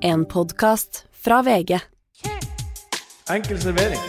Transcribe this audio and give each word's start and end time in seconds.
En 0.00 0.26
podkast 0.26 1.04
fra 1.24 1.42
VG. 1.42 1.80
Enkel 3.30 3.60
servering. 3.60 4.00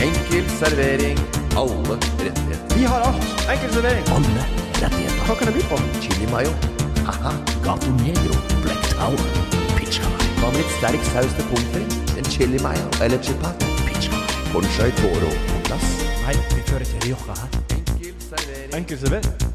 Enkel 0.00 0.44
servering. 0.58 1.18
Alle 1.56 1.74
rettigheter. 1.76 2.76
Vi 2.76 2.84
har 2.84 3.00
alt. 3.00 3.22
Enkel 3.50 3.70
servering. 3.72 4.08
Alle 4.08 4.44
rettigheter. 4.82 5.22
Hva 5.26 5.34
kan 5.34 5.46
det 5.46 5.54
by 5.54 5.62
på? 5.70 5.78
Chili 6.00 6.26
mayo. 6.32 6.50
Haha. 7.06 7.32
Gato 7.64 7.90
Negro. 7.90 8.34
Black 8.64 8.82
Tower. 8.94 9.28
Pizza. 9.76 10.10
Hva 10.40 10.50
med 10.50 10.60
litt 10.62 10.74
sterk 10.80 11.06
saus 11.12 11.32
til 11.38 11.46
pommes 11.52 11.70
frites? 11.76 12.16
En 12.18 12.30
chili 12.34 12.58
mayo 12.62 12.90
eller 13.04 13.22
chipat? 13.22 13.68
Pizza. 13.86 14.18
Conchai 14.52 14.90
toro 14.98 15.30
på 15.46 15.62
plass. 15.70 15.88
Nei, 16.26 16.34
vi 16.56 16.66
fører 16.66 16.84
til 16.84 17.00
Rioja 17.06 17.38
her. 17.38 17.48
Enkel 17.78 18.14
servering. 18.26 18.76
Enkel 18.82 18.98
servering. 19.06 19.48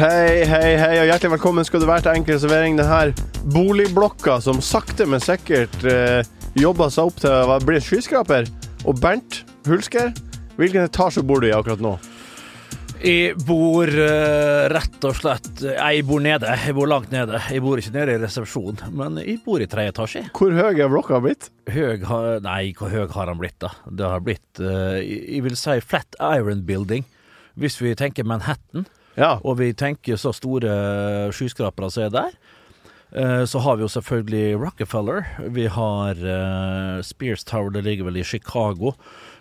Hei, 0.00 0.44
hei, 0.48 0.76
hei, 0.80 0.94
og 1.00 1.10
hjertelig 1.12 1.36
velkommen 1.38 1.64
skal 1.64 1.80
du 1.80 1.86
være 1.88 2.08
til 2.08 2.22
Enkel 2.22 2.40
servering. 2.40 2.78
Denne 2.78 3.29
boligblokka 3.44 4.40
som 4.44 4.60
sakte, 4.64 5.06
men 5.08 5.20
sikkert 5.22 5.84
eh, 5.88 6.20
jobber 6.58 6.90
seg 6.92 7.10
opp 7.10 7.20
til 7.22 7.32
å 7.54 7.58
bli 7.64 7.78
en 7.80 7.84
skyskraper. 7.84 8.48
Og 8.88 8.98
Bernt 9.00 9.42
Hulsker, 9.68 10.12
hvilken 10.58 10.86
etasje 10.88 11.22
bor 11.26 11.40
du 11.42 11.48
i 11.50 11.54
akkurat 11.56 11.82
nå? 11.84 11.94
Jeg 13.00 13.32
bor 13.48 13.88
eh, 13.88 14.66
rett 14.68 15.04
og 15.08 15.14
slett 15.16 15.62
Jeg 15.64 16.02
bor 16.04 16.20
nede. 16.20 16.50
Jeg 16.66 16.74
bor 16.76 16.88
langt 16.90 17.08
nede. 17.14 17.38
Jeg 17.48 17.62
bor 17.64 17.80
ikke 17.80 17.94
nede 17.94 18.12
i 18.12 18.20
resepsjonen, 18.20 18.92
men 18.92 19.16
jeg 19.24 19.38
bor 19.46 19.62
i 19.64 19.68
tredje 19.72 19.94
etasje. 19.94 20.22
Hvor 20.36 20.52
høy 20.52 20.76
er 20.84 20.90
blokka 20.92 21.20
blitt? 21.24 21.48
Høy 21.72 22.02
har 22.04 22.42
Nei, 22.44 22.74
hvor 22.76 22.92
høy 22.92 23.06
har 23.08 23.32
han 23.32 23.40
blitt, 23.40 23.56
da? 23.64 23.72
Det 23.88 24.04
har 24.12 24.20
blitt 24.26 24.60
eh, 24.60 25.00
Jeg 25.00 25.46
vil 25.48 25.56
si 25.56 25.78
Flat 25.80 26.20
Iron 26.36 26.60
Building. 26.68 27.06
Hvis 27.60 27.80
vi 27.80 27.94
tenker 27.98 28.24
Manhattan, 28.28 28.84
Ja. 29.16 29.38
og 29.42 29.56
vi 29.58 29.72
tenker 29.76 30.16
så 30.20 30.30
store 30.36 30.70
skyskrapere 31.34 31.88
som 31.90 32.04
er 32.06 32.12
der, 32.14 32.36
så 33.46 33.58
har 33.64 33.76
vi 33.76 33.82
jo 33.86 33.90
selvfølgelig 33.90 34.54
Rockefeller. 34.60 35.26
Vi 35.50 35.66
har 35.66 36.20
eh, 36.22 37.02
Spears 37.02 37.44
Tower, 37.44 37.70
det 37.74 37.82
ligger 37.86 38.06
vel 38.10 38.20
i 38.20 38.24
Chicago. 38.24 38.94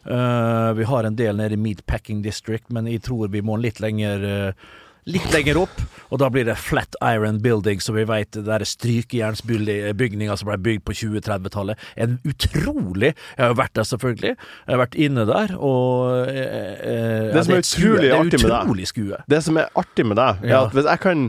Eh, 0.09 0.73
vi 0.79 0.83
har 0.89 1.03
en 1.03 1.15
del 1.19 1.37
nede 1.37 1.53
i 1.53 1.61
Meatpacking 1.61 2.23
District, 2.25 2.65
men 2.73 2.87
jeg 2.89 3.03
tror 3.05 3.29
vi 3.29 3.41
må 3.45 3.59
litt 3.61 3.81
lenger 3.83 4.25
eh, 4.25 4.69
Litt 5.09 5.31
lenger 5.33 5.57
opp, 5.57 5.77
og 6.11 6.19
da 6.21 6.27
blir 6.29 6.43
det 6.45 6.53
Flat 6.59 6.93
Iron 7.01 7.39
Building, 7.41 7.79
som 7.81 7.95
vi 7.95 8.03
vet 8.05 8.35
det 8.35 8.51
er 8.51 8.65
strykejernsbygninga 8.67 10.35
som 10.37 10.49
ble 10.51 10.57
bygd 10.61 10.83
på 10.85 10.93
2030-tallet. 10.99 11.79
En 11.97 12.17
utrolig 12.27 13.13
Jeg 13.15 13.39
har 13.39 13.53
jo 13.53 13.57
vært 13.57 13.73
der, 13.79 13.87
selvfølgelig. 13.89 14.33
Jeg 14.35 14.73
har 14.75 14.81
vært 14.83 14.97
inne 15.07 15.25
der, 15.25 15.55
og 15.55 16.27
eh, 16.27 16.75
eh, 16.91 17.31
Det 17.33 17.45
som 17.47 17.55
er 17.55 17.65
skue. 17.65 17.95
utrolig 17.95 18.11
er 18.11 18.19
artig 18.19 18.41
med 18.43 18.53
deg. 18.53 18.91
skue. 18.91 19.21
Det 19.33 19.41
som 19.47 19.57
er 19.63 19.71
artig 19.81 20.05
med 20.11 20.19
deg, 20.19 20.45
er 20.45 20.57
at 20.59 20.77
hvis 20.77 20.91
jeg 20.91 21.03
kan 21.07 21.25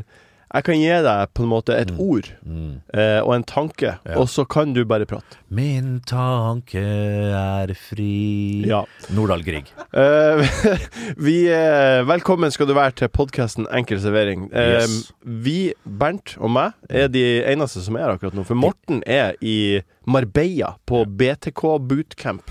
jeg 0.51 0.65
kan 0.67 0.75
gi 0.81 0.89
deg 1.07 1.31
på 1.37 1.45
en 1.45 1.51
måte 1.53 1.75
et 1.79 1.91
ord 2.03 2.27
eh, 2.43 3.21
og 3.23 3.33
en 3.37 3.45
tanke, 3.47 3.93
Ja. 4.07 4.17
og 4.19 4.27
så 4.33 4.43
kan 4.51 4.73
du 4.75 4.81
bare 4.85 5.07
prate. 5.07 5.39
Min 5.51 6.01
tanke 6.07 6.81
er 6.83 7.71
fri 7.79 8.65
Ja. 8.67 8.83
Nordahl 9.15 9.45
Grieg. 9.47 9.71
Eh, 9.95 10.43
vi 11.27 11.37
eh, 11.51 12.03
Velkommen 12.09 12.51
skal 12.55 12.67
du 12.71 12.75
være 12.75 12.97
til 12.99 13.09
podkasten 13.15 13.69
Enkel 13.71 14.01
servering. 14.03 14.49
Eh, 14.53 14.81
Yes. 14.81 15.13
Vi, 15.23 15.73
Bernt 15.85 16.37
og 16.39 16.51
meg, 16.55 16.75
er 16.89 17.09
de 17.13 17.25
eneste 17.51 17.83
som 17.85 17.97
er 17.99 18.07
her 18.09 18.17
akkurat 18.17 18.35
nå. 18.39 18.45
For 18.47 18.59
Morten 18.59 19.03
er 19.07 19.35
i 19.43 19.81
Marbella 20.11 20.75
på 20.89 21.05
BTK 21.07 21.63
bootcamp. 21.91 22.51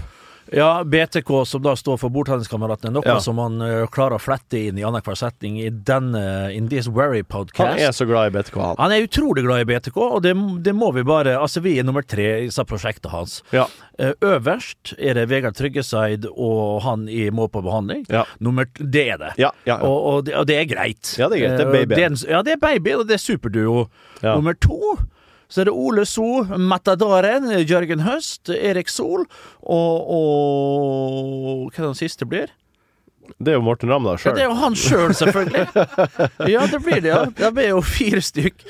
Ja, 0.51 0.83
BTK, 0.83 1.45
som 1.45 1.61
da 1.61 1.75
står 1.77 1.97
for 2.01 2.09
Bordtenniskameratene, 2.13 2.91
noe 2.95 3.05
Ja. 3.05 3.19
som 3.21 3.37
han 3.37 3.61
uh, 3.61 3.85
klarer 3.93 4.17
å 4.17 4.21
flette 4.21 4.57
inn 4.57 4.79
i 4.79 4.85
annenhver 4.87 5.17
setning 5.17 5.59
i 5.61 5.69
denne 5.69 6.49
In 6.55 6.69
This 6.71 6.87
Very 6.87 7.21
Podcast. 7.23 7.59
Han 7.75 7.79
er 7.79 7.91
så 7.93 8.07
glad 8.09 8.31
i 8.31 8.33
BTK, 8.37 8.57
han. 8.57 8.75
Han 8.79 8.91
er 8.95 9.05
utrolig 9.05 9.43
glad 9.45 9.61
i 9.61 9.67
BTK, 9.69 9.97
og 9.97 10.23
det, 10.25 10.33
det 10.65 10.73
må 10.75 10.91
vi 10.95 11.03
bare 11.07 11.35
Altså, 11.39 11.61
vi 11.61 11.77
er 11.79 11.85
nummer 11.85 12.01
tre 12.01 12.47
i 12.47 12.49
prosjektet 12.69 13.11
hans. 13.13 13.43
Ja. 13.53 13.67
Uh, 14.01 14.11
Øverst 14.25 14.95
er 14.97 15.13
det 15.19 15.27
Vegard 15.29 15.55
Tryggeseid 15.59 16.25
og 16.31 16.81
han 16.83 17.07
i 17.09 17.29
Må 17.29 17.47
på 17.47 17.61
behandling. 17.61 18.05
Ja. 18.09 18.25
Nummer 18.39 18.65
Det 18.79 19.05
er 19.13 19.17
det. 19.21 19.33
Ja, 19.37 19.51
ja. 19.65 19.77
Og, 19.85 19.97
og, 20.13 20.25
det, 20.25 20.35
og 20.35 20.47
det 20.49 20.57
er 20.57 20.65
greit. 20.65 21.13
Ja, 21.19 21.29
det 21.29 21.39
er 21.39 21.45
greit. 21.45 21.57
Det 21.59 21.67
er 21.67 21.71
baby. 21.71 21.85
baby. 21.85 21.95
det 21.95 22.03
er 22.03 22.11
en- 22.13 22.29
ja, 22.29 22.41
det 22.41 22.53
er 22.57 22.61
baby, 22.63 22.95
og 22.95 23.07
det 23.07 23.13
er 23.19 23.23
superduo. 23.23 23.87
Nummer 24.23 24.53
to 24.53 24.97
så 25.49 25.61
er 25.63 25.69
det 25.69 25.73
Ole 25.73 26.05
So, 26.05 26.43
Matadoren, 26.61 27.49
Jørgen 27.65 28.03
Høst, 28.05 28.51
Erik 28.53 28.89
Sol 28.93 29.25
og, 29.65 30.11
og 30.15 31.71
Hva 31.73 31.87
den 31.89 31.97
siste 31.97 32.27
blir? 32.29 32.53
Det 33.37 33.53
er 33.53 33.59
jo 33.59 33.65
Morten 33.65 33.91
Ramm, 33.91 34.07
da, 34.07 34.15
Ja, 34.25 34.33
det 34.33 34.43
er 34.45 34.49
jo 34.49 34.57
han 34.57 34.75
sjøl, 34.77 35.13
selvfølgelig. 35.17 35.67
Ja, 36.53 36.65
det 36.69 36.79
blir 36.85 37.01
det, 37.01 37.11
ja. 37.11 37.25
Det 37.29 37.51
blir 37.53 37.69
jo 37.75 37.81
fire 37.85 38.21
stykk. 38.25 38.63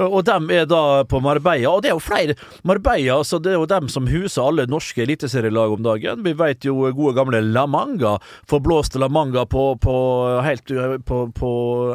Og 0.00 0.24
dem 0.26 0.48
er 0.50 0.66
da 0.66 1.04
på 1.08 1.20
Marbella. 1.22 1.70
Og 1.70 1.82
det 1.84 1.90
er 1.92 1.94
jo 1.94 2.02
flere. 2.02 2.34
Marbella, 2.66 3.20
så 3.24 3.38
det 3.42 3.52
er 3.52 3.58
jo 3.60 3.68
dem 3.70 3.88
som 3.92 4.08
huser 4.10 4.42
alle 4.42 4.66
norske 4.70 5.04
eliteserielag 5.04 5.76
om 5.76 5.84
dagen. 5.86 6.24
Vi 6.26 6.32
vet 6.38 6.66
jo 6.66 6.74
gode 6.96 7.14
gamle 7.18 7.40
La 7.44 7.66
Manga. 7.70 8.16
Forblåste 8.50 8.98
La 9.02 9.08
Manga 9.12 9.46
på, 9.46 9.66
på 9.82 9.94
helt 10.44 10.70
uh, 10.74 10.96
på, 10.98 11.24
på 11.36 11.50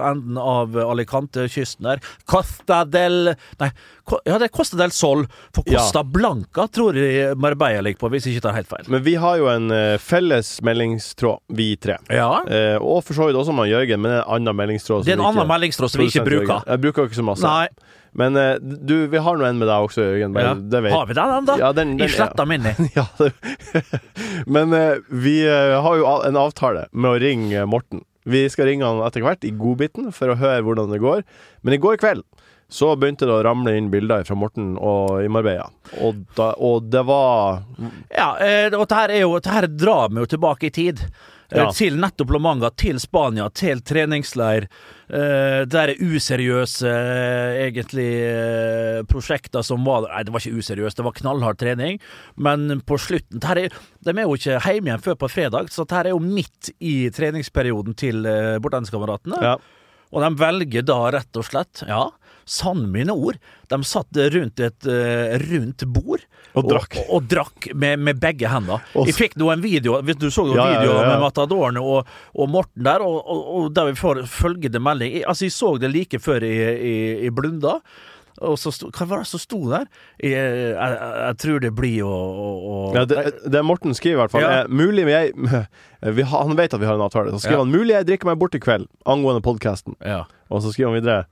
enden 0.05 0.37
av 0.39 0.77
Alicante-kysten 0.79 1.89
der. 1.89 2.03
Costa 2.29 2.83
del 2.87 3.33
Nei, 3.59 3.69
ja, 4.25 4.37
det 4.39 4.47
er 4.47 4.53
Costa 4.53 4.77
del 4.79 4.93
Sol. 4.95 5.25
For 5.55 5.67
Ja. 5.69 5.79
Costa 5.83 6.03
Blanca 6.03 6.65
tror 6.71 6.97
jeg 6.97 7.35
Marbella 7.37 7.83
ligger 7.85 7.99
på, 8.05 8.09
hvis 8.13 8.25
jeg 8.25 8.37
ikke 8.37 8.47
tar 8.47 8.55
helt 8.57 8.69
feil. 8.71 8.87
Men 8.89 9.03
vi 9.05 9.13
har 9.21 9.37
jo 9.37 9.49
en 9.51 9.69
eh, 9.75 9.97
felles 10.01 10.55
meldingstråd, 10.65 11.43
vi 11.53 11.75
tre. 11.81 11.99
Ja. 12.09 12.31
Eh, 12.47 12.77
og 12.79 13.03
for 13.05 13.17
så 13.17 13.27
vidt 13.27 13.37
også 13.37 13.53
med 13.53 13.69
Jørgen, 13.69 14.01
men 14.01 14.15
en 14.17 14.23
annen 14.25 14.57
meldingstråd. 14.57 15.05
Det 15.05 15.13
er 15.13 15.19
en 15.19 15.27
annen 15.29 15.49
meldingstråd 15.49 15.93
som 15.93 16.01
vi 16.01 16.09
ikke 16.09 16.25
bruker. 16.25 16.65
Jeg 16.65 16.83
bruker 16.87 17.09
ikke 17.09 17.19
så 17.19 17.27
masse. 17.27 17.45
Nei. 17.45 17.88
Men 18.17 18.35
eh, 18.37 18.55
du, 18.59 19.07
vi 19.11 19.17
har 19.21 19.37
nå 19.37 19.45
en 19.45 19.59
med 19.61 19.67
deg 19.69 19.85
også, 19.87 20.01
Jørgen. 20.01 20.33
Ja. 20.39 20.53
Det 20.57 20.81
vet 20.85 20.93
Har 20.95 21.05
vi 21.09 21.17
den 21.17 21.33
ennå? 21.37 21.57
Ja, 21.61 21.71
den- 21.73 21.95
den- 21.97 22.07
I 22.07 22.11
sletta 22.11 22.45
ja. 22.95 23.05
Ja, 23.19 23.29
men 24.45 24.73
eh, 24.73 24.97
vi 25.09 25.41
eh, 25.47 25.75
har 25.81 25.97
jo 25.99 26.05
en 26.25 26.37
avtale 26.39 26.87
med 26.91 27.11
å 27.11 27.19
ringe 27.21 27.65
Morten. 27.69 28.03
Vi 28.29 28.43
skal 28.51 28.67
ringe 28.69 28.85
han 28.85 28.99
etter 29.05 29.23
hvert 29.25 29.45
i 29.47 29.51
godbiten 29.55 30.11
for 30.13 30.29
å 30.33 30.37
høre 30.37 30.61
hvordan 30.65 30.91
det 30.93 30.99
går. 31.01 31.23
Men 31.63 31.73
i 31.77 31.81
går 31.81 31.97
kveld 32.01 32.25
så 32.69 32.91
begynte 32.99 33.25
det 33.25 33.33
å 33.33 33.41
ramle 33.45 33.71
inn 33.77 33.87
bilder 33.89 34.21
fra 34.27 34.35
Morten 34.37 34.75
og 34.77 35.23
i 35.23 35.29
Marbella. 35.31 35.69
Og, 36.05 36.19
da, 36.37 36.51
og 36.61 36.85
det 36.93 37.01
var 37.07 37.63
Ja, 38.13 38.27
og 38.77 38.93
her 38.93 39.09
er 39.09 39.23
jo 39.23 39.31
Dette 39.39 39.55
her 39.55 39.65
drar 39.71 40.11
vi 40.13 40.21
jo 40.21 40.27
tilbake 40.29 40.69
i 40.69 40.73
tid. 40.75 41.01
Eh, 41.51 41.57
Ja. 41.57 41.71
Til 41.73 41.97
nettopp 41.97 42.29
La 42.31 42.39
Manga, 42.39 42.69
til 42.69 42.99
Spania, 43.01 43.49
til 43.49 43.81
treningsleir. 43.81 44.67
Uh, 45.09 45.65
der 45.65 45.89
er 45.89 45.97
useriøse, 45.97 46.85
eh, 46.85 47.65
egentlig, 47.65 48.11
uh, 48.29 49.03
prosjekter 49.09 49.63
som 49.65 49.81
var 49.83 50.05
Nei, 50.05 50.21
det 50.21 50.31
var 50.31 50.39
ikke 50.43 50.59
useriøst, 50.61 50.97
det 50.97 51.05
var 51.07 51.15
knallhard 51.17 51.57
trening. 51.57 51.97
Men 52.37 52.81
på 52.85 52.99
slutten 53.01 53.41
er, 53.41 53.69
De 54.03 54.11
er 54.11 54.21
jo 54.21 54.35
ikke 54.37 54.61
hjemme 54.61 54.91
igjen 54.91 55.01
før 55.01 55.15
på 55.17 55.31
fredag, 55.33 55.71
så 55.73 55.87
dette 55.87 56.05
er 56.05 56.11
jo 56.13 56.19
midt 56.19 56.69
i 56.79 57.09
treningsperioden 57.09 57.95
til 57.97 58.21
uh, 58.27 58.59
bortenskameratene. 58.61 59.41
Ja. 59.41 59.57
Og 60.13 60.21
de 60.21 60.29
velger 60.37 60.85
da 60.85 60.99
rett 61.17 61.37
og 61.37 61.45
slett, 61.45 61.83
ja, 61.87 62.09
sann 62.49 62.87
mine 62.91 63.13
ord, 63.13 63.37
de 63.69 63.77
satt 63.85 64.17
rundt 64.33 64.59
et 64.65 64.87
eh, 64.89 65.35
rundt 65.51 65.85
bord 65.93 66.23
Og 66.57 66.65
drakk. 66.71 66.97
og, 67.03 67.11
og 67.19 67.27
drakk 67.29 67.69
med, 67.77 67.99
med 68.01 68.17
begge 68.19 68.49
hendene. 68.49 68.79
Og 68.97 69.05
Jeg 69.11 69.15
fikk 69.19 69.37
nå 69.37 69.51
en 69.53 69.61
video, 69.61 69.99
hvis 70.01 70.17
du 70.17 70.27
så 70.33 70.47
jo 70.49 70.57
Ja, 70.57 70.65
ja, 70.73 70.83
ja, 70.83 70.93
ja. 71.03 71.07
med 71.13 71.21
Matadoren 71.27 71.77
og, 71.77 72.09
og 72.33 72.49
Morten 72.49 72.83
der, 72.89 73.05
og, 73.05 73.69
der 73.77 73.91
vi 73.91 73.97
får 74.01 74.23
følgende 74.27 74.81
melding 74.81 75.13
Jeg- 75.19 75.27
Altså, 75.29 75.45
jeg 75.45 75.53
så 75.53 75.75
det 75.79 75.91
like 75.93 76.19
før 76.19 76.41
jeg, 76.41 76.79
jeg, 76.81 77.19
jeg 77.27 77.35
blunda. 77.37 77.79
Og 78.41 78.55
så 78.55 78.71
sto, 78.71 78.87
Hva 78.95 79.03
var 79.09 79.19
det 79.25 79.27
som 79.27 79.39
sto 79.43 79.57
der? 79.67 79.85
Jeg, 80.23 80.31
jeg, 80.31 80.73
jeg, 80.73 80.99
jeg 81.27 81.37
tror 81.41 81.57
det 81.59 81.71
blir 81.75 82.05
å, 82.07 82.13
å, 82.15 82.75
Ja, 82.95 83.03
det, 83.05 83.25
det 83.51 83.63
Morten 83.67 83.91
skriver 83.97 84.15
i 84.15 84.21
hvert 84.23 84.31
fall, 84.31 84.45
Ja. 84.45 84.61
er 84.63 84.69
mulig 84.71 85.03
jeg 85.11 85.33
vi 86.15 86.23
Han 86.31 86.55
vet 86.55 86.73
at 86.73 86.79
vi 86.79 86.87
har 86.87 86.95
en 86.95 87.03
avtale. 87.03 87.33
Så 87.35 87.43
skriver 87.43 87.59
Ja. 87.59 87.65
han 87.65 87.73
mulig 87.75 87.93
jeg 87.97 88.07
drikker 88.13 88.31
meg 88.31 88.39
bort 88.39 88.55
i 88.55 88.61
kveld 88.63 88.87
angående 89.05 89.43
podkasten. 89.43 89.97
ja. 90.01 90.23
Og 90.49 90.63
så 90.63 90.71
skriver 90.73 90.89
han 90.95 90.97
videre 91.03 91.25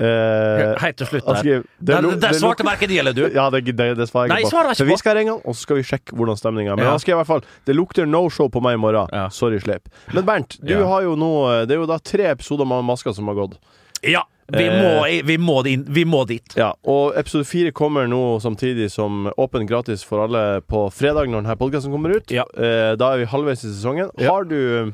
eh, 0.00 0.74
Helt 0.82 0.96
til 1.00 1.06
slutt 1.06 1.26
der. 1.26 2.06
Der, 2.20 2.32
svarte 2.38 2.64
verken 2.66 2.88
de 2.88 2.98
eller 2.98 3.12
du. 3.16 3.22
Ja, 3.34 3.48
det, 3.50 3.64
det, 3.66 3.88
det 3.96 4.08
svarer 4.10 4.28
Nei, 4.28 4.42
ikke 4.44 4.50
på. 4.50 4.74
ikke 4.74 4.86
vi 4.90 4.96
skal 4.96 4.98
skal 4.98 5.16
ringe 5.16 5.32
han, 5.36 5.40
og 5.44 5.54
så 5.56 5.60
skal 5.66 5.76
vi 5.80 5.82
sjekke 5.88 6.16
hvordan 6.16 6.36
stemninga 6.36 6.72
er. 6.72 6.76
Men 6.76 6.84
Ja. 6.86 6.92
jeg 6.96 7.00
skrev 7.06 7.16
i 7.16 7.20
hvert 7.22 7.26
fall 7.32 7.44
Det 7.66 7.76
lukter 7.76 8.06
no 8.06 8.28
show 8.28 8.48
på 8.48 8.60
meg 8.62 8.74
i 8.74 8.80
morgen. 8.82 9.08
Ja. 9.12 9.28
Sorry, 9.28 9.58
sleip. 9.58 9.88
Men 10.12 10.24
Bernt, 10.24 10.58
du 10.60 10.74
Ja. 10.74 10.86
har 10.86 11.02
jo 11.02 11.16
nå 11.16 11.66
Det 11.66 11.74
er 11.76 11.80
jo 11.80 11.86
da 11.86 11.98
tre 11.98 12.24
episoder 12.30 12.66
med 12.66 12.84
Maska 12.84 13.14
som 13.14 13.26
har 13.26 13.34
gått. 13.34 13.58
Ja, 14.02 14.22
vi 14.52 14.64
Eh. 14.68 14.82
må, 14.82 15.24
vi 15.26 15.36
må, 15.38 15.62
din, 15.64 15.84
vi 15.88 16.04
må 16.04 16.24
dit. 16.26 16.54
Ja, 16.56 16.72
Og 16.84 17.16
episode 17.16 17.44
fire 17.46 17.72
kommer 17.72 18.06
nå 18.06 18.38
samtidig 18.40 18.90
som 18.92 19.30
åpen 19.38 19.66
gratis 19.66 20.04
for 20.04 20.22
alle 20.22 20.60
på 20.62 20.86
fredag 20.92 21.26
når 21.28 21.42
denne 21.42 21.56
podkasten 21.56 21.90
kommer 21.90 22.14
ut. 22.14 22.30
Ja. 22.30 22.44
Eh, 22.56 22.94
da 22.96 23.14
er 23.14 23.18
vi 23.18 23.24
halvveis 23.26 23.64
i 23.64 23.72
sesongen. 23.72 24.10
Ja. 24.18 24.30
Har 24.32 24.44
du 24.44 24.92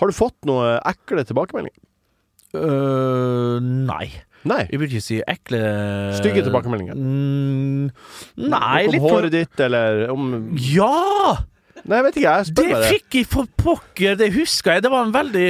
Har 0.00 0.08
du 0.08 0.12
fått 0.12 0.34
noe 0.44 0.80
ekle 0.84 1.22
tilbakemeldinger? 1.24 1.78
Uh, 2.54 3.60
nei. 3.60 4.10
Nei. 4.48 4.64
Jeg 4.72 4.80
vil 4.80 4.88
ikke 4.90 5.04
si 5.04 5.20
ekle 5.22 5.60
Stygge 6.18 6.42
tilbakemeldinger? 6.46 6.98
Mm, 6.98 7.88
nei, 8.50 8.82
om 8.90 8.96
håret 9.04 9.34
ditt, 9.34 9.60
eller 9.62 10.04
om 10.12 10.28
Ja! 10.58 11.36
Nei, 11.82 11.96
jeg 11.98 12.04
vet 12.06 12.16
ikke, 12.20 12.32
jeg 12.36 12.48
spør 12.50 12.62
Det 12.68 12.74
bare. 12.76 12.90
fikk 12.94 13.16
jeg 13.18 13.26
for 13.30 13.48
pokker, 13.58 14.14
det 14.20 14.28
husker 14.36 14.76
jeg. 14.76 14.84
Det 14.84 14.90
var 14.92 15.06
en 15.08 15.14
veldig 15.16 15.48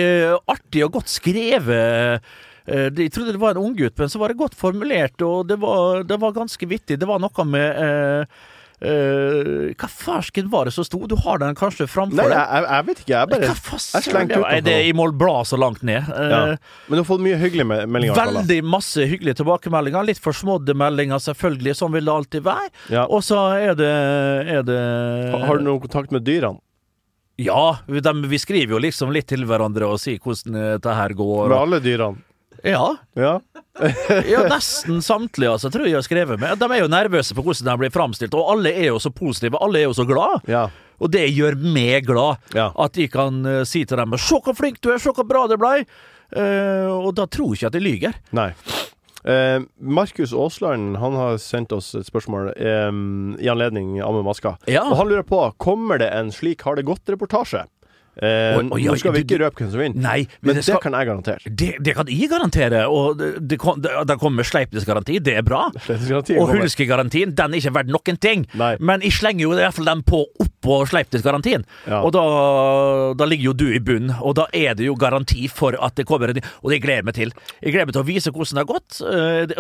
artig 0.49 0.85
og 0.87 0.95
godt 0.95 1.11
skrevet 1.13 2.23
eh, 2.65 2.89
Jeg 2.89 3.13
trodde 3.13 3.35
det 3.35 3.43
var 3.43 3.53
en 3.57 3.65
unggutt, 3.67 3.97
men 4.01 4.09
så 4.13 4.21
var 4.23 4.33
det 4.33 4.39
godt 4.41 4.57
formulert, 4.57 5.21
og 5.27 5.49
det 5.51 5.59
var, 5.61 6.05
det 6.09 6.21
var 6.23 6.33
ganske 6.37 6.69
vittig. 6.71 6.97
Det 7.03 7.09
var 7.09 7.21
noe 7.21 7.45
med 7.49 7.83
eh, 7.85 8.41
eh, 8.83 9.73
Hva 9.79 9.89
farsken 9.89 10.49
var 10.53 10.69
det 10.69 10.75
som 10.77 10.87
sto? 10.87 11.01
Du 11.11 11.15
har 11.25 11.39
den 11.43 11.55
kanskje 11.59 11.87
framfor 11.91 12.19
Nei, 12.19 12.27
jeg, 12.35 12.65
jeg, 12.67 12.87
vet 12.89 13.03
ikke. 13.03 13.13
Jeg 13.15 13.31
bare 13.33 13.53
Hva 13.53 13.79
slengte 13.83 14.41
det? 14.41 14.51
Er 14.59 14.65
det 14.67 14.77
i 14.89 14.93
Mål 14.97 15.15
Blad 15.19 15.49
så 15.51 15.59
langt 15.61 15.85
ned? 15.87 16.09
Eh, 16.11 16.33
ja. 16.35 16.41
Men 16.89 16.99
du 16.99 17.03
har 17.03 17.09
fått 17.09 17.25
mye 17.25 17.39
hyggelige 17.41 17.69
meldinger. 17.87 18.19
Veldig 18.19 18.59
masse 18.75 19.07
hyggelige 19.09 19.41
tilbakemeldinger. 19.43 20.09
Litt 20.11 20.23
forsmådde 20.23 20.77
meldinger, 20.79 21.23
selvfølgelig. 21.23 21.77
Sånn 21.79 21.95
vil 21.95 22.11
det 22.11 22.17
alltid 22.17 22.47
være. 22.49 22.69
Ja. 22.95 23.07
Og 23.07 23.25
så 23.27 23.41
er 23.61 23.79
det, 23.79 23.93
er 24.59 24.67
det 24.67 24.83
Ha- 25.33 25.47
Har 25.47 25.63
du 25.63 25.67
noen 25.71 25.83
kontakt 25.87 26.13
med 26.15 26.27
dyrene? 26.27 26.61
Ja, 27.41 27.79
vi, 27.89 28.03
vi 28.29 28.39
skriver 28.39 28.77
jo 28.77 28.83
liksom 28.83 29.11
litt 29.15 29.31
til 29.33 29.47
hverandre 29.49 29.89
og 29.89 29.99
sier 30.03 30.21
hvordan 30.23 30.59
dette 30.77 30.95
her 30.99 31.15
går. 31.17 31.49
Med 31.49 31.59
alle 31.59 31.81
dyrene? 31.83 32.21
Ja, 32.65 32.97
Ja. 33.19 33.41
ja, 34.29 34.43
nesten 34.53 35.01
samtlige, 35.03 35.55
altså, 35.55 35.71
tror 35.73 35.87
jeg 35.87 35.95
jeg 35.95 36.03
har 36.03 36.05
skrevet 36.05 36.41
med. 36.41 36.59
De 36.61 36.67
er 36.69 36.83
jo 36.83 36.91
nervøse 36.93 37.33
for 37.33 37.47
hvordan 37.47 37.71
de 37.71 37.77
blir 37.81 37.93
framstilt, 37.95 38.35
og 38.37 38.51
alle 38.53 38.73
er 38.77 38.91
jo 38.91 38.99
så 39.01 39.09
positive. 39.15 39.57
Alle 39.65 39.81
er 39.81 39.89
jo 39.89 39.97
så 39.97 40.05
glad. 40.09 40.45
Ja. 40.51 40.67
Og 41.03 41.11
det 41.11 41.25
gjør 41.33 41.57
meg 41.59 42.07
glad. 42.07 42.43
Ja. 42.55 42.71
At 42.79 42.95
de 42.99 43.09
kan 43.11 43.41
eh, 43.49 43.65
si 43.69 43.85
til 43.85 43.99
dem 43.99 44.13
'Se 44.19 44.41
hvor 44.45 44.55
flink 44.55 44.81
du 44.81 44.93
er, 44.93 44.99
se 44.99 45.11
hvor 45.11 45.27
bra 45.27 45.47
det 45.49 45.59
blei'. 45.59 45.87
Uh, 46.33 46.89
og 46.89 47.13
da 47.13 47.27
tror 47.29 47.53
jeg 47.53 47.61
ikke 47.61 47.67
at 47.69 47.77
de 47.77 47.81
lyger. 47.85 48.15
Nei. 48.33 48.53
Uh, 49.23 49.63
Markus 49.79 50.33
Aasland 50.33 50.97
han 50.97 51.15
har 51.15 51.37
sendt 51.39 51.75
oss 51.77 51.93
et 51.95 52.09
spørsmål 52.09 52.55
um, 52.57 53.37
i 53.39 53.51
anledning 53.53 54.01
Amme 54.01 54.25
Maska. 54.25 54.57
Ja. 54.67 54.87
Og 54.89 54.97
han 54.97 55.13
lurer 55.13 55.27
på 55.29 55.43
Kommer 55.63 56.01
det 56.01 56.09
en 56.11 56.33
slik 56.33 56.65
Har 56.65 56.81
det 56.81 56.87
gått-reportasje. 56.89 57.67
Eh, 58.21 58.59
Oi, 58.59 58.67
oi, 58.77 58.83
nå 58.85 58.95
skal 59.01 59.15
vi 59.15 59.23
ikke 59.25 59.39
røpe 59.41 59.63
hvem 59.63 59.71
som 59.73 59.81
vinner, 59.81 59.97
Nei, 60.05 60.27
men 60.43 60.53
det 60.53 60.59
det, 60.61 60.65
skal- 60.67 60.83
kan 60.85 60.93
jeg 60.99 61.07
garantere. 61.09 61.39
Det, 61.49 61.69
det 61.81 61.95
kan 61.97 62.11
jeg 62.13 62.29
garantere, 62.29 62.83
og 62.93 63.17
det, 63.17 63.31
det, 63.49 63.57
kom- 63.59 63.81
det, 63.81 64.19
kommer 64.21 64.45
sleipnesgaranti, 64.45 65.17
det 65.25 65.39
er 65.41 65.47
bra. 65.47 65.63
Og 65.73 66.51
hulskegarantien, 66.53 67.33
den 67.35 67.55
er 67.55 67.63
ikke 67.63 67.73
verdt 67.79 67.89
noen 67.95 68.19
ting. 68.21 68.45
Nei. 68.61 68.75
Men 68.85 69.01
jeg 69.01 69.15
slenger 69.17 69.47
jo 69.47 69.55
i 69.57 69.63
hvert 69.63 69.73
fall 69.79 69.89
den 69.89 70.03
på 70.05 70.21
oppå 70.45 70.83
sleipnesgarantien. 70.93 71.65
Ja. 71.89 72.03
Og 72.05 72.13
da, 72.13 72.23
da 73.17 73.25
ligger 73.33 73.49
jo 73.49 73.57
du 73.65 73.67
i 73.73 73.81
bunnen, 73.81 74.13
og 74.21 74.37
da 74.39 74.45
er 74.53 74.77
det 74.77 74.85
jo 74.91 74.95
garanti 75.01 75.49
for 75.49 75.73
at 75.81 75.97
det 75.97 76.05
kommer 76.07 76.35
en 76.35 76.43
Og 76.63 76.69
det 76.71 76.83
gleder 76.85 77.01
jeg 77.01 77.09
meg 77.09 77.17
til. 77.17 77.33
Jeg 77.63 77.73
gleder 77.73 77.89
meg 77.89 77.97
til 77.97 78.05
å 78.05 78.11
vise 78.13 78.31
hvordan 78.35 78.61
det 78.61 78.63
har 78.67 78.73
gått, 78.75 79.01
eh, 79.09 79.47
det- 79.49 79.59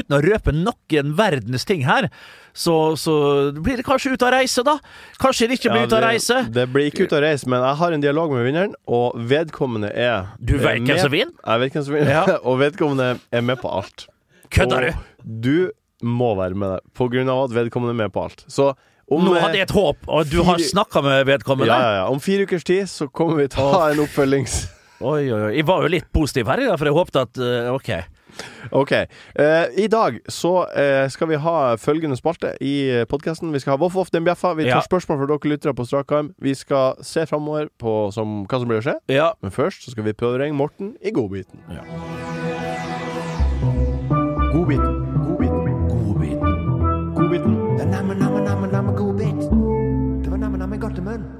uten 0.00 0.16
å 0.16 0.22
røpe 0.24 0.56
noen 0.56 1.12
verdens 1.20 1.64
ting 1.68 1.84
her. 1.84 2.08
Så, 2.52 2.74
så 2.98 3.14
blir 3.54 3.76
det 3.78 3.84
kanskje 3.86 4.12
ut 4.16 4.22
av 4.26 4.32
reise, 4.34 4.62
da. 4.66 4.76
Kanskje 5.22 5.46
det 5.48 5.58
ikke 5.60 5.70
blir 5.72 5.84
Ja, 5.84 5.86
ut 5.86 5.92
av 5.96 6.02
reise. 6.02 6.38
Det 6.50 6.64
blir 6.72 6.88
ikke 6.90 7.06
ut 7.06 7.12
av 7.14 7.22
reise, 7.22 7.46
men 7.48 7.62
jeg 7.62 7.78
har 7.78 7.92
en 7.96 8.02
dialog 8.02 8.32
med 8.34 8.44
vinneren, 8.48 8.72
og 8.90 9.14
vedkommende 9.30 9.92
er 9.94 10.32
Du 10.42 10.56
vet 10.58 10.82
hvem 10.82 10.98
som 10.98 11.12
vinner? 11.14 11.34
Jeg 11.46 11.60
vet 11.64 11.72
hvem 11.78 11.84
som 11.86 11.94
vinner, 11.94 12.10
Ja. 12.10 12.38
og 12.48 12.58
vedkommende 12.62 13.10
er 13.30 13.40
med 13.46 13.60
på 13.62 13.70
alt. 13.70 14.06
Kødder 14.50 14.88
du? 14.90 14.92
Du 15.46 16.06
må 16.06 16.32
være 16.38 16.54
med 16.58 16.74
der, 16.74 16.80
på 16.96 17.06
grunn 17.12 17.28
av 17.30 17.44
at 17.46 17.54
vedkommende 17.54 17.92
er 17.94 18.00
med 18.06 18.12
på 18.14 18.24
alt. 18.26 18.44
Så 18.50 18.72
om 19.10 19.24
Nå 19.26 19.34
eh, 19.36 19.42
hadde 19.42 19.58
jeg 19.58 19.66
et 19.68 19.74
håp, 19.74 20.04
og 20.06 20.28
du 20.30 20.38
har 20.46 20.56
fire- 20.58 20.68
snakka 20.70 21.02
med 21.02 21.24
vedkommende. 21.26 21.70
ja, 21.70 21.80
ja, 21.82 21.94
ja. 22.00 22.04
Om 22.10 22.20
fire 22.22 22.46
ukers 22.46 22.64
tid 22.64 22.86
så 22.90 23.08
kommer 23.10 23.40
vi 23.42 23.48
til 23.50 23.62
å 23.62 23.72
ha 23.74 23.88
en 23.92 24.02
oppfølgings... 24.04 24.60
Oi, 25.00 25.30
oi, 25.32 25.40
oi. 25.48 25.52
Jeg 25.56 25.64
var 25.64 25.82
jo 25.86 25.88
litt 25.94 26.10
positiv 26.12 26.46
her, 26.50 26.60
ja, 26.66 26.74
for 26.76 26.84
jeg 26.90 26.92
håpte 26.98 27.22
at 27.24 27.38
eh, 27.40 27.70
OK. 27.72 27.88
OK. 28.72 28.92
Eh, 28.92 29.66
I 29.76 29.86
dag 29.90 30.18
så 30.28 30.66
eh, 30.76 31.08
skal 31.08 31.28
vi 31.28 31.36
ha 31.42 31.56
følgende 31.80 32.16
spalte 32.16 32.54
i 32.60 33.04
podkasten. 33.10 33.52
Vi 33.52 33.58
skal 33.62 33.74
ha 33.76 33.80
Voff 33.82 33.94
Voff 33.94 34.10
den 34.10 34.24
bjeffa. 34.24 34.54
Vi 34.56 34.64
tar 34.68 34.80
Ja. 34.80 34.80
spørsmål 34.86 35.18
fra 35.18 35.26
dere 35.34 35.50
lyttere 35.52 35.74
på 35.74 35.86
strak 35.86 36.12
arm. 36.12 36.32
Vi 36.38 36.54
skal 36.54 36.94
se 37.02 37.26
framover 37.26 37.68
på 37.78 38.12
som, 38.12 38.44
hva 38.46 38.58
som 38.60 38.68
blir 38.68 38.80
å 38.80 38.86
skje. 38.86 38.96
Ja. 39.08 39.32
Men 39.42 39.50
først 39.50 39.84
så 39.84 39.90
skal 39.94 40.04
vi 40.04 40.12
prøve 40.12 40.38
å 40.38 40.42
ringe 40.44 40.56
Morten 40.56 40.96
i 41.02 41.10
godbiten. 41.10 41.60
Ja. 41.70 41.82
Godbiten. 44.52 44.94
Godbiten. 45.26 45.88
Godbiten. 45.88 46.40
Godbiten. 47.14 47.54
Det 47.76 47.82
er 47.86 47.90
namme, 47.90 48.14
namme, 48.14 48.40
namme, 48.44 48.66
namme 48.72 48.92
god 48.96 49.14
bit. 49.18 49.40
Det 50.24 50.30
var 50.30 50.36
namme, 50.38 50.58
namme 50.58 50.76
godt 50.78 50.98
i 50.98 51.00
munnen. 51.00 51.39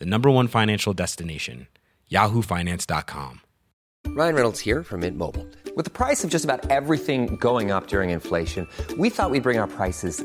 the 0.00 0.06
number 0.06 0.28
one 0.28 0.48
financial 0.48 0.92
destination, 0.92 1.68
yahoofinance.com. 2.10 3.42
Ryan 4.08 4.34
Reynolds 4.34 4.60
here 4.60 4.82
from 4.82 5.00
Mint 5.00 5.16
Mobile. 5.16 5.46
With 5.76 5.84
the 5.84 5.90
price 5.90 6.24
of 6.24 6.30
just 6.30 6.44
about 6.44 6.68
everything 6.68 7.36
going 7.36 7.70
up 7.70 7.86
during 7.86 8.10
inflation, 8.10 8.66
we 8.98 9.08
thought 9.08 9.30
we'd 9.30 9.44
bring 9.44 9.58
our 9.58 9.68
prices 9.68 10.24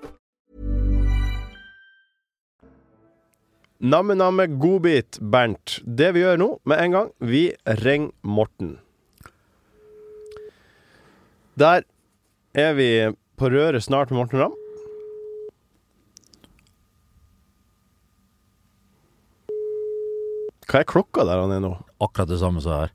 Namme-namme 3.81 4.45
godbit, 4.61 5.17
Bernt. 5.19 5.79
Det 5.81 6.11
vi 6.13 6.21
gjør 6.21 6.37
nå, 6.37 6.47
med 6.69 6.81
en 6.83 6.93
gang, 6.93 7.07
vi 7.17 7.47
ringer 7.81 8.11
Morten. 8.21 8.75
Der 11.57 11.81
er 12.53 12.75
vi 12.77 12.89
på 13.41 13.49
røret 13.49 13.81
snart 13.81 14.13
med 14.13 14.21
Morten 14.21 14.43
Ramm. 14.43 14.53
Hva 20.69 20.83
er 20.83 20.87
klokka 20.87 21.25
der 21.25 21.41
han 21.41 21.57
er 21.57 21.65
nå? 21.65 21.73
Akkurat 22.05 22.29
det 22.29 22.37
samme 22.39 22.61
som 22.61 22.77
her. 22.83 22.93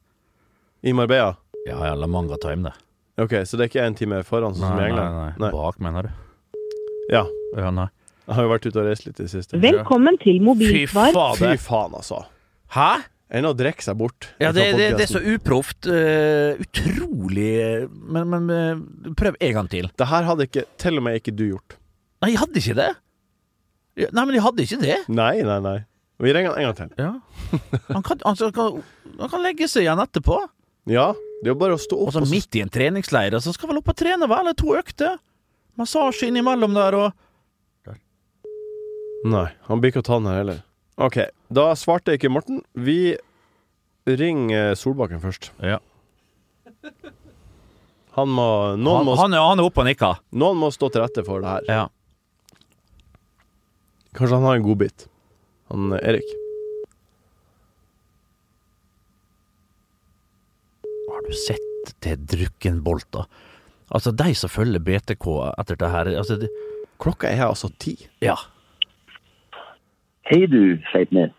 I 0.87 0.95
Marbella? 0.95 1.35
Ja, 1.67 1.81
ja, 1.83 1.99
La 1.99 2.07
Manga 2.07 2.39
Time, 2.39 2.71
det. 2.71 2.79
OK, 3.25 3.41
så 3.43 3.59
det 3.59 3.67
er 3.67 3.73
ikke 3.73 3.85
én 3.91 3.99
time 3.99 4.23
foran 4.29 4.55
sånn 4.55 4.71
som 4.71 4.79
i 4.79 4.87
nei, 4.87 4.95
nei, 4.95 5.35
nei. 5.35 5.51
Bak, 5.51 5.83
mener 5.83 6.07
du? 6.07 6.59
Ja. 7.11 7.27
Ja, 7.59 7.75
nei. 7.75 7.91
Jeg 8.27 8.35
har 8.35 8.47
jo 8.47 8.51
vært 8.51 8.65
ute 8.67 8.81
og 8.83 8.87
reist 8.89 9.05
litt 9.07 9.21
i 9.21 9.25
det 9.25 9.31
siste. 9.31 9.59
Velkommen 9.63 10.17
til 10.19 10.41
Fy 10.59 10.87
faen, 10.91 11.15
Fy 11.39 11.53
faen, 11.63 11.95
altså. 11.95 12.25
Hæ? 12.75 13.07
Enn 13.27 13.47
å 13.47 13.53
drikke 13.59 13.83
seg 13.83 13.97
bort. 13.99 14.29
Ja, 14.43 14.53
det, 14.55 14.65
det, 14.79 14.89
det 14.99 15.07
er 15.07 15.11
så 15.11 15.23
uproft. 15.23 15.87
Uh, 15.87 16.59
utrolig 16.63 17.49
eh, 17.59 17.87
Men, 17.91 18.29
men 18.31 18.53
eh, 18.55 19.11
prøv 19.19 19.39
en 19.43 19.55
gang 19.57 19.71
til. 19.71 19.89
Det 19.99 20.07
her 20.11 20.27
hadde 20.29 20.47
ikke 20.47 20.63
til 20.79 21.01
og 21.01 21.07
med 21.07 21.19
ikke 21.19 21.35
du 21.35 21.45
gjort. 21.49 21.77
Nei, 22.23 22.33
jeg 22.33 22.41
hadde 22.43 22.63
ikke 22.63 22.77
det. 22.79 22.89
Ja, 23.97 24.11
Nei, 24.15 24.25
men 24.29 24.39
jeg 24.39 24.45
hadde 24.47 24.67
ikke 24.67 24.81
det. 24.83 24.99
Nei, 25.11 25.33
nei, 25.47 25.59
nei. 25.65 25.77
Vi 26.23 26.33
ringer 26.33 26.55
han 26.55 26.63
en 26.63 26.69
gang 26.71 26.79
til. 26.79 26.93
Ja. 27.03 27.61
Han 27.93 28.07
kan, 28.07 28.23
altså, 28.29 28.51
kan, 28.55 28.81
han 29.21 29.33
kan 29.33 29.43
legge 29.45 29.69
seg 29.71 29.85
igjen 29.85 30.03
etterpå. 30.03 30.39
Ja, 30.91 31.11
det 31.43 31.51
er 31.51 31.55
jo 31.55 31.61
bare 31.61 31.77
å 31.77 31.83
stå 31.83 31.99
opp 31.99 32.13
og 32.13 32.17
så 32.17 32.25
midt 32.31 32.57
i 32.59 32.63
en 32.65 32.73
treningsleir, 32.73 33.35
og 33.37 33.43
så 33.45 33.53
skal 33.55 33.71
vel 33.71 33.83
opp 33.83 33.91
og 33.93 33.99
trene, 33.99 34.29
vel? 34.31 34.47
Eller 34.47 34.57
to 34.59 34.75
økter. 34.79 35.19
Massasje 35.77 36.31
innimellom 36.31 36.75
der, 36.79 36.97
og 36.97 37.26
Nei, 39.27 39.49
han 39.67 39.83
blir 39.83 39.93
ikke 39.93 40.05
å 40.05 40.07
ta 40.07 40.19
den 40.21 40.31
her 40.31 40.41
heller. 40.43 40.63
OK, 41.03 41.19
da 41.53 41.71
svarte 41.77 42.15
ikke 42.17 42.31
Morten. 42.33 42.63
Vi 42.79 43.17
ringer 44.07 44.77
Solbakken 44.79 45.21
først. 45.23 45.51
Ja. 45.65 45.81
Han 48.17 48.31
må 48.33 48.49
Noen, 48.79 49.03
han, 49.03 49.09
må, 49.09 49.15
han, 49.19 49.35
er, 49.35 49.45
han 49.45 49.61
er 49.61 49.67
oppe 49.69 49.83
og 49.83 49.89
nikker. 49.91 50.23
noen 50.41 50.57
må 50.61 50.71
stå 50.73 50.89
til 50.93 51.03
rette 51.05 51.25
for 51.27 51.43
det 51.43 51.53
her. 51.53 51.69
Ja. 51.69 52.63
Kanskje 54.17 54.39
han 54.39 54.47
har 54.49 54.57
en 54.57 54.65
godbit. 54.65 55.09
Han 55.73 55.93
eh, 55.99 56.07
Erik. 56.15 56.31
Har 61.11 61.27
du 61.27 61.35
sett 61.37 61.93
det 62.07 62.17
drukkenbolta? 62.31 63.27
Altså, 63.93 64.15
de 64.17 64.33
som 64.35 64.51
følger 64.51 64.83
BTK 64.83 65.27
etter 65.53 65.79
det 65.79 65.91
her 65.93 66.09
altså, 66.17 66.39
det, 66.41 66.49
Klokka 67.03 67.29
er 67.29 67.45
altså 67.51 67.69
ti. 67.83 67.99
Ja. 68.25 68.39
Hei 70.27 70.47
du, 70.51 70.79
Sleipnes. 70.91 71.31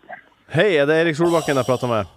Hei, 0.54 0.70
er 0.80 0.86
det 0.88 0.96
Erik 1.02 1.16
Solbakken 1.18 1.58
jeg 1.60 1.68
prater 1.68 1.90
med? 1.90 2.08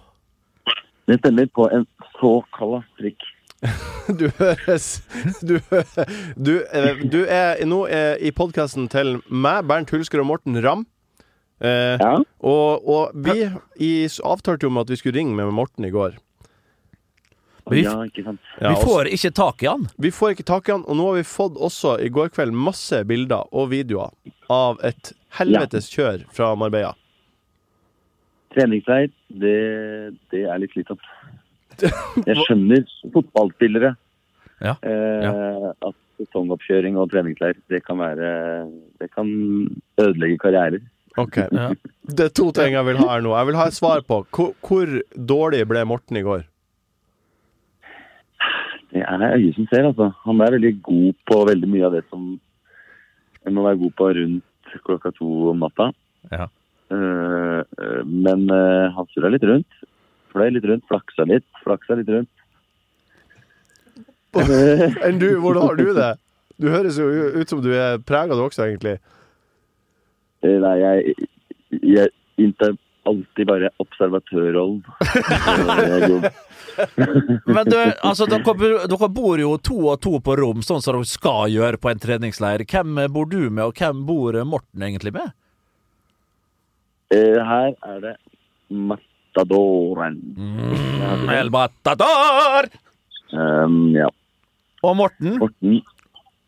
Det 1.10 1.18
stemmer 1.20 1.48
på 1.52 1.66
en 1.74 1.84
såkalla 2.16 2.80
strikk. 2.94 3.24
du 4.18 4.24
høres 4.40 4.86
Du, 5.46 5.58
du, 6.34 6.54
eh, 6.66 7.02
du 7.12 7.20
er 7.30 7.60
nå 7.68 7.84
er 7.86 8.16
i 8.24 8.32
podkasten 8.34 8.88
til 8.90 9.20
meg, 9.30 9.68
Bernt 9.70 9.92
Hulsker 9.94 10.22
og 10.24 10.30
Morten 10.32 10.58
Ramm. 10.64 10.86
Eh, 11.62 12.00
Ja. 12.00 12.16
og, 12.40 12.88
og 12.88 13.12
vi 13.14 13.44
i, 13.78 13.92
avtalte 14.26 14.66
jo 14.66 14.72
med 14.74 14.86
at 14.88 14.94
vi 14.94 14.98
skulle 15.02 15.18
ringe 15.20 15.36
med 15.38 15.52
Morten 15.54 15.86
i 15.86 15.92
går. 15.94 16.16
Vi- 17.70 17.84
ja, 17.84 17.94
ikke 18.04 18.24
sant. 18.24 18.40
Ja, 18.60 18.72
Vi 18.74 18.82
får 18.84 19.06
ikke 19.14 19.32
tak 19.34 19.62
i 19.62 19.66
han. 19.70 19.86
Vi 19.98 20.10
får 20.10 20.32
ikke 20.34 20.44
tak 20.44 20.68
i 20.68 20.72
han, 20.72 20.82
og 20.88 20.96
nå 20.98 21.06
har 21.10 21.14
vi 21.20 21.22
fått 21.22 21.56
også 21.56 22.00
i 22.02 22.08
går 22.10 22.28
kveld 22.34 22.52
masse 22.52 23.04
bilder 23.06 23.44
og 23.52 23.70
videoer 23.70 24.10
av 24.50 24.78
et 24.84 25.12
helvetes 25.38 25.88
kjør 25.90 26.24
fra 26.34 26.54
Marbella. 26.56 26.94
Treningsleir, 28.52 29.08
det, 29.32 29.54
det 30.32 30.42
er 30.44 30.58
litt 30.60 30.74
slitsomt. 30.74 31.00
Jeg 32.28 32.36
skjønner 32.44 32.82
fotballspillere. 33.14 33.94
Ja, 34.62 34.76
Eh, 34.86 35.70
at 35.82 35.96
sesongoppkjøring 36.20 36.94
og 37.00 37.08
treningsleir, 37.10 37.56
det 37.72 37.80
kan 37.86 37.98
være 37.98 38.28
Det 39.00 39.08
kan 39.10 39.26
ødelegge 39.98 40.36
karrierer. 40.38 40.82
Ok. 41.18 41.36
Ja. 41.50 41.70
Det 42.06 42.26
er 42.28 42.28
to 42.36 42.50
ting 42.52 42.72
jeg 42.76 42.84
vil 42.86 42.96
ha 43.00 43.08
her 43.16 43.24
nå. 43.24 43.32
Jeg 43.36 43.46
vil 43.50 43.56
ha 43.58 43.66
et 43.66 43.74
svar 43.76 44.00
på 44.06 44.20
hvor, 44.30 44.52
hvor 44.62 44.92
dårlig 45.16 45.64
ble 45.68 45.82
Morten 45.84 46.16
i 46.16 46.22
går? 46.22 46.44
Det 48.92 49.02
er 49.08 49.36
øyet 49.38 49.54
som 49.56 49.66
ser, 49.70 49.86
altså. 49.88 50.10
Han 50.26 50.40
er 50.40 50.56
veldig 50.56 50.72
god 50.84 51.12
på 51.28 51.38
veldig 51.48 51.68
mye 51.68 51.86
av 51.88 51.94
det 51.96 52.02
som 52.10 52.34
en 53.46 53.54
må 53.56 53.64
være 53.64 53.80
god 53.80 53.94
på 53.98 54.08
rundt 54.18 54.74
klokka 54.84 55.12
to 55.16 55.28
om 55.52 55.64
natta. 55.64 55.88
Ja. 56.30 56.48
Uh, 56.92 57.64
eh, 57.80 58.02
men 58.04 58.44
uh, 58.52 58.92
han 58.92 59.08
surra 59.14 59.32
litt 59.32 59.46
rundt. 59.48 59.80
Fløy 60.32 60.52
litt 60.52 60.68
rundt, 60.68 60.84
flaksa 60.88 61.26
litt, 61.28 61.46
flaksa 61.64 61.96
litt 61.98 62.12
rundt. 62.12 62.30
Enn 65.06 65.18
du, 65.20 65.28
hvordan 65.40 65.66
har 65.66 65.76
du 65.80 65.90
det? 65.96 66.12
Du 66.60 66.68
høres 66.72 66.96
jo 67.00 67.08
ut 67.08 67.50
som 67.50 67.60
du 67.64 67.72
er 67.74 67.98
prega 68.06 68.36
du 68.36 68.44
også, 68.44 68.64
egentlig. 68.68 68.98
Nei, 70.42 70.76
jeg, 70.80 71.28
jeg 71.80 72.12
inntar 72.40 72.76
alltid 73.08 73.48
bare 73.48 73.70
observatørrollen. 73.82 74.80
Jeg 75.92 76.08
går- 76.08 76.30
Men 77.54 77.68
du, 77.68 77.76
altså, 78.02 78.26
dere, 78.30 78.86
dere 78.88 79.08
bor 79.12 79.40
jo 79.40 79.54
to 79.60 79.76
og 79.92 80.00
to 80.04 80.16
på 80.24 80.36
rom, 80.40 80.62
sånn 80.64 80.82
som 80.82 80.96
dere 80.96 81.08
skal 81.08 81.52
gjøre 81.52 81.80
på 81.82 81.92
en 81.92 82.02
treningsleir. 82.02 82.64
Hvem 82.68 83.00
bor 83.12 83.28
du 83.30 83.40
med, 83.50 83.64
og 83.68 83.78
hvem 83.78 84.04
bor 84.08 84.38
Morten 84.48 84.86
egentlig 84.86 85.14
med? 85.16 85.32
Eh, 87.12 87.38
Her 87.44 87.74
er 87.92 87.98
det 88.06 88.14
Matadoren. 88.72 90.18
El 91.32 91.52
Matador! 91.52 92.70
Um, 93.32 93.92
ja. 93.96 94.08
Og 94.84 94.96
Morten? 94.96 95.38
Morten 95.40 95.80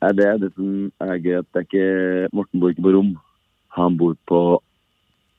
er 0.04 0.16
det, 0.16 0.30
det 0.42 0.50
som 0.56 0.68
er 1.04 1.21
gøy, 1.21 1.38
at 1.40 1.49
det 1.52 1.62
er 1.62 1.68
ikke 1.68 2.35
Morten 2.37 2.61
bor 2.61 2.73
ikke 2.73 2.87
på 2.87 2.94
rom. 2.97 3.12
Han 3.76 3.97
bor 4.00 4.16
på 4.28 4.40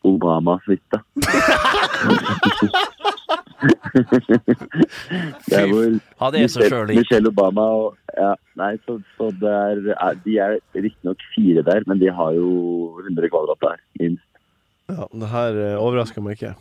Obamas 0.05 0.65
hytte. 0.69 1.01
det 5.47 5.55
er 5.55 5.67
hvor 5.71 5.85
det 6.33 6.41
er 6.41 6.47
så 6.51 6.59
Michelle, 6.59 6.69
sjøl. 6.69 6.91
Michelle 6.91 7.31
Obama 7.31 7.65
og 7.79 7.87
ja, 8.17 8.33
Nei, 8.59 8.73
så, 8.85 8.97
så 9.17 9.29
det 9.39 9.51
er, 9.51 9.75
De 10.25 10.37
er 10.43 10.57
riktignok 10.75 11.23
fire 11.33 11.63
der, 11.67 11.83
men 11.87 11.99
de 12.01 12.11
har 12.11 12.31
jo 12.35 12.49
100 13.03 13.29
kvadrat 13.31 13.61
der, 13.63 13.77
minst. 13.99 14.23
Ja, 14.91 15.07
det 15.11 15.29
her 15.31 15.51
eh, 15.63 15.81
overrasker 15.81 16.21
meg 16.23 16.37
ikke. 16.37 16.53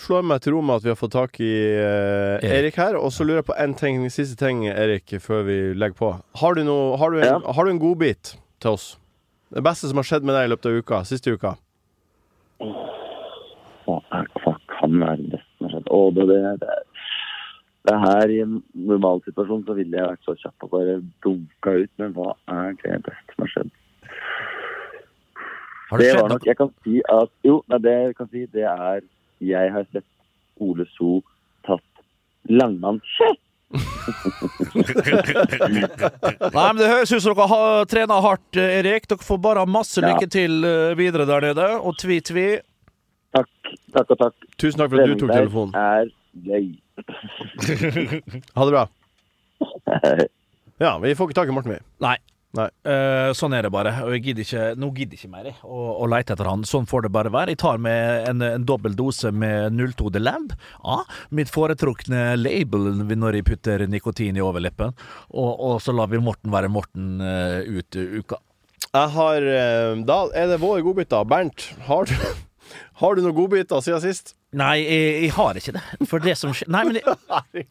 Slår 0.00 0.22
meg 0.24 0.40
til 0.40 0.54
ro 0.54 0.62
med 0.64 0.78
at 0.80 0.86
vi 0.86 0.92
har 0.92 0.96
fått 0.96 1.12
tak 1.12 1.36
i 1.44 1.50
uh, 1.76 2.38
Erik. 2.40 2.52
Erik 2.56 2.78
her. 2.80 2.96
Og 2.96 3.12
så 3.12 3.26
lurer 3.26 3.42
jeg 3.42 3.48
på 3.50 3.58
en 3.60 3.74
ting, 3.76 4.00
siste 4.14 4.38
ting, 4.40 4.64
Erik, 4.70 5.12
før 5.20 5.44
vi 5.48 5.58
legger 5.76 5.98
på. 5.98 6.12
Har 6.40 6.56
du, 6.56 6.62
noe, 6.64 6.96
har 7.00 7.12
du, 7.12 7.20
en, 7.20 7.28
Ja. 7.28 7.52
har 7.58 7.68
du 7.68 7.74
en 7.74 7.82
godbit 7.82 8.36
til 8.62 8.70
oss? 8.78 8.86
Det 9.52 9.60
beste 9.66 9.90
som 9.90 10.00
har 10.00 10.08
skjedd 10.08 10.24
med 10.24 10.38
deg 10.38 10.48
i 10.48 10.52
løpet 10.54 10.70
av 10.70 10.78
uka? 10.80 11.02
Siste 11.04 11.34
uka? 11.36 11.56
Hva, 13.84 13.98
hva 14.08 14.54
kan 14.78 14.96
være 15.02 15.28
det 15.34 15.41
Å, 15.92 16.00
det, 16.16 16.24
det, 16.30 16.40
det, 16.62 16.76
det 17.88 17.96
her 18.04 18.32
i 18.32 18.40
en 18.44 18.58
normal 18.88 19.22
situasjon 19.26 19.64
så 19.66 19.76
ville 19.76 19.98
jeg 19.98 20.10
vært 20.12 20.26
så 20.28 20.36
kjapp 20.40 20.66
og 20.66 20.72
bare 20.76 20.98
dunka 21.24 21.76
ut, 21.82 21.92
men 22.00 22.14
hva 22.16 22.32
er 22.48 22.76
det 22.80 23.00
beste 23.08 23.36
som 23.36 23.44
har 23.44 23.52
skjedd? 23.54 23.72
Har 25.90 26.00
det 26.00 26.06
Det 26.06 26.12
skjedd 26.12 26.22
var 26.22 26.32
nok, 26.32 26.48
jeg 26.48 26.58
kan 26.62 26.72
si 26.86 26.94
at 27.12 27.32
Jo, 27.44 27.58
nei, 27.68 27.80
det 27.84 27.96
jeg 27.98 28.18
kan 28.20 28.28
si, 28.32 28.46
det 28.54 28.66
er 28.70 29.00
Jeg 29.44 29.72
har 29.74 29.88
sett 29.92 30.08
Ole 30.62 30.86
So 30.96 31.20
tatt 31.66 32.04
langmann 32.48 33.00
Nei, 36.52 36.66
men 36.68 36.80
Det 36.80 36.88
høres 36.90 37.12
ut 37.12 37.22
som 37.24 37.32
dere 37.32 37.46
har 37.48 37.86
trena 37.88 38.18
hardt, 38.20 38.56
Erik. 38.60 39.06
Dere 39.08 39.24
får 39.24 39.38
bare 39.40 39.62
ha 39.64 39.68
masse 39.68 40.02
lykke 40.04 40.28
til 40.32 40.64
eh, 40.68 40.92
videre 40.98 41.24
der 41.28 41.40
nede. 41.48 41.68
Og 41.80 41.96
tvi-tvi. 42.00 42.48
Takk, 43.32 43.48
takk 43.94 44.12
og 44.12 44.20
takk. 44.26 44.50
Tusen 44.60 44.82
takk 44.82 44.92
for 44.92 45.02
at 45.02 45.12
du 45.12 45.16
tok 45.22 45.32
telefonen. 45.32 45.72
er 45.74 46.12
gøy. 46.46 46.66
Ha 48.56 48.68
det 48.68 48.74
bra. 48.74 48.86
Ja, 50.82 50.96
vi 50.98 51.12
får 51.14 51.28
ikke 51.28 51.36
tak 51.36 51.50
i 51.50 51.54
Morten, 51.54 51.76
vi. 51.76 51.82
Nei. 52.02 52.16
Nei. 52.58 52.66
Uh, 52.84 53.30
sånn 53.36 53.54
er 53.56 53.64
det 53.64 53.70
bare. 53.72 53.92
Og 54.04 54.12
jeg 54.16 54.22
gidder 54.26 54.44
ikke, 54.44 54.64
nå 54.80 54.88
gidder 54.96 55.16
jeg 55.16 55.22
ikke 55.22 55.32
mer 55.32 55.46
jeg, 55.48 55.56
å, 55.62 55.82
å 56.02 56.08
leite 56.10 56.34
etter 56.34 56.48
han. 56.50 56.64
Sånn 56.68 56.88
får 56.90 57.06
det 57.06 57.12
bare 57.14 57.30
være. 57.32 57.54
Jeg 57.54 57.60
tar 57.62 57.78
med 57.80 58.26
en, 58.28 58.42
en 58.44 58.66
dobbel 58.68 58.96
dose 58.98 59.30
med 59.30 59.78
02 59.78 60.10
The 60.16 60.22
Lamb. 60.24 60.52
Ja, 60.82 60.98
mitt 61.30 61.52
foretrukne 61.54 62.32
label 62.40 62.90
når 62.98 63.38
jeg 63.38 63.46
putter 63.48 63.86
nikotin 63.88 64.40
i 64.40 64.44
overleppen. 64.44 64.96
Og, 65.30 65.52
og 65.54 65.78
så 65.84 65.94
lar 65.96 66.10
vi 66.12 66.20
Morten 66.24 66.52
være 66.52 66.72
Morten 66.72 67.22
uh, 67.22 67.62
ut 67.62 68.00
uka. 68.18 68.40
Jeg 68.92 69.14
har 69.14 69.46
uh, 69.48 70.02
Da 70.08 70.18
er 70.36 70.50
det 70.50 70.60
vår 70.60 70.82
godbiter. 70.84 71.24
Bernt, 71.28 71.70
har 71.86 72.10
du, 72.10 72.16
har 73.00 73.14
du 73.16 73.22
noen 73.24 73.34
godbiter 73.36 73.80
siden 73.84 74.02
sist? 74.04 74.34
Nei, 74.52 74.76
jeg, 74.84 75.12
jeg 75.24 75.32
har 75.36 75.58
ikke 75.60 75.72
det. 75.78 75.82
For 76.10 76.22
det 76.22 76.34
som 76.38 76.52
skjer 76.56 76.68
Nei, 76.72 76.82
men, 76.88 76.98
jeg, 77.00 77.64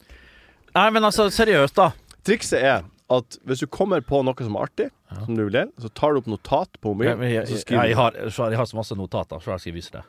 nei, 0.74 0.88
men 0.90 1.06
altså, 1.06 1.28
seriøst, 1.30 1.76
da. 1.78 1.92
Trikset 2.26 2.58
er 2.62 2.82
at 3.12 3.36
hvis 3.46 3.60
du 3.62 3.68
kommer 3.68 4.00
på 4.06 4.22
noe 4.24 4.44
som 4.46 4.56
er 4.56 4.66
artig, 4.66 4.88
som 5.12 5.36
du 5.36 5.44
vil 5.44 5.58
gjøre, 5.60 5.70
så 5.84 5.90
tar 5.92 6.14
du 6.14 6.22
opp 6.22 6.30
notat 6.32 6.78
på 6.80 6.94
Jeg, 6.94 6.96
mobilen. 7.12 7.24
jeg, 7.28 7.46
så 7.46 7.56
jeg, 7.58 7.64
skriver 7.66 7.90
jeg, 7.90 7.98
har, 7.98 8.18
så 8.32 8.48
jeg 8.50 8.60
har 8.62 8.68
så 8.70 8.78
masse 8.78 8.96
notater, 8.98 9.42
så 9.44 9.52
jeg 9.54 9.64
skal 9.66 9.76
vise 9.76 9.94
det. 9.98 10.04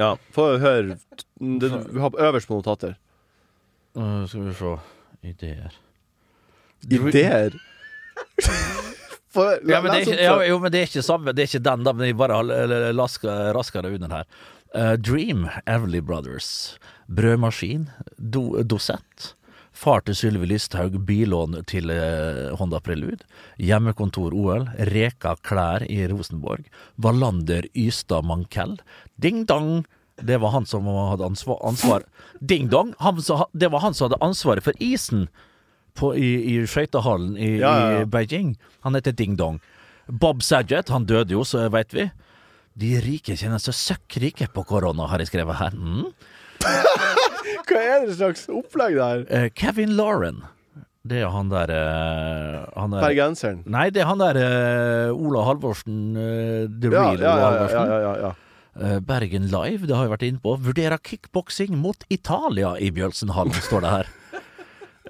Ja, 0.00 0.10
Få 0.32 0.48
høre. 0.60 0.96
Det 1.40 1.70
du 1.72 2.00
har 2.00 2.16
øverst 2.28 2.48
på 2.48 2.58
notater. 2.58 2.96
Uh, 3.96 4.24
skal 4.28 4.48
vi 4.48 4.56
se 4.56 4.74
Ideer. 5.26 5.78
Ideer. 6.90 7.56
For, 9.36 9.60
Ja, 9.68 9.82
men 9.84 9.92
det 9.92 10.00
er 10.00 10.08
ikke, 10.08 10.18
ja, 10.24 10.34
jo, 10.48 10.58
men 10.62 10.72
det 10.72 10.80
er 10.80 10.90
ikke 10.90 11.04
samme 11.06 11.34
Det 11.36 11.44
er 11.44 11.50
ikke 11.50 11.64
den, 11.68 11.86
da, 11.86 11.94
men 11.96 12.10
jeg 12.10 12.18
bare 12.18 12.42
lasker 12.96 13.52
raskere 13.56 13.92
under 13.94 14.20
her. 14.20 14.28
Uh, 14.76 14.92
Dream, 14.98 15.46
Everly 15.64 16.02
Brothers. 16.04 16.78
Brødmaskin. 17.06 17.90
Do, 18.18 18.62
Dosett. 18.62 19.36
Far 19.76 20.00
til 20.06 20.16
Sylvi 20.16 20.46
Listhaug, 20.48 20.94
bilån 21.04 21.58
til 21.68 21.90
eh, 21.92 22.46
Honda 22.56 22.78
Prelude. 22.80 23.26
Hjemmekontor 23.60 24.32
OL. 24.32 24.64
Reka 24.88 25.34
klær 25.44 25.84
i 25.84 25.98
Rosenborg. 26.08 26.64
Wallander 26.96 27.68
Ystad 27.76 28.24
Mankell. 28.24 28.78
Ding 29.20 29.44
dong! 29.44 29.84
Det 30.16 30.38
var 30.40 30.54
han 30.54 30.64
som 30.64 30.88
hadde 30.88 31.28
ansvar, 31.28 31.60
ansvar. 31.68 32.06
Ding 32.40 32.70
dong! 32.72 32.94
Han, 33.04 33.20
det 33.52 33.68
var 33.68 33.84
han 33.84 33.92
som 33.92 34.08
hadde 34.08 34.22
ansvaret 34.24 34.64
for 34.64 34.80
isen 34.80 35.26
på, 35.96 36.12
i, 36.16 36.30
i 36.52 36.58
skøytehallen 36.68 37.34
i, 37.36 37.56
Ja, 37.62 37.72
ja, 37.80 38.02
i 38.02 38.06
Beijing. 38.10 38.54
Han 38.86 38.98
heter 38.98 39.16
Ding 39.16 39.36
Dong. 39.40 39.58
Bob 40.06 40.42
Saget, 40.46 40.92
han 40.94 41.06
døde 41.08 41.34
jo, 41.34 41.42
så 41.46 41.66
veit 41.72 41.94
vi. 41.96 42.06
De 42.76 42.92
rike 43.00 43.34
kjenner 43.38 43.60
seg 43.62 43.74
søkkrike 43.74 44.50
på 44.54 44.62
korona, 44.68 45.08
har 45.10 45.22
jeg 45.24 45.32
skrevet 45.32 45.56
her. 45.58 45.74
Mm. 45.74 46.10
Hva 47.66 47.80
er 47.80 48.04
det 48.06 48.16
slags 48.18 48.44
opplegg 48.52 48.98
der? 48.98 49.24
Uh, 49.30 49.48
Kevin 49.56 49.96
Lauren. 49.98 50.42
Det 51.06 51.20
er 51.22 51.30
han 51.30 51.50
der, 51.52 51.70
uh, 51.70 52.64
han 52.74 52.94
der 52.94 53.04
Bergenseren. 53.04 53.60
Nei, 53.70 53.88
det 53.94 54.02
er 54.02 54.10
han 54.10 54.20
der 54.22 54.38
uh, 54.42 55.14
Ola 55.14 55.44
Halvorsen. 55.46 56.00
Uh, 56.18 56.66
The 56.66 56.90
Ja, 56.90 57.04
Real 57.06 57.22
ja, 57.22 57.32
Ola 57.34 57.46
Halvorsen. 57.50 57.92
ja, 57.92 58.00
ja, 58.02 58.16
ja, 58.26 58.34
Bergen 59.00 59.46
Live, 59.48 59.86
det 59.88 59.94
har 59.96 60.04
jeg 60.04 60.12
vært 60.12 60.24
inne 60.26 60.42
på. 60.42 60.52
Vurderer 60.60 61.00
kickboksing 61.00 61.78
mot 61.80 62.02
Italia 62.12 62.74
i 62.76 62.90
Bjølsenhallen, 62.92 63.54
står 63.64 63.86
det 63.86 63.92
her. 63.94 64.10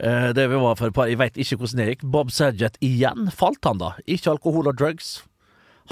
Eh, 0.00 0.32
vi 0.36 0.46
var 0.60 0.76
for 0.76 0.90
et 0.90 0.96
par 0.96 1.08
Jeg 1.08 1.18
veit 1.20 1.38
ikke 1.40 1.56
hvordan 1.60 1.80
det 1.80 1.88
gikk. 1.94 2.04
Bob 2.12 2.32
Saget 2.34 2.76
igjen. 2.84 3.30
Falt 3.32 3.64
han, 3.64 3.80
da? 3.80 3.94
Ikke 4.06 4.34
alkohol 4.34 4.68
og 4.68 4.76
drugs. 4.76 5.22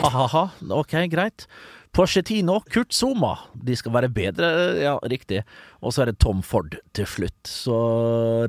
Ha-ha-ha. 0.00 0.48
Ok, 0.74 0.96
greit. 1.12 1.46
Porcetino, 1.94 2.58
Kurt 2.74 2.92
Zuma. 2.92 3.36
De 3.54 3.76
skal 3.78 3.94
være 3.94 4.10
bedre, 4.10 4.48
ja, 4.82 4.96
riktig. 5.06 5.44
Og 5.80 5.94
så 5.94 6.02
er 6.02 6.10
det 6.10 6.18
Tom 6.24 6.42
Ford 6.42 6.74
til 6.96 7.06
slutt. 7.06 7.38
Så 7.46 7.78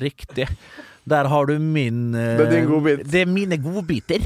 riktig. 0.02 0.48
Der 1.06 1.30
har 1.30 1.46
du 1.46 1.60
min 1.62 2.16
eh, 2.18 2.36
Det 2.40 2.48
er 2.48 2.54
din 2.56 2.70
godbit. 2.72 3.06
Det 3.06 3.22
er 3.22 3.30
mine 3.30 3.60
godbiter, 3.62 4.26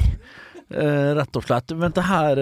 eh, 0.72 1.10
rett 1.20 1.36
og 1.36 1.44
slett. 1.44 1.76
Men 1.76 1.92
det 1.92 2.06
her 2.08 2.40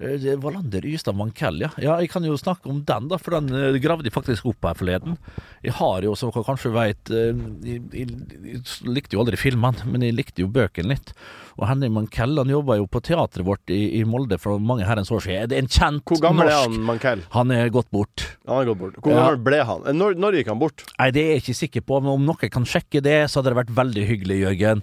Wallander 0.00 0.86
Ystad 0.88 1.16
Mankell, 1.18 1.60
ja. 1.60 1.68
ja. 1.76 1.98
Jeg 2.00 2.08
kan 2.12 2.24
jo 2.24 2.36
snakke 2.40 2.70
om 2.72 2.78
den, 2.88 3.08
da, 3.10 3.18
for 3.20 3.36
den 3.36 3.50
eh, 3.52 3.76
gravde 3.82 4.08
jeg 4.08 4.14
faktisk 4.14 4.46
opp 4.48 4.64
her 4.64 4.78
forleden. 4.78 5.18
Jeg 5.66 5.74
har 5.76 6.06
jo, 6.06 6.14
som 6.16 6.30
dere 6.32 6.44
kanskje 6.46 6.72
veit 6.72 7.10
jeg, 7.12 7.34
jeg, 7.66 7.82
jeg 7.92 8.88
likte 8.88 9.16
jo 9.18 9.20
aldri 9.24 9.36
filmene, 9.40 9.84
men 9.90 10.06
jeg 10.06 10.16
likte 10.16 10.40
jo 10.44 10.48
bøkene 10.52 10.94
litt. 10.94 11.12
Og 11.60 11.66
Henning 11.68 11.92
Mankell 11.92 12.38
han 12.40 12.48
jobba 12.48 12.78
jo 12.80 12.86
på 12.88 13.02
teatret 13.04 13.44
vårt 13.44 13.68
i, 13.74 13.98
i 14.00 14.04
Molde 14.08 14.38
for 14.40 14.56
mange 14.62 14.86
herrens 14.88 15.12
år 15.12 15.20
siden. 15.26 15.50
Det 15.52 15.58
er 15.58 15.66
en 15.66 15.68
kjent 15.70 16.00
norsk 16.00 16.14
Hvor 16.16 16.24
gammel 16.30 16.48
er 16.48 16.56
han, 16.62 16.80
Mankell? 16.88 17.26
Han 17.36 17.52
er 17.52 17.68
gått 17.74 17.90
bort. 17.92 18.24
Han 18.48 18.62
er 18.62 18.70
gått 18.72 18.80
bort. 18.80 18.96
Hvor 19.04 19.12
Ja. 19.12 19.20
gammel 19.26 19.42
ble 19.50 19.60
han? 19.68 19.84
Eh, 19.84 19.96
Når, 20.00 20.16
når 20.16 20.40
gikk 20.40 20.54
han 20.54 20.62
bort? 20.62 20.86
Nei, 20.96 21.10
det 21.12 21.26
er 21.26 21.32
jeg 21.36 21.44
ikke 21.44 21.58
sikker 21.60 21.84
på, 21.92 22.00
men 22.00 22.14
om 22.16 22.24
noen 22.30 22.50
kan 22.56 22.64
sjekke 22.64 23.04
det, 23.04 23.18
så 23.28 23.40
hadde 23.42 23.52
det 23.52 23.60
vært 23.66 23.76
veldig 23.76 24.08
hyggelig, 24.14 24.40
Jørgen. 24.46 24.82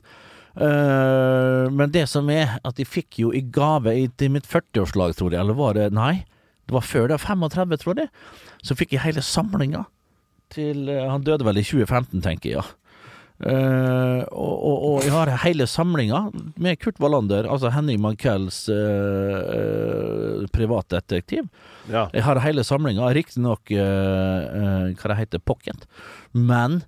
Eh, 0.58 1.68
men 1.70 1.94
det 1.94 2.08
som 2.10 2.30
er, 2.34 2.58
at 2.66 2.80
de 2.80 2.86
fikk 2.88 3.20
jo 3.22 3.30
i 3.36 3.44
gave 3.54 3.94
i, 3.94 4.08
til 4.18 4.34
mitt 4.34 4.48
40-årslag, 4.50 5.14
tror 5.18 5.36
jeg, 5.36 5.42
eller 5.44 5.58
var 5.58 5.78
det 5.78 5.92
Nei, 5.96 6.26
det 6.68 6.76
var 6.76 6.86
før 6.86 7.12
det, 7.12 7.22
35, 7.22 7.78
tror 7.84 8.02
jeg. 8.02 8.10
Så 8.66 8.78
fikk 8.78 8.96
jeg 8.96 9.06
hele 9.06 9.24
samlinga 9.24 9.86
til 10.54 10.88
uh, 10.90 11.10
Han 11.12 11.26
døde 11.28 11.46
vel 11.46 11.60
i 11.60 11.66
2015, 11.66 12.22
tenker 12.26 12.52
jeg, 12.52 12.60
ja. 12.60 12.68
Eh, 13.38 14.22
og, 14.34 14.54
og, 14.66 14.78
og 14.88 15.04
jeg 15.06 15.12
har 15.14 15.30
hele 15.44 15.68
samlinga 15.70 16.24
med 16.58 16.80
Kurt 16.82 16.98
Wallander, 16.98 17.46
altså 17.46 17.70
Henning 17.70 18.02
Mankells 18.02 18.64
uh, 18.74 20.42
privatdetektiv. 20.56 21.46
Ja. 21.86 22.08
Jeg 22.16 22.26
har 22.26 22.42
hele 22.42 22.66
samlinga, 22.66 23.12
riktignok 23.14 23.70
uh, 23.78 24.90
hva 24.90 25.14
det 25.14 25.20
heter, 25.22 25.44
pocket, 25.46 25.86
men 26.34 26.82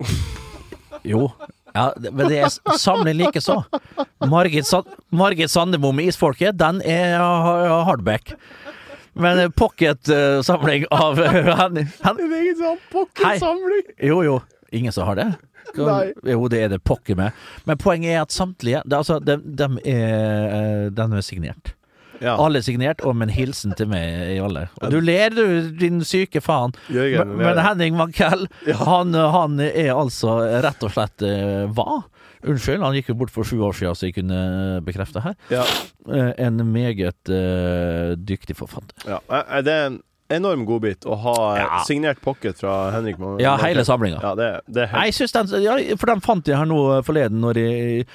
Jo. 1.06 1.30
Ja, 1.74 1.90
men 1.98 2.24
det 2.28 2.40
er 2.42 2.78
samling 2.78 3.18
likeså. 3.20 3.60
Margit, 4.30 4.66
Sa 4.66 4.82
Margit 5.14 5.50
Sandemo 5.52 5.92
med 5.92 6.10
Isfolket, 6.10 6.58
den 6.58 6.80
er 6.82 7.18
hardback. 7.86 8.34
Men 9.20 9.52
pocket-samling 9.52 10.86
av 10.94 11.18
Det 11.18 11.86
er 12.06 12.40
ingen 12.40 12.58
sånn 12.58 12.82
pocketsamling! 12.92 13.94
Jo, 14.06 14.22
jo. 14.26 14.40
Ingen 14.72 14.94
som 14.94 15.08
har 15.08 15.18
det? 15.18 15.30
Nei. 15.76 16.12
Jo, 16.26 16.46
det 16.50 16.62
er 16.64 16.72
det 16.72 16.80
pokker 16.86 17.18
med. 17.18 17.36
Men 17.68 17.78
poenget 17.78 18.14
er 18.14 18.22
at 18.24 18.34
samtlige 18.34 18.82
det, 18.86 18.96
altså, 19.02 19.18
de, 19.22 19.36
de 19.38 19.68
er, 19.90 20.46
eh, 20.54 20.86
den 20.94 21.14
er 21.14 21.26
signert. 21.26 21.74
Ja. 22.20 22.36
Alle 22.36 22.60
er 22.60 22.66
signert, 22.66 23.00
og 23.06 23.16
med 23.16 23.28
en 23.30 23.34
hilsen 23.34 23.72
til 23.78 23.88
meg 23.88 24.34
i 24.34 24.38
alle. 24.44 24.66
Og 24.82 24.92
du 24.92 24.98
ler, 25.00 25.32
du, 25.32 25.70
din 25.80 26.02
syke 26.04 26.42
faen. 26.44 26.74
Jørgen, 26.92 27.34
Men, 27.36 27.46
men 27.56 27.60
Henning 27.64 27.96
Mankell, 27.96 28.46
han, 28.84 29.14
han 29.14 29.60
er 29.64 29.92
altså 29.96 30.38
rett 30.64 30.84
og 30.84 30.92
slett 30.94 31.24
eh, 31.26 31.64
hva? 31.76 32.02
Unnskyld, 32.40 32.80
han 32.80 32.94
gikk 32.96 33.10
jo 33.12 33.18
bort 33.20 33.32
for 33.34 33.44
sju 33.44 33.58
år 33.66 33.74
siden, 33.76 33.96
så 33.96 34.06
jeg 34.08 34.14
kunne 34.16 34.38
bekrefte 34.86 35.20
her. 35.24 35.34
Ja. 35.52 35.64
Eh, 36.08 36.30
En 36.46 36.60
meget 36.72 37.28
uh, 37.28 38.14
dyktig 38.16 38.56
forfatter. 38.56 38.96
Ja. 39.08 39.18
Eh, 39.28 39.60
Det 39.66 39.74
er 39.74 39.90
en 39.90 39.98
enorm 40.30 40.62
godbit 40.68 41.04
å 41.10 41.16
ha 41.20 41.34
eh, 41.56 41.60
Ja. 41.64 41.80
signert 41.84 42.20
pocket 42.24 42.56
fra 42.62 42.90
Henrik. 42.94 43.16
Ja, 43.42 43.56
hele 43.60 43.84
samlinga. 43.84 44.20
Ja, 44.22 44.34
det, 44.38 44.50
det 44.68 44.86
Nei, 44.92 45.06
helt 45.08 45.10
jeg 45.10 45.18
synes 45.20 45.36
den, 45.36 45.64
ja, 45.66 45.76
for 46.00 46.12
den 46.14 46.20
fant 46.24 46.48
jeg 46.48 46.56
her 46.60 46.68
nå 46.70 46.80
forleden 47.04 47.40
når 47.44 47.60
jeg 47.60 48.06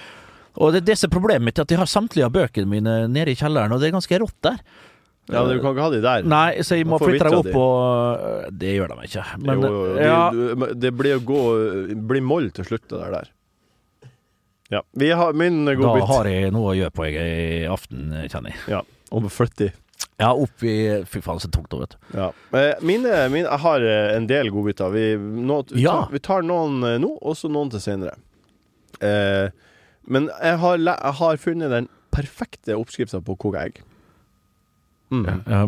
Og 0.57 0.73
det, 0.75 0.83
det 0.87 0.95
som 0.99 1.09
er 1.09 1.13
problemet 1.17 1.45
mitt, 1.49 1.59
er 1.59 1.65
at 1.67 1.71
jeg 1.75 1.79
har 1.81 1.89
samtlige 1.91 2.25
av 2.27 2.33
bøkene 2.35 2.69
mine 2.71 2.93
nede 3.11 3.33
i 3.33 3.39
kjelleren, 3.39 3.73
og 3.75 3.81
det 3.81 3.89
er 3.89 3.95
ganske 3.97 4.19
rått 4.23 4.37
der. 4.45 4.59
Ja, 5.25 5.41
men 5.41 5.55
du 5.57 5.61
kan 5.63 5.73
ikke 5.73 5.81
ha 5.87 5.89
de 5.89 6.01
der. 6.05 6.25
Nei, 6.29 6.61
så 6.61 6.77
jeg 6.77 6.85
må 6.85 6.99
flytte 7.01 7.25
dem 7.31 7.39
opp 7.39 7.47
de. 7.47 7.53
og 7.57 8.51
Det 8.61 8.75
gjør 8.75 8.91
de 8.93 9.07
ikke. 9.07 9.23
Men 9.41 9.63
jo, 9.63 9.71
jo, 9.73 9.85
jo. 9.89 10.03
ja, 10.05 10.19
Det, 10.35 10.67
det 10.83 10.91
blir 10.93 11.15
å 11.17 11.23
gå 11.25 11.39
blir 12.11 12.21
moll 12.21 12.51
til 12.53 12.67
slutt, 12.69 12.85
det 12.93 12.99
der. 13.15 13.31
Ja. 14.73 14.81
Vi 14.97 15.09
har 15.11 15.33
min 15.37 15.65
da 15.65 15.95
har 16.09 16.29
jeg 16.29 16.53
noe 16.53 16.71
å 16.71 16.77
gjøre 16.77 16.93
på 16.93 17.07
jeg 17.09 17.33
i 17.63 17.65
aften, 17.69 18.13
kjenner 18.29 18.53
jeg. 18.53 18.61
Ja. 18.77 18.83
Om 19.13 19.27
å 19.27 19.33
flytte 19.33 19.67
i. 19.67 19.73
Ja, 20.21 20.29
opp 20.31 20.63
i 20.63 20.75
Fy 21.09 21.19
faen, 21.25 21.41
så 21.43 21.49
tungt, 21.51 21.69
det, 21.73 21.81
vet 21.81 21.95
du. 21.97 22.17
Ja. 22.17 22.29
Eh, 22.55 22.79
Mine, 22.85 23.17
mine, 23.33 23.49
jeg 23.49 23.61
har 23.65 23.83
eh, 23.83 24.13
en 24.15 24.29
del 24.29 24.49
godbiter. 24.53 24.93
Vi, 24.93 25.03
nå, 25.19 25.59
vi, 25.73 25.83
Ja. 25.83 26.05
vi 26.11 26.21
tar 26.23 26.45
noen 26.45 26.79
eh, 26.87 26.95
nå, 27.01 27.11
og 27.21 27.35
så 27.37 27.49
noen 27.51 27.73
til 27.73 27.81
senere. 27.83 28.13
Eh, 29.03 29.49
men 30.07 30.29
jeg 30.41 30.61
har, 30.61 30.79
jeg 30.79 31.17
har 31.19 31.41
funnet 31.41 31.73
den 31.73 31.89
perfekte 32.15 32.77
oppskrifta 32.77 33.21
på 33.25 33.35
å 33.35 33.39
koke 33.39 33.61
egg. 33.67 33.83
Mm. 35.13 35.25
Ja, 35.25 35.35
ja, 35.45 35.65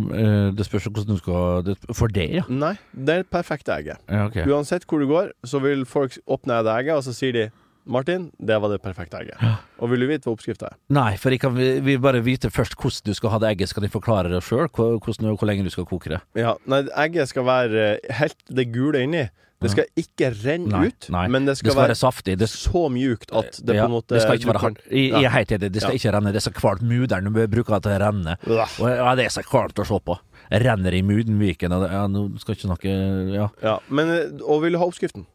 det 0.57 0.65
spørs 0.65 0.87
hvordan 0.89 1.13
du 1.13 1.19
skal 1.21 1.61
det, 1.67 1.75
For 1.93 2.09
det, 2.09 2.25
ja. 2.39 2.43
Nei, 2.49 2.73
det 2.91 3.13
er 3.13 3.21
det 3.21 3.29
perfekte 3.29 3.75
egget. 3.75 4.01
ja 4.09 4.25
okay. 4.25 4.47
Uansett 4.49 4.87
hvor 4.89 4.99
du 5.03 5.07
går, 5.11 5.29
så 5.45 5.61
vil 5.61 5.85
folk 5.85 6.17
åpne 6.25 6.63
det 6.65 6.73
egget, 6.73 6.97
og 6.97 7.05
så 7.05 7.13
sier 7.15 7.35
de 7.35 7.47
Martin, 7.87 8.31
det 8.43 8.57
var 8.59 8.71
det 8.73 8.81
perfekte 8.83 9.19
egget. 9.21 9.39
Og 9.79 9.91
vil 9.91 10.03
du 10.03 10.09
vite 10.09 10.27
hva 10.27 10.33
oppskrifta 10.35 10.71
er? 10.73 10.77
Nei, 10.91 11.13
for 11.21 11.31
jeg 11.31 11.39
kan 11.39 11.55
vi, 11.55 11.95
bare 12.01 12.19
vite 12.25 12.51
først 12.51 12.75
hvordan 12.75 13.07
du 13.07 13.15
skal 13.15 13.31
ha 13.31 13.39
det 13.39 13.53
egget. 13.53 13.71
Skal 13.71 13.85
de 13.85 13.91
forklare 13.93 14.31
det 14.33 14.41
sjøl? 14.43 14.67
Hvor, 14.75 14.97
hvor 14.99 15.47
lenge 15.47 15.63
du 15.63 15.71
skal 15.71 15.87
koke 15.87 16.11
det? 16.11 16.19
Ja, 16.35 16.57
nei, 16.67 16.81
egget 17.05 17.31
skal 17.31 17.47
være 17.47 17.85
eh, 17.93 18.15
helt 18.19 18.37
det 18.51 18.67
gule 18.75 19.05
inni. 19.07 19.23
Det 19.57 19.71
skal 19.73 19.87
ikke 19.97 20.27
renne 20.43 20.69
Nei, 20.69 20.89
ut, 20.91 21.07
nei. 21.09 21.23
men 21.33 21.47
det 21.47 21.55
skal, 21.57 21.73
være 21.79 21.95
saftig. 21.97 22.35
Det, 22.37 22.45
så 22.51 22.83
mjukt 22.93 23.31
at 23.33 23.57
det 23.65 23.73
ja, 23.79 23.87
på 23.87 23.89
en 23.89 23.95
måte 23.95 24.13
det 24.13 24.21
skal 24.21 24.37
ikke 24.37 24.51
være 24.51 24.61
hardt. 24.61 24.83
Jeg, 24.85 25.07
jeg 25.07 25.13
Ja. 25.15 25.21
er 25.25 25.33
helt 25.33 25.53
enig. 25.55 25.69
Det 25.73 25.81
skal 25.81 25.95
Ja. 25.95 25.97
ikke 25.97 26.11
renne. 26.13 26.33
Det 26.35 26.41
er 26.43 26.45
så 26.51 26.73
muderen 26.83 27.25
du 27.25 27.47
bruker 27.47 27.73
det 27.73 27.83
til 27.87 27.95
å 27.95 28.01
renne. 28.03 28.35
Og, 28.45 28.89
ja, 28.91 29.15
det 29.17 29.25
er 29.25 29.33
så 29.33 29.41
kvalmt 29.47 29.81
å 29.81 29.85
se 29.89 29.97
på. 30.05 30.17
Renner 30.51 30.93
i 30.93 31.01
Mudenviken 31.01 31.73
og 31.75 31.89
ja, 31.91 32.05
Nå 32.07 32.21
skal 32.39 32.53
jeg 32.53 32.61
ikke 32.61 32.69
snakke 32.69 33.33
Ja. 33.33 33.47
Ja, 33.63 33.79
men, 33.89 34.09
eh, 34.13 34.45
og 34.45 34.61
vil 34.61 34.77
du 34.77 34.77
ha 34.77 34.85
oppskriften? 34.85 35.25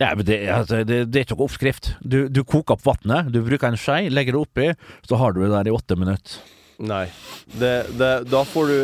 Ja, 0.00 0.14
men 0.14 0.24
det, 0.26 0.38
altså, 0.50 0.84
det, 0.86 1.10
det 1.10 1.20
er 1.20 1.24
ikke 1.26 1.36
noe 1.36 1.46
oppskrift. 1.48 1.90
Du, 2.02 2.28
du 2.28 2.42
koker 2.44 2.74
opp 2.78 2.82
vannet, 2.86 3.32
du 3.34 3.42
bruker 3.42 3.68
en 3.68 3.76
skje, 3.78 4.08
legger 4.10 4.34
det 4.34 4.40
oppi, 4.40 4.70
så 5.06 5.18
har 5.20 5.34
du 5.34 5.42
det 5.44 5.50
der 5.52 5.70
i 5.70 5.74
åtte 5.74 5.96
minutter. 5.98 6.38
Nei. 6.82 7.04
Det, 7.54 7.74
det, 7.98 8.12
da 8.30 8.42
får 8.46 8.70
du 8.70 8.78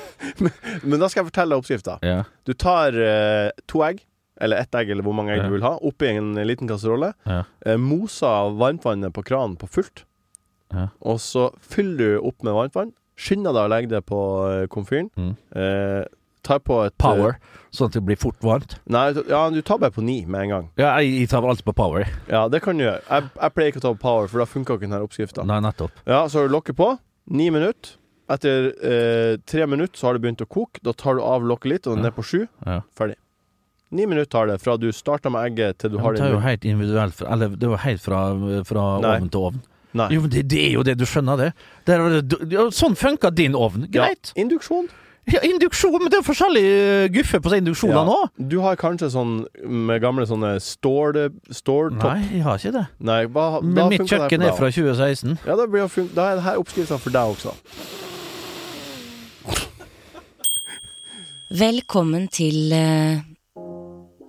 men, 0.44 0.52
men 0.84 1.00
da 1.00 1.08
skal 1.08 1.22
jeg 1.22 1.30
fortelle 1.32 1.54
deg 1.54 1.62
oppskrifta. 1.62 1.98
Ja. 2.04 2.18
Du 2.48 2.52
tar 2.54 2.96
eh, 2.96 3.48
to 3.70 3.80
egg, 3.86 4.02
eller 4.42 4.60
ett 4.62 4.74
egg, 4.74 4.90
eller 4.90 5.06
hvor 5.06 5.14
mange 5.16 5.32
egg 5.36 5.44
du 5.46 5.52
vil 5.54 5.62
ha, 5.66 5.76
oppi 5.86 6.08
en 6.12 6.32
liten 6.48 6.68
kasserolle. 6.70 7.12
Ja. 7.28 7.42
Eh, 7.66 7.76
mosa 7.78 8.32
varmtvannet 8.58 9.14
på 9.14 9.22
kranen 9.28 9.54
på 9.60 9.68
fullt. 9.70 10.04
Ja. 10.72 10.88
Og 11.04 11.20
så 11.22 11.50
fyller 11.60 11.98
du 12.16 12.18
opp 12.26 12.42
med 12.42 12.54
varmtvann. 12.56 12.90
Skynder 13.22 13.52
deg 13.54 13.68
å 13.68 13.70
legge 13.70 13.90
det 13.92 14.02
på 14.08 14.18
eh, 14.48 14.66
komfyren. 14.72 15.10
Mm. 15.20 15.34
Eh, 15.54 16.02
tar 16.42 16.58
på 16.66 16.80
et 16.82 16.96
Power, 16.98 17.36
sånn 17.70 17.86
at 17.92 17.94
det 17.94 18.00
blir 18.02 18.18
fort 18.18 18.40
varmt. 18.42 18.72
eh, 18.80 18.90
Nei, 18.90 19.04
ja, 19.30 19.44
du 19.54 19.60
tar 19.62 19.78
bare 19.78 19.94
på 19.94 20.02
ni 20.02 20.24
med 20.26 20.40
en 20.48 20.54
gang. 20.56 20.64
Ja, 20.80 20.96
jeg, 20.98 21.12
jeg 21.20 21.28
tar 21.30 21.44
alltid 21.46 21.68
på 21.68 21.74
power. 21.78 22.08
Ja, 22.26 22.48
det 22.50 22.62
kan 22.64 22.80
du 22.80 22.82
gjøre. 22.88 22.98
Jeg, 23.06 23.28
jeg 23.38 23.54
pleier 23.54 23.70
ikke 23.70 23.82
å 23.82 23.84
ta 23.84 23.92
på 23.94 24.02
power, 24.08 24.26
for 24.32 24.42
da 24.42 24.48
funka 24.50 24.74
ikke 24.74 24.88
denne 24.88 25.02
oppskrifta. 25.06 25.44
Nei, 25.46 25.60
nettopp. 25.62 26.02
Ja, 26.08 26.24
så 26.32 26.48
lokket 26.50 26.80
på. 26.80 26.88
Ni 27.30 27.46
minutter. 27.54 27.94
Etter 28.32 28.70
eh, 28.80 29.36
tre 29.46 29.66
minutter 29.70 29.98
så 30.00 30.08
har 30.08 30.16
det 30.18 30.22
begynt 30.24 30.42
å 30.42 30.48
koke. 30.50 30.80
Da 30.82 30.94
tar 30.96 31.18
du 31.18 31.22
av 31.22 31.44
lokket 31.46 31.68
litt, 31.76 31.86
og 31.86 31.98
den 32.00 32.08
Ja. 32.08 32.10
er 32.10 32.16
på 32.16 32.24
sju. 32.26 32.40
Ja. 32.66 32.80
Ferdig. 32.96 33.20
Ni 33.92 34.06
minutter 34.08 34.30
tar 34.32 34.48
det 34.48 34.56
fra 34.62 34.78
du 34.80 34.88
starter 34.96 35.32
med 35.32 35.50
egget 35.50 35.82
til 35.82 35.92
du 35.92 35.98
Ja, 35.98 36.06
har 36.06 36.14
det 36.16 36.22
det 36.22 36.28
er 36.30 36.32
jo 36.32 36.40
helt 36.46 36.64
individuelt, 36.64 37.20
eller 37.28 37.52
det 37.52 37.66
er 37.68 37.74
jo 37.74 37.80
helt 37.82 38.00
fra, 38.00 38.22
fra 38.64 38.84
ovn 39.02 39.28
til 39.28 39.46
ovn. 39.50 39.60
Nei. 40.00 40.06
Jo, 40.14 40.22
men 40.24 40.32
det, 40.32 40.46
det 40.48 40.60
er 40.64 40.72
jo 40.78 40.82
det, 40.88 40.94
du 40.96 41.04
skjønner 41.04 41.36
det. 41.36 41.50
det, 41.84 41.98
er, 41.98 42.20
det 42.24 42.38
ja, 42.54 42.64
sånn 42.72 42.96
funker 42.96 43.34
din 43.36 43.52
ovn. 43.58 43.84
Greit. 43.92 44.30
Ja, 44.32 44.40
induksjon. 44.46 44.88
Ja, 45.28 45.38
induksjon, 45.46 45.98
men 46.00 46.08
det 46.10 46.18
er 46.18 46.24
forskjellig 46.26 46.62
guffe 47.14 47.38
på 47.44 47.52
seg 47.52 47.60
induksjoner 47.62 48.00
Ja. 48.00 48.04
nå. 48.08 48.48
Du 48.50 48.56
har 48.64 48.80
kanskje 48.80 49.10
sånn 49.12 49.34
med 49.62 50.00
gamle 50.02 50.24
sånne 50.26 50.54
stål... 50.64 51.20
Ståltopp? 51.52 52.08
Nei, 52.08 52.38
jeg 52.38 52.46
har 52.48 52.58
ikke 52.58 52.72
det. 52.78 52.86
Nei, 52.98 53.20
hva, 53.28 53.44
Men 53.60 53.92
mitt 53.92 54.08
kjøkken 54.08 54.42
er 54.48 54.56
fra 54.56 54.72
2016. 54.72 55.36
Ja, 55.44 55.58
da, 55.60 55.68
blir 55.68 55.84
det 55.84 55.92
fun 55.92 56.08
da 56.16 56.30
er 56.32 56.40
dette 56.40 56.56
oppskrifta 56.64 56.98
for 57.04 57.14
deg 57.14 57.36
også. 57.36 57.52
Velkommen 61.52 62.26
til 62.32 62.72
eh, 62.72 63.20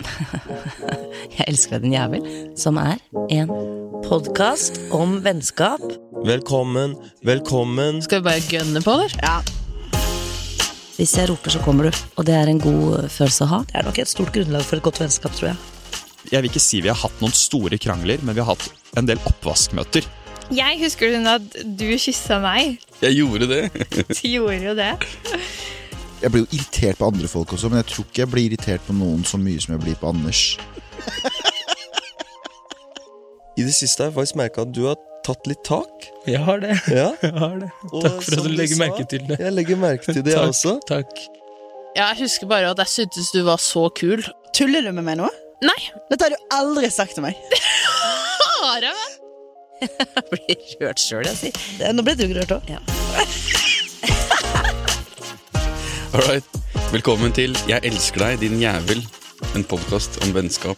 Jeg 1.38 1.48
elsker 1.48 1.78
deg, 1.78 1.88
din 1.88 1.96
jævel. 1.98 2.28
Som 2.60 2.80
er 2.82 3.00
en 3.34 3.52
Podkast 4.04 4.82
om 4.92 5.22
vennskap. 5.24 5.84
Velkommen, 6.28 6.98
velkommen. 7.24 8.02
Skal 8.04 8.20
vi 8.20 8.28
bare 8.28 8.42
gønne 8.52 8.82
på, 8.84 8.98
eller? 8.98 9.14
Ja. 9.24 9.38
Hvis 10.98 11.16
jeg 11.18 11.30
roper, 11.32 11.54
så 11.56 11.62
kommer 11.64 11.88
du. 11.88 12.02
Og 12.20 12.28
det 12.28 12.36
er 12.36 12.52
en 12.52 12.60
god 12.62 12.98
eh, 13.00 13.08
følelse 13.10 13.48
å 13.48 13.52
ha. 13.54 13.62
Det 13.70 13.80
er 13.80 13.88
nok 13.88 14.02
et 14.04 14.12
stort 14.12 14.34
grunnlag 14.36 14.66
for 14.68 14.78
et 14.78 14.86
godt 14.86 15.00
vennskap, 15.02 15.34
tror 15.38 15.54
jeg. 15.54 15.62
Jeg 16.34 16.44
vil 16.44 16.52
ikke 16.52 16.64
si 16.64 16.82
vi 16.84 16.92
har 16.92 17.00
hatt 17.00 17.24
noen 17.24 17.34
store 17.36 17.80
krangler, 17.82 18.22
men 18.24 18.36
vi 18.36 18.44
har 18.44 18.54
hatt 18.54 18.68
en 19.00 19.08
del 19.08 19.22
oppvaskmøter. 19.30 20.06
Jeg 20.54 20.80
husker 20.84 21.16
den 21.16 21.26
at 21.32 21.56
du 21.64 21.88
kyssa 21.96 22.38
meg. 22.44 22.78
Jeg 23.02 23.18
gjorde 23.22 23.48
det. 23.50 23.64
Du 24.20 24.28
gjorde 24.28 24.60
jo 24.68 24.76
det. 24.78 24.92
Jeg 26.24 26.32
blir 26.32 26.46
jo 26.46 26.56
irritert 26.56 27.00
på 27.02 27.08
andre 27.12 27.28
folk 27.28 27.52
også, 27.56 27.70
men 27.70 27.82
jeg 27.82 27.90
tror 27.92 28.06
ikke 28.08 28.22
jeg 28.22 28.32
blir 28.32 28.46
irritert 28.48 28.84
på 28.88 28.94
noen 28.96 29.26
så 29.28 29.36
mye 29.42 29.60
som 29.60 29.74
jeg 29.76 29.82
blir 29.84 29.98
på 30.00 30.08
Anders. 30.14 30.44
I 33.60 33.66
det 33.68 33.74
siste 33.76 34.02
har 34.02 34.10
jeg 34.10 34.16
faktisk 34.16 34.38
merka 34.40 34.64
at 34.64 34.72
du 34.74 34.86
har 34.88 34.96
tatt 35.28 35.50
litt 35.52 35.62
tak. 35.68 36.08
Jeg 36.28 36.40
har 36.48 36.62
det. 36.64 36.78
Ja. 36.92 37.10
Jeg 37.26 37.36
har 37.40 37.58
det. 37.60 37.70
Takk 37.92 38.24
for 38.24 38.38
at 38.40 38.48
du 38.48 38.50
du 38.50 38.56
legger 38.56 38.76
sa, 38.80 38.82
merke 38.86 39.06
til 39.12 39.26
det. 39.28 39.38
Jeg 39.44 39.56
legger 39.56 39.80
merke 39.80 40.08
til 40.16 40.24
det, 40.26 40.34
jeg 40.36 40.54
også. 40.54 40.78
Takk. 40.90 41.12
Ja, 41.94 42.08
jeg 42.10 42.24
husker 42.24 42.50
bare 42.50 42.72
at 42.74 42.80
jeg 42.82 42.90
syntes 42.90 43.30
du 43.36 43.44
var 43.46 43.62
så 43.62 43.86
kul. 43.96 44.24
Tuller 44.58 44.82
du 44.88 44.92
med 44.96 45.06
meg 45.06 45.20
nå? 45.20 45.28
Nei. 45.64 45.78
Dette 46.12 46.26
har 46.26 46.34
du 46.34 46.56
aldri 46.56 46.90
sagt 46.92 47.16
til 47.20 47.28
meg. 47.28 47.38
Har 48.64 48.82
jeg 48.82 48.96
det? 48.96 49.10
Jeg 49.84 50.24
blir 50.32 50.64
rørt 50.82 51.04
sjøl, 51.04 51.28
jeg 51.28 51.40
sier. 51.40 51.92
Nå 51.94 52.08
ble 52.08 52.16
du 52.20 52.26
rørt 52.32 52.56
òg. 52.58 52.72
Ja. 52.72 52.82
Alright. 56.14 56.46
Velkommen 56.94 57.32
til 57.34 57.56
Jeg 57.66 57.82
elsker 57.90 58.22
deg, 58.22 58.44
din 58.44 58.60
jævel. 58.62 59.00
En 59.58 59.64
podkast 59.66 60.20
om 60.22 60.36
vennskap. 60.36 60.78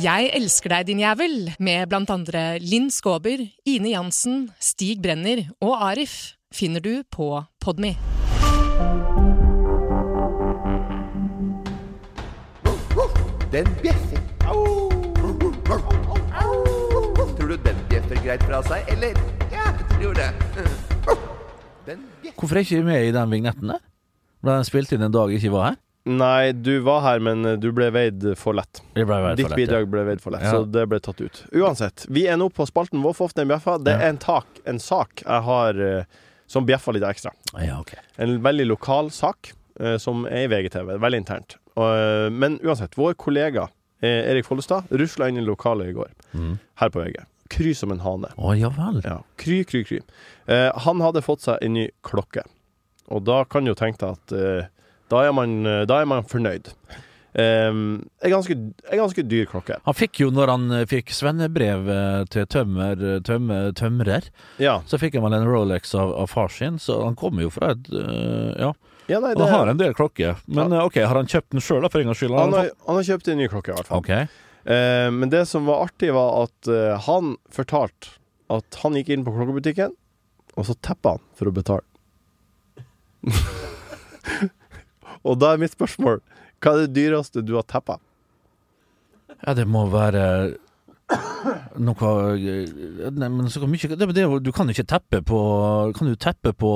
Jeg 0.00 0.30
elsker 0.38 0.72
deg, 0.72 0.86
din 0.88 1.02
jævel, 1.04 1.52
med 1.60 1.84
blant 1.92 2.08
andre 2.10 2.56
Linn 2.64 2.88
Skåber, 2.88 3.44
Ine 3.68 3.92
Jansen, 3.92 4.48
Stig 4.56 5.02
Brenner 5.04 5.44
og 5.60 5.76
Arif, 5.90 6.16
finner 6.48 6.80
du 6.80 7.04
på 7.12 7.28
Podme. 7.60 7.92
Den 13.52 13.68
bjeffer. 13.84 14.24
Tror 17.36 17.48
du 17.52 17.56
den 17.60 17.86
bjeffer 17.92 18.24
greit 18.24 18.48
fra 18.48 18.64
seg, 18.72 18.88
eller? 18.96 19.24
Ja, 19.52 19.68
jeg 19.68 19.98
tror 19.98 20.22
det. 20.24 20.95
Hvorfor 22.36 22.56
er 22.58 22.64
ikke 22.66 22.80
du 22.82 22.86
med 22.88 23.06
i 23.08 23.12
den 23.14 23.30
vignetten 23.30 23.70
der? 23.74 23.82
Ble 24.42 24.56
den 24.58 24.66
spilt 24.68 24.92
inn 24.92 25.02
en 25.06 25.12
dag 25.14 25.30
jeg 25.32 25.40
ikke 25.42 25.52
var 25.54 25.68
her? 25.70 25.76
Nei, 26.06 26.52
du 26.52 26.76
var 26.86 27.00
her, 27.02 27.18
men 27.18 27.40
eh, 27.44 27.56
du 27.58 27.72
ble 27.74 27.88
veid 27.90 28.22
for 28.38 28.54
lett. 28.54 28.78
Jeg 28.94 29.08
veid 29.10 29.36
Ditt 29.40 29.48
for 29.48 29.50
lett, 29.50 29.58
ja. 29.58 29.64
bidrag 29.64 29.88
ble 29.90 30.04
veid 30.06 30.20
for 30.22 30.30
lett, 30.36 30.44
Ja. 30.46 30.52
så 30.54 30.64
det 30.70 30.84
ble 30.92 31.00
tatt 31.02 31.20
ut. 31.20 31.40
Uansett, 31.52 32.04
vi 32.08 32.26
er 32.30 32.36
nå 32.38 32.46
på 32.54 32.66
spalten 32.68 33.02
vår 33.02 33.16
for 33.18 33.26
ofte 33.26 33.42
en 33.42 33.50
bjeffa. 33.50 33.74
Det 33.82 33.94
er 33.96 34.08
en, 34.12 34.18
tak, 34.22 34.46
en 34.70 34.78
sak 34.78 35.24
jeg 35.24 35.42
har 35.48 35.80
eh, 35.82 36.04
som 36.46 36.66
bjeffer 36.68 36.94
litt 36.94 37.02
ekstra. 37.08 37.32
Ja, 37.58 37.80
okay. 37.82 37.98
En 38.22 38.36
veldig 38.44 38.68
lokal 38.70 39.10
sak 39.10 39.50
eh, 39.80 39.96
som 39.98 40.26
er 40.30 40.44
i 40.46 40.50
VGTV. 40.52 40.94
Veldig 41.02 41.22
internt. 41.24 41.56
Men 41.76 42.54
uansett, 42.64 42.94
vår 42.96 43.12
kollega 43.20 43.66
Erik 44.00 44.46
Follestad 44.46 44.86
rusla 44.96 45.26
inn 45.28 45.36
i 45.36 45.42
lokalet 45.44 45.90
i 45.90 45.92
går, 45.96 46.08
Mm. 46.32 46.54
her 46.80 46.88
på 46.94 47.02
VG. 47.02 47.18
Kry 47.52 47.74
som 47.74 47.92
en 47.94 48.00
hane. 48.04 48.30
Å 48.36 48.54
ja 48.58 48.68
vel. 48.74 49.00
Ja, 49.04 49.20
kry, 49.40 49.62
kry, 49.64 49.84
kry. 49.86 50.00
Eh, 50.46 50.70
han 50.86 51.00
hadde 51.04 51.22
fått 51.22 51.42
seg 51.46 51.58
en 51.62 51.74
ny 51.78 51.88
klokke. 52.06 52.42
Og 53.08 53.22
da 53.26 53.44
kan 53.44 53.64
du 53.64 53.70
jo 53.70 53.78
tenke 53.78 54.00
deg 54.02 54.16
at 54.16 54.32
eh, 54.36 54.70
da, 55.12 55.20
er 55.28 55.32
man, 55.36 55.60
eh, 55.66 55.84
da 55.86 56.00
er 56.02 56.08
man 56.10 56.24
fornøyd. 56.26 56.72
Eh, 57.36 57.68
en, 57.68 58.00
ganske, 58.32 58.54
en 58.56 58.98
ganske 59.02 59.22
dyr 59.28 59.44
klokke. 59.50 59.76
Han 59.84 59.94
fikk 59.94 60.22
jo, 60.24 60.30
når 60.34 60.52
han 60.54 60.70
eh, 60.72 60.86
fikk 60.88 61.12
svennebrev 61.14 61.90
eh, 61.92 62.24
til 62.32 62.46
tømmer, 62.50 62.96
tømmer, 63.28 63.70
tømrer, 63.76 64.30
Ja. 64.62 64.78
så 64.88 64.98
fikk 64.98 65.18
han 65.18 65.26
vel 65.28 65.36
en 65.38 65.46
Rolex 65.46 65.94
av, 65.94 66.14
av 66.16 66.32
far 66.32 66.48
sin, 66.48 66.78
så 66.82 67.02
han 67.04 67.14
kommer 67.20 67.44
jo 67.46 67.52
fra 67.54 67.74
et 67.76 67.90
Ja. 67.92 68.72
Ja, 69.06 69.20
nei, 69.22 69.34
det- 69.36 69.44
han 69.46 69.52
har 69.54 69.68
en 69.70 69.78
del 69.78 69.92
klokker. 69.94 70.40
Men 70.48 70.72
ja. 70.74 70.80
ok, 70.88 70.96
har 71.06 71.14
han 71.14 71.28
kjøpt 71.30 71.52
den 71.54 71.60
sjøl, 71.62 71.84
for 71.92 72.00
en 72.02 72.08
gangs 72.10 72.18
skyld? 72.18 72.34
Han 72.34 72.56
har, 72.56 72.70
han 72.88 72.96
har 72.98 73.04
kjøpt 73.06 73.28
en 73.30 73.38
ny 73.38 73.46
klokke, 73.52 73.70
i 73.70 73.76
hvert 73.76 73.86
fall. 73.86 74.00
Ok. 74.02 74.10
Eh, 74.66 75.10
men 75.14 75.30
det 75.30 75.44
som 75.46 75.66
var 75.68 75.84
artig, 75.86 76.10
var 76.14 76.46
at 76.46 76.70
eh, 76.70 76.96
han 77.06 77.36
fortalte 77.54 78.16
at 78.50 78.78
han 78.82 78.98
gikk 78.98 79.12
inn 79.14 79.24
på 79.26 79.34
klokkebutikken, 79.34 79.94
og 80.56 80.66
så 80.66 80.74
teppa 80.82 81.16
han 81.16 81.24
for 81.38 81.50
å 81.50 81.54
betale. 81.54 81.86
og 85.26 85.38
da 85.38 85.52
er 85.52 85.62
mitt 85.62 85.72
spørsmål 85.74 86.20
Hva 86.62 86.72
er 86.76 86.84
det 86.84 86.94
dyreste 86.94 87.42
du 87.42 87.56
har 87.56 87.64
teppa? 87.66 87.96
Ja, 89.40 89.54
det 89.56 89.64
må 89.66 89.86
være 89.90 90.54
noe 91.78 92.12
Nei, 92.36 93.28
men 93.30 93.48
så 93.50 93.62
mye 93.66 93.90
det, 93.94 94.08
det, 94.14 94.24
Du 94.42 94.50
kan 94.54 94.66
jo 94.66 94.74
ikke 94.74 94.86
teppe 94.90 95.20
på 95.26 95.40
Kan 95.96 96.10
du 96.10 96.16
teppe 96.18 96.52
på 96.54 96.70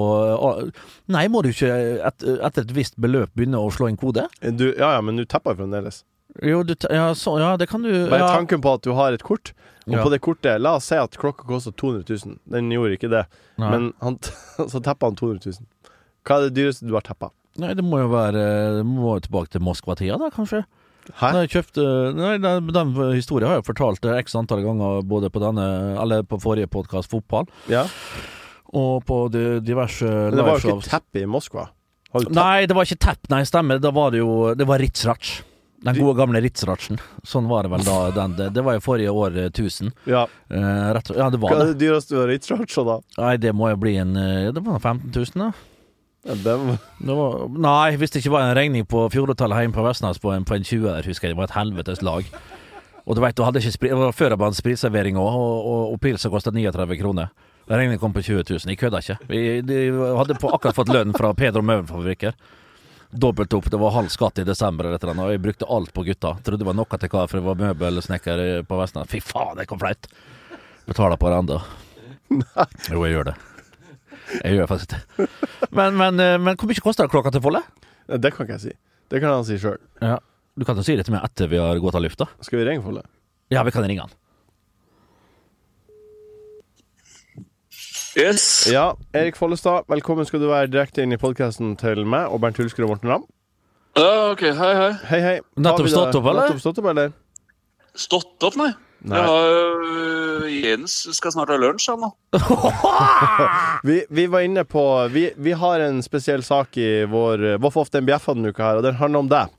Nei, 1.11 1.24
må 1.31 1.42
du 1.42 1.50
ikke 1.50 1.70
et, 2.09 2.26
etter 2.38 2.64
et 2.64 2.74
visst 2.74 2.98
beløp 3.00 3.35
begynne 3.35 3.59
å 3.61 3.70
slå 3.74 3.90
inn 3.90 3.98
kode? 4.00 4.26
Du, 4.40 4.68
ja, 4.70 4.96
ja, 4.96 5.00
men 5.05 5.18
du 5.18 5.26
tepper 5.29 5.59
fremdeles. 5.59 6.03
Jo, 6.46 6.62
du, 6.62 6.74
ja, 6.90 7.08
så, 7.18 7.38
ja, 7.42 7.56
det 7.58 7.66
kan 7.70 7.82
du 7.82 7.90
Bare 8.10 8.22
ja. 8.22 8.28
tanken 8.36 8.60
på 8.62 8.72
at 8.78 8.84
du 8.86 8.92
har 8.94 9.12
et 9.16 9.22
kort, 9.26 9.52
og 9.86 9.94
Ja. 9.96 10.02
på 10.04 10.10
det 10.12 10.20
kortet 10.22 10.60
La 10.62 10.76
oss 10.78 10.84
si 10.86 10.94
at 10.94 11.16
klokka 11.18 11.46
koster 11.48 11.72
200 11.72 12.04
000. 12.26 12.38
Den 12.46 12.70
gjorde 12.70 12.96
ikke 12.98 13.10
det, 13.10 13.24
Nei. 13.58 13.70
men 13.70 13.92
han, 14.00 14.18
så 14.72 14.80
teppa 14.80 15.10
han 15.10 15.16
200 15.18 15.40
000. 15.58 15.66
Hva 16.24 16.36
er 16.38 16.48
det 16.48 16.54
dyreste 16.60 16.86
du 16.86 16.94
har 16.94 17.02
teppa? 17.02 17.30
Nei, 17.58 17.72
det 17.74 17.82
må 17.82 17.98
jo 17.98 18.06
være 18.12 18.42
Det 18.78 18.84
må 18.86 19.16
jo 19.16 19.24
tilbake 19.26 19.50
til 19.50 19.60
Moskva-tida, 19.66 20.16
da, 20.20 20.28
kanskje? 20.30 20.62
Hæ? 21.18 21.30
Jeg 21.40 21.50
kjøpte 21.56 21.84
Nei, 22.14 22.36
den, 22.38 22.68
den 22.70 22.92
historien 23.16 23.48
har 23.50 23.56
jeg 23.58 23.66
fortalt 23.66 24.04
eh, 24.06 24.20
x 24.22 24.36
antall 24.38 24.62
ganger, 24.62 25.00
både 25.02 25.30
på 25.34 25.40
denne 25.42 25.64
Eller 25.98 26.22
på 26.22 26.38
forrige 26.38 26.70
podkast, 26.70 27.10
fotball, 27.10 27.48
Ja. 27.72 27.86
og 28.70 29.02
på 29.08 29.24
de, 29.34 29.44
diverse 29.66 30.06
Men 30.06 30.36
det 30.38 30.46
var 30.46 30.60
jo 30.60 30.76
ikke 30.76 30.90
teppe 30.92 31.24
i 31.24 31.26
Moskva. 31.26 31.66
Nei, 32.30 32.66
det 32.66 32.74
var 32.76 32.86
ikke 32.86 33.00
tepp, 33.02 33.28
nei, 33.30 33.42
stemmer. 33.46 33.78
Da 33.82 33.90
var 33.94 34.10
det 34.14 34.18
jo 34.22 34.52
Det 34.58 34.66
var 34.66 34.78
Ritzratsch. 34.82 35.40
Den 35.80 35.96
gode 35.96 36.12
gamle 36.18 36.42
Ritzratschen. 36.44 36.98
Sånn 37.24 37.48
var 37.48 37.64
det 37.64 37.72
vel 37.72 37.84
da. 37.86 37.96
Den, 38.18 38.36
det, 38.36 38.50
det 38.56 38.64
var 38.66 38.76
jo 38.76 38.82
forrige 38.84 39.14
årtusen. 39.16 39.94
Ja. 40.04 40.26
Uh, 40.52 40.90
rett, 40.96 41.12
ja, 41.16 41.30
det 41.32 41.40
Hva 41.40 41.54
er 41.54 41.62
det. 41.62 41.68
det 41.72 41.80
dyreste 41.86 42.14
du 42.14 42.20
har 42.20 42.28
Ritzratcha, 42.28 42.84
da? 42.84 42.98
Nei, 43.20 43.34
det 43.40 43.54
må 43.56 43.70
jo 43.72 43.80
bli 43.80 43.96
en 44.02 44.16
eh, 44.20 44.50
Det 44.52 44.62
var 44.66 44.78
15 44.78 45.08
000, 45.14 45.34
da. 45.40 45.50
Den, 46.44 46.74
Det 47.00 47.16
var, 47.16 47.46
nei, 47.56 47.96
hvis 47.96 48.12
det 48.12 48.20
ikke 48.20 48.34
var 48.34 48.50
en 48.50 48.56
regning 48.58 48.84
på 48.84 49.06
fjorårtallet 49.14 49.64
hjemme 49.64 49.78
på 49.78 49.84
Vestnes 49.86 50.20
på 50.20 50.34
en, 50.34 50.44
på 50.44 50.58
en 50.58 50.66
20 50.68 50.84
der, 50.90 51.08
husker 51.08 51.30
jeg. 51.30 51.36
Det 51.36 51.40
var 51.40 51.48
et 51.48 51.56
helvetes 51.56 52.02
lag. 52.04 52.28
Og 53.08 53.16
du 53.16 53.22
vet, 53.24 53.36
du 53.38 53.42
hadde 53.46 53.62
ikke 53.62 53.72
sprit, 53.72 53.94
det 53.94 53.98
var 53.98 54.12
før 54.12 54.34
jeg 54.34 54.42
hadde 54.42 54.58
spritservering 54.60 55.16
òg, 55.18 55.30
og, 55.32 55.54
og, 55.64 55.94
og 55.94 56.02
pilsa 56.04 56.28
kostet 56.30 56.54
39 56.54 57.00
kroner. 57.00 57.32
Regningen 57.70 58.00
kom 58.02 58.12
på 58.12 58.22
20 58.22 58.44
000. 58.50 58.68
Jeg 58.68 58.78
kødda 58.78 59.00
ikke. 59.00 59.16
Vi 59.30 59.40
de 59.64 59.80
hadde 60.18 60.36
på, 60.42 60.50
akkurat 60.52 60.76
fått 60.76 60.92
lønn 60.92 61.14
fra 61.16 61.32
Pedro 61.38 61.62
Møvenfabrikker. 61.64 62.36
Dobbelt 63.11 63.55
opp. 63.59 63.70
Det 63.70 63.79
var 63.81 63.90
halv 63.96 64.09
skatt 64.12 64.38
i 64.38 64.46
desember, 64.46 64.87
eller 64.87 65.01
et 65.01 65.05
eller 65.05 65.16
annet, 65.16 65.27
og 65.27 65.35
jeg 65.35 65.42
brukte 65.42 65.66
alt 65.66 65.92
på 65.94 66.05
gutta. 66.07 66.37
Trodde 66.46 66.62
det 66.62 66.68
var 66.68 66.77
noe 66.79 66.99
til 67.03 67.11
hva, 67.11 67.27
for 67.27 67.40
det 67.40 67.46
var 67.49 67.59
møbelsnekker 67.59 68.42
på 68.70 68.79
Vestnes. 68.79 69.11
Fy 69.11 69.23
faen, 69.25 69.57
det 69.59 69.66
kom 69.70 69.81
flaut. 69.83 70.07
Betaler 70.87 71.18
på 71.20 71.31
det 71.33 71.40
ennå. 71.42 71.61
Jo, 72.90 73.03
jeg 73.03 73.16
gjør 73.16 73.33
det. 73.33 73.37
Jeg 74.44 74.61
gjør 74.61 74.68
faktisk 74.70 74.92
det. 74.94 75.27
Men, 75.75 75.96
men, 75.99 76.20
eh, 76.23 76.37
men 76.38 76.55
hvor 76.59 76.70
mye 76.70 76.83
koster 76.85 77.11
klokka 77.11 77.33
til 77.35 77.42
Folle? 77.42 77.64
det 78.11 78.33
kan 78.35 78.46
ikke 78.46 78.57
jeg 78.59 78.64
si. 78.64 78.77
Det 79.11 79.20
kan 79.23 79.35
han 79.35 79.46
si 79.46 79.59
sjøl. 79.59 79.79
Ja. 80.03 80.18
Du 80.59 80.64
kan 80.66 80.79
jo 80.79 80.85
si 80.87 80.96
det 80.99 81.07
til 81.07 81.14
meg 81.14 81.27
etter 81.27 81.51
vi 81.51 81.59
har 81.59 81.79
gått 81.83 81.99
av 81.99 82.03
lufta. 82.05 82.27
Skal 82.46 82.61
vi 82.61 82.66
ringe 82.68 82.85
Folle? 82.85 83.03
Ja, 83.51 83.62
vi 83.66 83.75
kan 83.75 83.87
ringe 83.87 84.07
han. 84.07 84.14
Yes. 88.20 88.68
Ja, 88.68 88.96
Erik 89.16 89.37
Follestad, 89.38 89.87
velkommen 89.88 90.26
skal 90.28 90.42
du 90.42 90.48
være 90.50 90.68
direkte 90.68 91.00
inn 91.00 91.14
i 91.14 91.18
podkasten 91.20 91.70
til 91.80 92.02
meg 92.04 92.28
og 92.28 92.42
Bernt 92.42 92.59
Hulsker 92.61 92.85
og 92.85 92.90
Morten 92.92 93.09
Ramm. 93.09 93.22
Ja, 93.96 94.33
ok, 94.35 94.42
hei, 94.59 94.72
hei. 94.76 94.88
Hei, 95.09 95.20
hei. 95.24 95.33
Nettopp 95.56 95.88
stått 95.88 96.18
opp, 96.18 96.28
eller? 96.28 96.50
Nettopp 96.50 96.61
stått 96.61 96.80
opp, 96.83 96.88
eller? 96.92 97.14
Stått 97.96 98.46
opp, 98.50 98.59
nei. 98.61 98.68
Nei. 99.09 99.16
Jeg 99.16 99.30
har, 99.30 99.87
øh, 99.87 100.50
Jens 100.52 100.98
skal 101.16 101.33
snart 101.33 101.54
ha 101.54 101.56
lunsj, 101.62 101.88
han 101.94 102.04
da. 102.04 102.11
Vi, 103.88 104.02
vi 104.12 104.26
var 104.28 104.44
inne 104.44 104.66
på 104.68 104.85
vi, 105.14 105.30
vi 105.40 105.54
har 105.56 105.80
en 105.87 106.02
spesiell 106.04 106.44
sak 106.44 106.76
i 106.76 107.06
vår 107.09 107.46
Hvorfor 107.62 107.87
ofte 107.87 108.02
en 108.02 108.11
bjeffa 108.11 108.35
denne 108.37 108.52
uka 108.52 108.66
her, 108.66 108.83
og 108.83 108.85
den 108.85 109.00
handler 109.00 109.24
om 109.24 109.33
deg. 109.33 109.54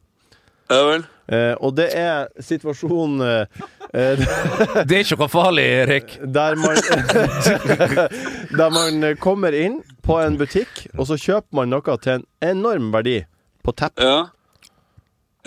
Ja 0.69 0.83
vel. 0.91 1.07
Eh, 1.31 1.53
og 1.63 1.75
det 1.77 1.87
er 1.95 2.27
situasjonen 2.43 3.21
eh, 3.23 3.61
Det 4.87 4.97
er 4.97 5.03
ikke 5.05 5.17
noe 5.21 5.31
farlig, 5.31 5.63
Erik. 5.83 6.17
Der 6.27 6.57
man 6.59 6.75
Der 8.59 8.73
man 8.73 9.05
kommer 9.23 9.55
inn 9.55 9.79
på 10.03 10.17
en 10.19 10.35
butikk, 10.39 10.89
og 10.97 11.07
så 11.07 11.19
kjøper 11.19 11.61
man 11.61 11.71
noe 11.71 11.97
til 12.03 12.19
en 12.19 12.27
enorm 12.43 12.91
verdi 12.91 13.21
på 13.63 13.75
tepp. 13.77 14.01
Ja. 14.01 14.31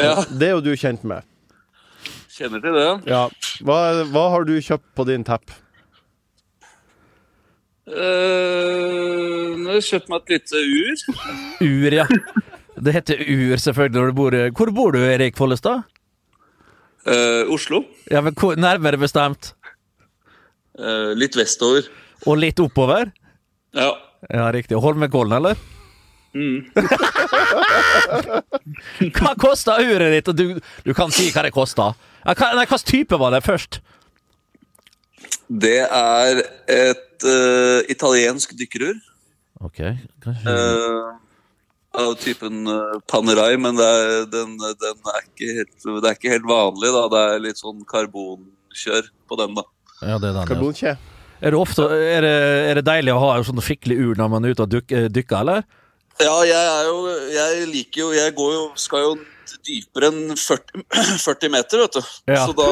Ja. 0.00 0.16
Det 0.30 0.48
er 0.48 0.56
jo 0.56 0.64
du 0.64 0.72
kjent 0.78 1.04
med. 1.06 1.26
Kjenner 2.34 2.62
til 2.64 2.74
det. 2.74 2.88
Ja. 3.10 3.26
Hva, 3.62 3.76
hva 4.10 4.24
har 4.32 4.48
du 4.48 4.56
kjøpt 4.58 4.88
på 4.96 5.06
din 5.06 5.26
tepp? 5.26 5.52
Uh, 7.84 9.52
nå 9.60 9.68
har 9.68 9.76
jeg 9.76 9.86
kjøpt 9.90 10.10
meg 10.10 10.32
et 10.32 10.32
lite 10.32 10.62
ur. 10.64 11.04
Ur, 11.68 11.96
ja. 12.00 12.06
Det 12.76 12.92
heter 12.94 13.20
ur, 13.22 13.56
selvfølgelig, 13.60 14.00
når 14.00 14.06
du 14.10 14.14
bor 14.18 14.30
Hvor 14.58 14.70
bor 14.74 14.92
du, 14.92 14.98
Erik 15.04 15.36
Follestad? 15.38 15.82
Uh, 17.06 17.44
Oslo. 17.52 17.82
Ja, 18.10 18.20
men 18.24 18.34
hvor, 18.34 18.56
Nærmere 18.56 18.98
bestemt. 18.98 19.52
Uh, 20.78 21.12
litt 21.14 21.36
vestover. 21.36 21.82
Og 22.26 22.38
litt 22.40 22.58
oppover? 22.60 23.12
Ja. 23.76 23.90
Ja, 24.32 24.48
riktig. 24.54 24.76
Holmenkollen, 24.80 25.32
eller? 25.36 25.54
Mm. 26.34 26.64
Hva 29.14 29.34
kosta 29.38 29.76
uret 29.82 30.12
ditt? 30.16 30.30
Du, 30.34 30.58
du 30.86 30.94
kan 30.96 31.12
si 31.14 31.28
hva 31.30 31.42
det 31.46 31.52
kosta. 31.54 31.92
Hva- 32.24 32.54
slags 32.66 32.82
type 32.88 33.18
var 33.20 33.30
det 33.36 33.44
først? 33.46 33.78
Det 35.46 35.76
er 35.84 36.40
et 36.72 37.26
uh, 37.28 37.80
italiensk 37.92 38.56
dykkerur. 38.58 38.96
Ok, 39.64 39.78
kanskje 40.24 40.50
Eh, 40.50 41.12
av 42.00 42.14
typen 42.20 42.66
uh, 42.68 42.98
Panerai, 43.10 43.54
men 43.60 43.78
det 43.78 43.86
er, 43.86 44.26
den, 44.32 44.56
den 44.58 45.10
er 45.14 45.20
ikke 45.22 45.50
helt, 45.60 45.74
det 45.84 46.10
er 46.10 46.18
ikke 46.18 46.34
helt 46.34 46.48
vanlig. 46.48 46.92
da. 46.96 47.04
Det 47.12 47.24
er 47.30 47.44
litt 47.46 47.62
sånn 47.62 47.84
karbonkjør 47.90 49.10
på 49.30 49.40
den, 49.40 49.58
da. 49.58 49.66
Ja, 50.02 50.18
det 50.18 50.32
er 50.32 50.40
den. 50.42 50.74
ja. 50.82 50.96
Er 51.44 51.52
det, 51.52 51.58
ofte, 51.60 51.84
er, 51.92 52.24
det, 52.24 52.34
er 52.70 52.78
det 52.78 52.86
deilig 52.86 53.12
å 53.12 53.20
ha 53.20 53.32
sånn 53.44 53.60
skikkelig 53.60 53.96
ur 54.00 54.20
når 54.20 54.30
man 54.32 54.46
er 54.46 54.54
ute 54.54 54.64
og 54.64 54.70
duk, 54.72 54.92
dykker, 55.12 55.40
eller? 55.42 55.64
Ja, 56.22 56.34
jeg 56.46 56.54
er 56.54 56.84
jo 56.86 56.98
Jeg 57.34 57.64
liker 57.72 58.00
jo 58.04 58.08
Jeg 58.14 58.34
går 58.38 58.50
jo 58.54 58.66
Skal 58.78 59.02
jo 59.02 59.14
dypere 59.64 60.10
enn 60.12 60.34
40, 60.38 60.84
40 61.20 61.50
meter, 61.54 61.80
vet 61.84 61.96
du. 61.96 62.10
Ja. 62.30 62.44
Så 62.46 62.54
da 62.56 62.66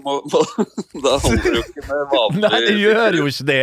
må, 0.00 0.18
må 0.28 0.42
Da 1.04 1.16
holder 1.22 1.44
det 1.44 1.54
jo 1.58 1.62
ikke 1.64 1.86
med 1.88 2.04
vanlig 2.14 2.44
Nei, 2.46 2.60
det 2.66 2.74
gjør 2.80 3.18
jo 3.20 3.28
ikke 3.30 3.46
det. 3.50 3.62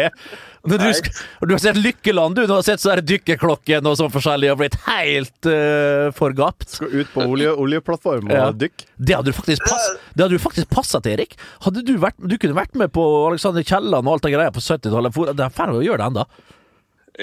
Du, 0.63 0.77
du 0.77 1.53
har 1.55 1.57
sett 1.57 1.77
Lykkeland, 1.77 2.35
du. 2.35 2.43
Du 2.45 2.53
har 2.53 2.61
sett 2.61 2.81
så 2.83 2.91
her 2.91 3.01
dykkerklokken 3.01 3.87
og 3.89 3.95
sånn 3.97 4.11
forskjellig 4.13 4.51
og 4.53 4.59
blitt 4.59 4.75
helt 4.85 5.49
uh, 5.49 6.11
forgapt. 6.13 6.67
Skal 6.77 6.93
ut 7.01 7.09
på 7.15 7.25
olje, 7.25 7.49
oljeplattform 7.63 8.29
og 8.29 8.35
Ja. 8.35 8.51
dykke. 8.53 8.85
Det 9.01 9.17
hadde 9.17 9.33
du 9.33 9.37
faktisk, 9.39 9.65
pass, 9.65 9.87
det 10.13 10.21
hadde 10.25 10.37
du 10.37 10.43
faktisk 10.43 10.69
passet 10.69 11.01
til, 11.07 11.15
Erik. 11.17 11.33
Hadde 11.65 11.81
du, 11.87 11.95
vært, 11.97 12.19
du 12.21 12.37
kunne 12.37 12.59
vært 12.59 12.77
med 12.77 12.93
på 12.93 13.05
Alexander 13.31 13.65
Kielland 13.65 14.05
og 14.05 14.13
alt 14.19 14.27
det 14.27 14.35
greia 14.35 14.53
på 14.53 14.61
70-tallet. 14.61 15.17
Det 15.33 15.47
er 15.47 15.55
ferdig 15.57 15.81
å 15.81 15.85
gjøre 15.89 16.03
det 16.03 16.09
enda. 16.11 16.27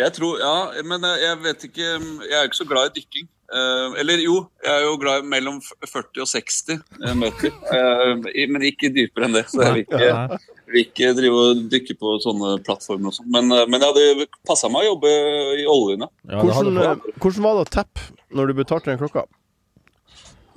Jeg 0.03 0.13
tror, 0.19 0.43
ja, 0.43 0.83
men 0.85 1.07
jeg, 1.07 1.23
jeg 1.25 1.39
vet 1.47 1.63
ikke 1.71 1.87
Jeg 1.87 2.35
er 2.37 2.51
ikke 2.51 2.59
så 2.59 2.67
glad 2.69 2.91
i 2.91 3.01
dykking. 3.01 3.31
Eh, 3.49 3.95
eller 4.03 4.21
jo, 4.21 4.43
jeg 4.61 4.75
er 4.75 4.85
jo 4.85 4.99
glad 5.01 5.23
i 5.25 5.29
mellom 5.33 5.57
40 5.65 6.21
og 6.21 6.29
60 6.29 6.83
møter 7.17 7.17
meter. 7.17 7.55
Eh, 7.73 8.45
men 8.53 8.67
ikke 8.69 8.91
dypere 8.93 9.29
enn 9.29 9.39
det. 9.39 9.47
Så 9.49 9.63
jeg 9.63 9.77
vil 9.77 9.85
ikke, 9.87 10.41
vil 10.69 10.83
ikke 10.83 11.13
drive 11.17 11.41
og 11.47 11.63
dykke 11.73 11.97
på 12.01 12.19
sånne 12.25 12.59
plattformer 12.67 13.09
og 13.09 13.17
sånn. 13.17 13.31
Men, 13.33 13.49
eh, 13.57 13.65
men 13.65 13.81
det 13.81 13.89
hadde 13.89 14.29
passa 14.49 14.69
meg 14.73 14.85
å 14.85 14.91
jobbe 14.93 15.15
i 15.63 15.65
oljen, 15.65 16.05
ja. 16.05 16.43
Hvordan, 16.45 16.83
eh, 16.85 17.11
hvordan 17.17 17.49
var 17.49 17.59
det 17.59 17.65
å 17.65 17.73
teppe 17.79 18.09
når 18.37 18.53
du 18.53 18.59
betalte 18.61 18.93
den 18.93 19.01
klokka? 19.01 19.25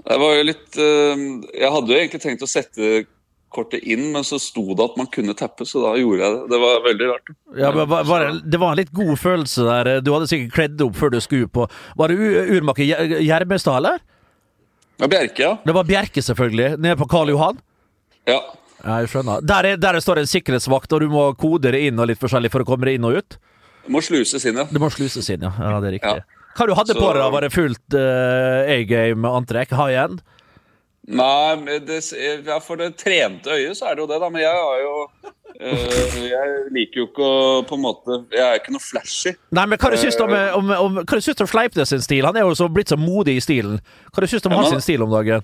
Det 0.02 0.18
var 0.18 0.32
jo 0.34 0.46
litt 0.48 0.78
eh, 0.82 1.20
Jeg 1.62 1.70
hadde 1.70 1.94
jo 1.94 1.98
egentlig 2.00 2.22
tenkt 2.24 2.44
å 2.44 2.50
sette 2.50 3.06
kortet 3.52 3.84
inn, 3.84 4.08
men 4.14 4.24
så 4.24 4.40
sto 4.40 4.64
det 4.74 4.86
at 4.86 4.96
man 5.00 5.10
kunne 5.12 5.34
tappe, 5.38 5.66
så 5.68 5.82
da 5.84 5.92
gjorde 6.00 6.24
jeg 6.24 6.36
det. 6.38 6.44
Det 6.54 6.60
var 6.62 6.80
veldig 6.86 7.10
rart. 7.12 7.32
Ja, 7.60 7.72
men 7.76 7.90
var, 7.92 8.06
var, 8.08 8.26
det- 8.30 8.50
det 8.54 8.60
var 8.62 8.72
en 8.74 8.80
litt 8.82 8.94
god 8.96 9.14
følelse 9.20 9.66
der. 9.68 9.90
Du 10.06 10.14
hadde 10.16 10.30
sikkert 10.32 10.54
kledd 10.56 10.82
opp 10.88 10.96
før 10.96 11.12
du 11.12 11.20
skulle 11.24 11.48
på 11.52 11.68
Var 12.00 12.08
det 12.14 12.18
urmaker 12.58 12.88
Gjer- 12.88 13.20
Gjermestad, 13.28 13.78
eller? 13.82 14.00
Ja, 15.02 15.08
Bjerke, 15.12 15.40
ja. 15.44 15.54
Det 15.66 15.74
var 15.76 15.84
Bjerke, 15.90 16.22
selvfølgelig. 16.24 16.78
Nede 16.80 16.96
på 17.00 17.08
Karl 17.10 17.30
Johan. 17.34 17.58
Ja. 18.30 18.40
Ja, 18.82 19.00
jeg 19.04 19.10
skjønner. 19.14 19.42
Der, 19.46 19.66
er, 19.74 19.78
der 19.78 20.00
står 20.02 20.20
en 20.24 20.30
sikkerhetsvakt, 20.30 20.92
og 20.94 21.02
du 21.04 21.10
må 21.10 21.28
kode 21.38 21.70
det 21.74 21.82
inn 21.88 22.00
og 22.02 22.08
litt 22.10 22.20
forskjellig 22.22 22.50
for 22.54 22.64
å 22.64 22.68
komme 22.70 22.86
deg 22.90 22.98
inn 23.00 23.06
og 23.10 23.18
ut? 23.20 23.38
Det 23.86 23.92
må 23.94 24.02
sluses 24.06 24.46
inn, 24.46 24.58
ja. 24.62 24.66
Det 24.70 24.82
må 24.82 24.90
sluses 24.94 25.28
inn, 25.34 25.42
ja. 25.46 25.52
ja 25.58 25.80
det 25.82 25.90
er 25.92 25.96
riktig. 26.00 26.22
Ja. 26.22 26.46
Hva 26.58 26.68
du 26.68 26.74
hadde 26.78 26.94
Så- 26.96 27.02
på 27.02 27.12
deg? 27.18 27.28
Var 27.34 27.42
det 27.46 27.52
fullt 27.54 27.96
uh, 27.98 28.72
A-game-antrekk? 28.76 29.74
High 29.78 29.98
end? 30.04 30.22
Nei, 31.12 31.80
det, 31.86 32.00
ja, 32.48 32.58
for 32.64 32.80
det 32.80 32.94
trente 33.00 33.52
øyet 33.52 33.78
så 33.78 33.90
er 33.90 33.98
det 33.98 34.06
jo 34.06 34.10
det, 34.12 34.20
da. 34.24 34.30
Men 34.32 34.42
jeg 34.44 34.54
har 34.56 34.78
jo 34.82 34.94
øh, 35.60 36.20
Jeg 36.24 36.54
liker 36.76 37.02
jo 37.02 37.08
ikke 37.10 37.26
å 37.28 37.40
på 37.68 37.76
en 37.78 37.84
måte 37.84 38.18
Jeg 38.32 38.46
er 38.46 38.60
ikke 38.62 38.74
noe 38.76 38.84
flashy. 38.86 39.34
Nei, 39.52 39.66
men 39.68 39.82
hva 39.82 39.92
du 39.92 39.98
syns 40.00 40.20
du 40.20 40.24
om, 40.26 40.36
Eh, 40.38 40.56
om, 40.58 40.72
om, 40.78 41.02
hva 41.02 41.20
du 41.20 41.26
syns 41.26 41.44
om 41.44 41.50
Sleipnes 41.52 41.92
sin 41.92 42.04
stil? 42.06 42.26
Han 42.30 42.40
er 42.40 42.48
jo 42.48 42.56
så 42.58 42.70
blitt 42.72 42.94
så 42.94 43.00
modig 43.00 43.36
i 43.40 43.44
stilen. 43.44 43.82
Hva 44.12 44.24
du 44.24 44.30
syns 44.32 44.46
du 44.46 44.50
om 44.52 44.56
Ja, 44.56 44.64
hans 44.72 44.88
stil 44.88 45.04
om 45.04 45.12
dagen? 45.12 45.44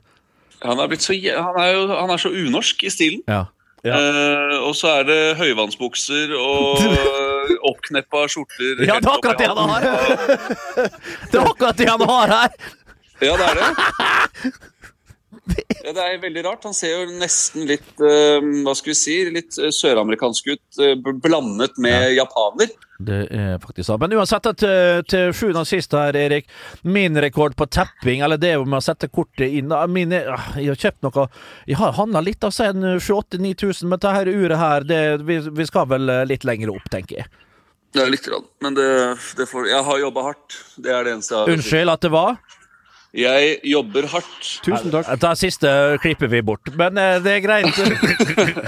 Han 0.64 0.80
er, 0.82 0.96
så, 1.04 1.14
han 1.14 1.60
er 1.62 1.74
jo 1.76 1.84
han 1.92 2.10
er 2.16 2.24
så 2.24 2.32
unorsk 2.34 2.88
i 2.88 2.90
stilen. 2.94 3.22
Ja. 3.30 3.44
Eh, 3.86 4.56
og 4.66 4.74
så 4.76 4.90
er 5.00 5.06
det 5.08 5.20
høyvannsbukser 5.38 6.34
og 6.40 6.82
oppkneppa 7.70 8.24
skjorter. 8.32 8.82
Ja, 8.88 8.98
det 8.98 9.06
er 9.06 9.14
akkurat 9.14 9.44
det 9.44 9.52
han 9.52 9.62
har! 9.70 9.86
Det 11.32 11.38
er 11.38 11.46
akkurat 11.46 11.78
det 11.78 11.88
han 11.92 12.08
har 12.10 12.34
her! 12.34 12.58
Ja, 13.22 13.34
det 13.38 13.46
er 13.52 13.62
det. 13.62 14.52
Ja, 15.88 15.94
det 15.96 16.04
er 16.04 16.18
veldig 16.20 16.42
rart. 16.44 16.66
Han 16.68 16.74
ser 16.76 16.90
jo 16.98 17.14
nesten 17.22 17.64
litt 17.70 18.02
eh, 18.04 18.44
hva 18.66 18.74
skal 18.76 18.92
vi 18.92 18.96
si, 19.00 19.14
litt 19.32 19.56
eh, 19.62 19.70
søramerikansk 19.72 20.50
ut, 20.52 20.80
eh, 20.84 20.98
blandet 21.24 21.78
med 21.80 22.10
japaner. 22.18 22.74
Det 23.00 23.20
er 23.32 23.54
faktisk 23.64 23.88
sant. 23.88 24.02
Men 24.02 24.16
uansett, 24.18 24.50
til, 24.60 25.06
til 25.08 25.32
sjuende 25.38 25.62
og 25.64 25.70
sist 25.70 25.94
her, 25.96 26.18
Erik. 26.20 26.50
Min 26.84 27.16
rekord 27.24 27.56
på 27.56 27.70
tapping, 27.72 28.24
eller 28.26 28.42
det 28.42 28.52
med 28.66 28.80
å 28.82 28.84
sette 28.84 29.08
kortet 29.14 29.54
inn 29.62 29.72
min, 29.94 30.12
er- 30.18 30.34
ah, 30.34 30.50
Jeg 30.60 30.74
har 30.74 30.82
kjøpt 30.84 31.06
noe 31.08 31.28
Jeg 31.70 31.80
har 31.80 31.96
handla 32.02 32.24
litt, 32.26 32.44
altså. 32.44 32.68
En 32.74 32.84
7000-9000, 33.00 33.86
men 33.88 33.96
dette 34.02 34.16
her 34.18 34.34
uret 34.34 34.60
her, 34.60 34.88
det, 34.92 35.02
vi, 35.30 35.40
vi 35.62 35.70
skal 35.70 35.88
vel 35.94 36.10
litt 36.28 36.44
lenger 36.50 36.74
opp, 36.76 36.90
tenker 36.92 37.22
jeg. 37.22 37.32
Ja, 37.96 38.04
lite 38.12 38.30
grann. 38.34 38.44
Men 38.62 38.76
det, 38.76 38.90
det 39.40 39.48
får 39.48 39.70
Jeg 39.72 39.86
har 39.88 40.00
jobba 40.04 40.26
hardt. 40.34 40.58
Det 40.76 40.92
er 40.92 41.06
det 41.08 41.16
eneste 41.16 41.34
jeg 41.38 41.40
har. 41.46 41.54
Unnskyld 41.56 41.94
at 41.96 42.04
det 42.04 42.12
var. 42.14 42.36
Jeg 43.18 43.56
jobber 43.66 44.06
hardt. 44.12 44.50
Tusen 44.62 44.92
takk. 44.94 45.08
Da 45.22 45.32
siste 45.40 45.70
klipper 46.04 46.30
vi 46.30 46.42
bort, 46.46 46.70
men 46.78 47.00
eh, 47.02 47.16
det 47.26 47.32
er 47.40 47.42
greit. 47.42 47.80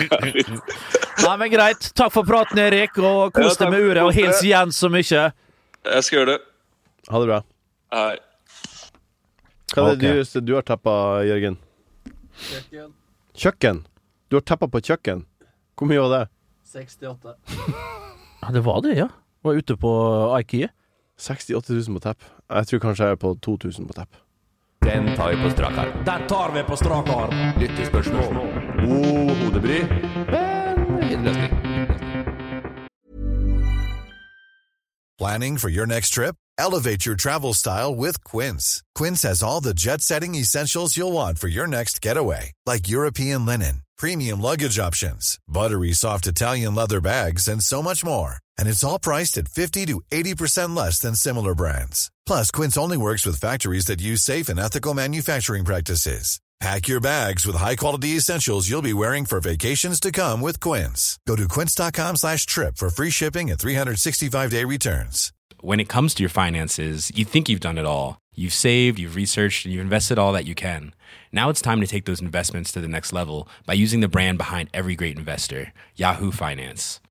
Nei, 1.26 1.34
men 1.38 1.52
greit. 1.54 1.92
Takk 1.94 2.14
for 2.16 2.26
praten, 2.26 2.58
Erik, 2.64 2.98
og 2.98 3.30
kos 3.36 3.60
deg 3.60 3.70
med 3.76 3.86
uret. 3.86 4.02
Og 4.08 4.16
hils 4.16 4.42
Jens 4.48 4.80
så 4.82 4.90
mye. 4.90 5.04
Jeg 5.86 6.06
skal 6.08 6.18
gjøre 6.18 6.32
det. 6.32 6.40
Ha 7.10 7.22
det 7.22 7.30
bra. 7.30 7.40
Hei. 7.94 8.16
Hva 9.76 9.84
er 9.92 10.00
det 10.00 10.02
dyreste 10.08 10.42
du 10.42 10.56
har 10.58 10.66
tappa, 10.66 10.96
Jørgen? 11.28 11.60
Kjøkken. 12.40 12.94
Kjøkken? 13.38 13.84
Du 14.30 14.40
har 14.40 14.46
tappa 14.50 14.70
på 14.72 14.82
kjøkken. 14.82 15.22
Hvor 15.78 15.90
mye 15.92 16.02
var 16.08 16.16
det? 16.16 16.24
68. 16.74 17.36
Ja, 18.42 18.50
det 18.56 18.64
var 18.66 18.82
det, 18.86 18.96
ja. 18.98 19.08
Var 19.46 19.62
ute 19.62 19.78
på 19.78 19.94
IKEA. 20.40 20.72
68 21.20 21.70
000 21.76 22.00
på 22.00 22.04
tepp. 22.08 22.26
Jeg 22.50 22.72
tror 22.72 22.84
kanskje 22.88 23.12
jeg 23.12 23.18
er 23.20 23.22
på 23.22 23.36
2000 23.46 23.88
på 23.90 23.98
tapp. 23.98 24.18
Den 24.90 25.16
tar 25.16 25.30
vi 25.30 25.44
på 25.44 25.50
strak 25.50 25.78
arm. 25.78 26.04
Den 26.06 26.28
tar 26.28 26.52
vi 26.54 26.64
på 26.64 26.78
strak 26.78 27.10
arm. 27.10 27.34
Lyttespørsmål. 27.62 28.34
God 28.82 29.38
hodebry, 29.38 29.82
men 30.32 31.10
fin 31.10 31.24
løsning. 31.24 31.54
Planning 35.20 35.58
for 35.58 35.70
your 35.70 35.86
next 35.86 36.10
trip? 36.14 36.36
Elevate 36.58 37.06
your 37.06 37.16
travel 37.16 37.54
style 37.54 37.94
with 37.94 38.24
Quince. 38.24 38.82
Quince 38.96 39.28
has 39.28 39.44
all 39.44 39.62
the 39.62 39.74
jet 39.74 40.02
setting 40.02 40.36
essentials 40.36 40.98
you'll 40.98 41.14
want 41.14 41.38
for 41.38 41.48
your 41.48 41.68
next 41.68 42.02
getaway, 42.02 42.52
like 42.66 42.90
European 42.90 43.46
linen, 43.46 43.82
premium 43.98 44.42
luggage 44.42 44.80
options, 44.80 45.38
buttery 45.48 45.94
soft 45.94 46.26
Italian 46.28 46.74
leather 46.76 47.02
bags, 47.02 47.48
and 47.48 47.62
so 47.62 47.84
much 47.84 48.04
more. 48.04 48.38
And 48.60 48.68
it's 48.68 48.84
all 48.84 49.00
priced 49.00 49.38
at 49.38 49.48
50 49.48 49.86
to 49.88 50.02
80% 50.12 50.76
less 50.76 51.00
than 51.00 51.16
similar 51.16 51.56
brands. 51.56 52.12
Plus, 52.26 52.52
Quince 52.52 52.78
only 52.78 52.98
works 52.98 53.26
with 53.26 53.40
factories 53.40 53.86
that 53.86 54.02
use 54.02 54.22
safe 54.22 54.50
and 54.50 54.60
ethical 54.60 54.94
manufacturing 54.94 55.66
practices. 55.66 56.40
Pack 56.60 56.90
your 56.90 57.00
bags 57.00 57.46
with 57.46 57.56
high-quality 57.56 58.18
essentials 58.18 58.70
you'll 58.70 58.82
be 58.82 58.92
wearing 58.92 59.24
for 59.24 59.40
vacations 59.40 59.98
to 60.02 60.12
come 60.12 60.42
with 60.42 60.60
Quince. 60.60 61.18
Go 61.26 61.38
to 61.38 61.48
quince.com 61.48 62.18
slash 62.18 62.46
trip 62.46 62.76
for 62.76 62.90
free 62.90 63.12
shipping 63.12 63.50
and 63.50 63.58
365-day 63.58 64.66
returns. 64.66 65.32
When 65.62 65.80
it 65.80 65.88
comes 65.88 66.14
to 66.16 66.24
your 66.24 66.30
finances, 66.30 67.12
you 67.16 67.24
think 67.24 67.48
you've 67.48 67.62
done 67.62 67.78
it 67.78 67.86
all. 67.86 68.18
You've 68.36 68.54
saved, 68.54 69.00
you've 69.00 69.16
researched, 69.16 69.64
and 69.64 69.74
you've 69.74 69.82
invested 69.82 70.20
all 70.20 70.34
that 70.34 70.46
you 70.46 70.56
can. 70.56 70.94
Now 71.32 71.50
it's 71.50 71.62
time 71.62 71.80
to 71.80 71.88
take 71.88 72.04
those 72.04 72.22
investments 72.22 72.74
to 72.74 72.82
the 72.82 72.90
next 72.90 73.14
level 73.14 73.48
by 73.66 73.74
using 73.74 74.02
the 74.02 74.10
brand 74.10 74.38
behind 74.38 74.70
every 74.74 74.96
great 74.96 75.18
investor, 75.18 75.72
Yahoo 75.96 76.32
Finance. 76.32 77.00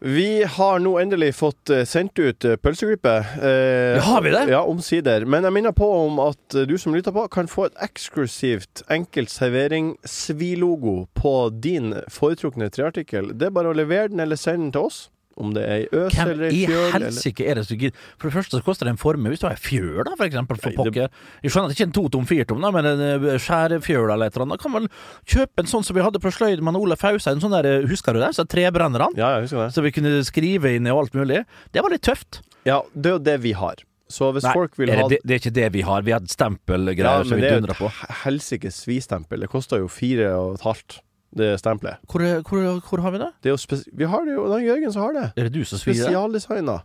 Vi 0.00 0.44
har 0.44 0.78
nå 0.78 0.92
endelig 1.00 1.32
fått 1.34 1.70
eh, 1.74 1.82
sendt 1.84 2.18
ut 2.18 2.38
pølsegruppe. 2.38 2.62
pølseklippet. 2.62 3.42
Eh, 3.42 3.96
Ja, 3.98 4.00
har 4.06 4.22
vi 4.22 4.30
det? 4.30 4.44
Ja, 4.52 4.60
omsider. 4.62 5.24
Men 5.26 5.42
jeg 5.42 5.52
minner 5.56 5.72
på 5.74 5.88
om 6.04 6.20
at 6.22 6.54
eh, 6.54 6.66
du 6.70 6.76
som 6.78 6.94
lytter 6.94 7.12
på, 7.12 7.24
kan 7.34 7.48
få 7.50 7.66
et 7.66 7.80
eksklusivt 7.82 8.84
enkelt 8.94 9.28
servering-svilogo 9.34 11.08
på 11.18 11.34
din 11.50 11.94
foretrukne 12.14 12.70
treartikkel. 12.70 13.32
Det 13.38 13.50
er 13.50 13.56
bare 13.58 13.72
å 13.72 13.76
levere 13.76 14.12
den 14.12 14.20
eller 14.22 14.38
sende 14.38 14.68
den 14.68 14.72
til 14.78 14.86
oss. 14.86 15.00
Om 15.38 15.52
det 15.54 15.62
er 15.70 15.82
i 15.84 15.88
øs 15.94 16.14
Hvem 16.16 16.30
eller 16.32 16.50
i 16.50 16.62
fjøl. 16.66 16.74
fjøl. 16.74 16.88
i 16.88 16.92
helsike 16.98 17.46
er 17.46 17.54
det 17.60 17.64
som 17.68 17.78
gidder 17.78 18.06
For 18.18 18.28
det 18.28 18.34
første 18.34 18.58
så 18.58 18.64
koster 18.66 18.88
det 18.88 18.92
en 18.96 19.00
formue. 19.00 19.30
Hvis 19.32 19.40
du 19.42 19.46
har 19.46 19.54
ei 19.54 19.62
fjøl, 19.62 20.02
da, 20.08 20.14
for 20.18 20.26
eksempel, 20.26 20.58
for 20.58 20.74
pokker. 20.80 21.08
Jeg 21.44 21.52
skjønner 21.54 21.68
at 21.68 21.72
det 21.72 21.76
ikke 21.78 21.86
er 21.86 21.90
en 21.92 21.96
totom 21.98 22.26
firtom, 22.26 22.60
da, 22.64 22.72
men 22.74 22.88
en 22.90 23.04
eh, 23.06 23.38
skjærefjøl 23.44 24.10
eller 24.14 24.26
et 24.32 24.34
eller 24.36 24.46
annet. 24.48 24.58
Da 24.58 24.62
kan 24.66 24.74
man 24.74 24.88
kjøpe 25.28 25.62
en 25.64 25.70
sånn 25.70 25.86
som 25.86 25.96
vi 25.98 26.02
hadde 26.02 26.20
på 26.24 26.32
sløyd 26.34 26.60
med 26.66 26.98
Fausa. 26.98 27.30
En 27.30 27.40
sånn 27.44 27.54
der, 27.54 27.68
eh, 27.70 27.86
husker 27.88 28.12
du 28.16 28.20
det? 28.20 28.32
Så 28.34 28.44
trebrennerne. 28.50 29.12
Ja, 29.16 29.36
jeg 29.38 29.46
husker 29.48 29.66
det. 29.66 29.74
Så 29.76 29.82
vi 29.86 29.92
kunne 29.94 30.16
skrive 30.26 30.74
inn 30.74 30.86
i 30.86 30.90
alt 30.90 31.14
mulig. 31.14 31.44
Det 31.72 31.82
var 31.84 31.90
litt 31.94 32.02
tøft. 32.02 32.40
Ja, 32.66 32.82
det 32.94 33.06
er 33.12 33.16
jo 33.18 33.22
det 33.30 33.38
vi 33.46 33.52
har. 33.52 33.84
Så 34.08 34.30
hvis 34.32 34.42
Nei, 34.46 34.52
folk 34.56 34.72
vil 34.80 34.88
er 34.88 34.96
det, 34.96 35.02
ha 35.04 35.08
det, 35.12 35.18
det 35.22 35.34
er 35.34 35.40
ikke 35.42 35.54
det 35.54 35.66
vi 35.74 35.82
har. 35.84 36.02
Vi 36.02 36.12
har 36.14 36.20
stempelgreier 36.32 37.04
Ja, 37.20 37.24
som 37.28 37.36
vi 37.36 37.42
det 37.44 37.50
er 37.50 37.58
jo 37.58 37.60
dundrer 37.60 37.76
på. 37.76 37.90
et 37.92 38.14
helsikes 38.24 38.78
svistempel. 38.86 39.40
Det 39.44 39.50
koster 39.52 39.82
jo 39.82 39.88
fire 39.92 40.30
og 40.38 40.54
et 40.56 40.64
halvt, 40.64 41.00
det 41.36 41.50
stempelet. 41.60 42.00
Hvor, 42.08 42.24
hvor, 42.48 42.78
hvor 42.88 43.02
har 43.04 43.14
vi 43.14 43.18
det? 43.24 43.32
Det 43.44 43.56
vi 43.92 44.08
har 44.08 44.24
det 44.24 44.36
jo, 44.36 44.46
det 44.48 44.60
er 44.60 44.68
Jørgen 44.70 44.94
som 44.94 45.04
har 45.06 45.16
det. 45.16 45.26
Er 45.36 45.48
det 45.48 45.58
du 45.58 45.64
som 45.64 45.80
svir 45.80 45.94
det? 45.94 46.06
Spesialdesigna. 46.06 46.80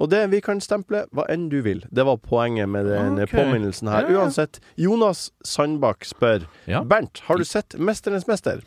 Og 0.00 0.08
det 0.08 0.22
vi 0.32 0.40
kan 0.40 0.60
stemple 0.64 1.04
hva 1.12 1.26
enn 1.30 1.50
du 1.52 1.58
vil. 1.64 1.82
Det 1.92 2.06
var 2.08 2.16
poenget 2.24 2.70
med 2.72 2.88
den 2.88 3.20
okay. 3.20 3.36
påminnelsen 3.36 3.90
her. 3.92 4.08
Ja, 4.08 4.14
ja. 4.14 4.22
Uansett, 4.24 4.58
Jonas 4.80 5.28
Sandbakk 5.44 6.06
spør 6.08 6.48
Bernt, 6.88 7.20
har 7.28 7.38
du 7.38 7.44
sett 7.44 7.76
'Mesternes 7.76 8.24
mester'? 8.26 8.64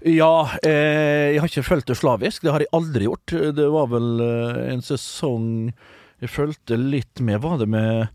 Ja, 0.00 0.48
eh, 0.64 1.34
jeg 1.34 1.40
har 1.42 1.50
ikke 1.50 1.66
fulgt 1.66 1.90
det 1.90 1.98
slavisk. 2.00 2.42
Det 2.42 2.52
har 2.54 2.62
jeg 2.62 2.72
aldri 2.72 3.04
gjort. 3.04 3.34
Det 3.56 3.66
var 3.68 3.90
vel 3.92 4.20
eh, 4.24 4.72
en 4.72 4.80
sesong 4.80 5.74
jeg 6.20 6.32
fulgte 6.32 6.78
litt 6.78 7.20
med. 7.20 7.42
Var 7.42 7.58
det 7.60 7.68
med, 7.68 8.08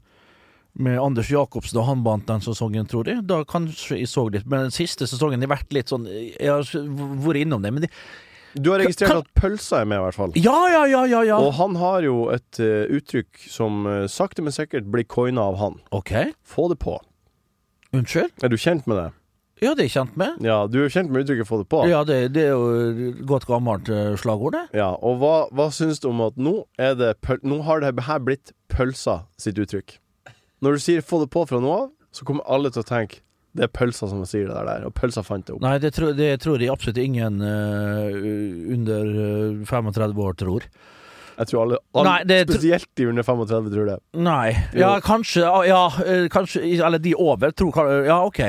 med 0.76 1.00
Anders 1.00 1.30
Jacobsen 1.32 1.78
da 1.80 1.86
han 1.88 2.04
vant 2.06 2.28
den 2.28 2.44
sesongen, 2.44 2.88
tror 2.92 3.08
jeg? 3.08 3.24
Da 3.28 3.42
kanskje 3.48 4.00
jeg 4.02 4.12
så 4.12 4.28
litt. 4.32 4.46
Men 4.46 4.68
den 4.68 4.76
siste 4.76 5.08
sesongen 5.08 5.44
har 5.46 5.52
vært 5.56 5.72
litt 5.76 5.92
sånn 5.92 6.08
Jeg 6.10 6.50
har 6.52 6.64
vært 7.26 7.42
innom 7.46 7.64
det, 7.64 7.72
men 7.74 7.86
de, 7.86 7.92
Du 8.56 8.72
har 8.72 8.80
registrert 8.84 9.12
Kan- 9.12 9.24
at 9.24 9.34
pølsa 9.40 9.82
er 9.82 9.90
med, 9.92 10.00
i 10.00 10.06
hvert 10.06 10.20
fall. 10.20 10.36
Ja, 10.40 10.58
ja, 10.72 10.86
ja, 10.88 11.04
ja, 11.12 11.22
ja. 11.32 11.40
Og 11.40 11.54
han 11.58 11.76
har 11.80 12.02
jo 12.04 12.30
et 12.32 12.60
uh, 12.60 12.86
uttrykk 12.92 13.48
som 13.52 13.86
uh, 13.88 14.06
sakte, 14.08 14.44
men 14.44 14.56
sikkert 14.56 14.88
blir 14.92 15.04
coina 15.08 15.48
av 15.52 15.60
han. 15.60 15.80
Ok. 15.92 16.14
Få 16.44 16.70
det 16.72 16.80
på. 16.84 17.00
Unnskyld? 17.96 18.32
Er 18.44 18.52
du 18.52 18.58
kjent 18.60 18.88
med 18.88 19.00
det? 19.00 19.10
Ja, 19.64 19.72
det 19.72 19.86
er 19.86 19.88
jeg 19.88 19.94
kjent 19.94 20.16
med. 20.20 20.40
Ja, 20.44 20.56
du 20.68 20.82
er 20.84 20.90
kjent 20.92 21.12
med 21.12 21.24
uttrykket 21.24 21.48
'få 21.48 21.62
det 21.62 21.70
på'? 21.72 21.86
Ja, 21.88 22.04
det, 22.04 22.34
det 22.36 22.44
er 22.44 22.56
jo 22.58 23.14
godt 23.24 23.46
gammelt 23.48 23.88
eh, 23.88 24.16
slagord, 24.20 24.52
det. 24.52 24.66
Ja, 24.76 24.90
og 25.00 25.22
hva, 25.22 25.48
hva 25.56 25.70
syns 25.72 26.02
du 26.04 26.10
om 26.10 26.20
at 26.26 26.36
nå 26.36 26.66
er 26.78 26.98
det 27.00 27.14
pøl 27.24 27.40
Nå 27.44 27.62
har 27.64 27.80
det 27.80 27.94
her 28.04 28.20
blitt 28.20 28.52
pølsa 28.68 29.24
sitt 29.40 29.56
uttrykk. 29.56 29.96
Når 30.62 30.72
du 30.78 30.80
sier 30.80 31.02
'få 31.02 31.20
det 31.24 31.30
på' 31.32 31.48
fra 31.48 31.60
nå 31.60 31.72
av, 31.72 31.90
så 32.12 32.24
kommer 32.26 32.44
alle 32.48 32.70
til 32.72 32.82
å 32.84 32.88
tenke 32.88 33.20
det 33.56 33.64
er 33.64 33.72
pølser 33.72 34.10
som 34.12 34.26
sier 34.28 34.50
det 34.52 34.66
der, 34.68 34.84
og 34.86 34.94
pølser 34.94 35.24
fant 35.24 35.46
det 35.48 35.54
opp. 35.56 35.62
Nei, 35.64 35.78
det, 35.80 35.94
tror- 35.96 36.16
det 36.16 36.42
tror 36.44 36.60
jeg 36.60 36.70
absolutt 36.74 36.98
ingen 37.00 37.40
uh, 37.40 38.12
under 38.76 39.06
eh, 39.06 39.66
35 39.66 40.20
år 40.20 40.36
tror. 40.36 40.66
Jeg 41.38 41.48
tror 41.48 41.62
alle, 41.62 41.78
alle 41.96 42.10
Nei, 42.10 42.24
det- 42.28 42.50
spesielt 42.50 42.88
de 42.96 43.08
under 43.08 43.24
35 43.24 43.70
tror 43.72 43.86
det. 43.86 44.00
Nei. 44.14 44.56
Ja, 44.76 45.00
kanskje 45.00 45.44
ah, 45.48 45.64
Ja, 45.68 45.88
eh, 46.04 46.28
kanskje 46.32 46.64
Eller 46.84 47.00
de 47.00 47.16
over. 47.16 47.52
Tror 47.52 48.06
Ja, 48.06 48.24
OK. 48.26 48.42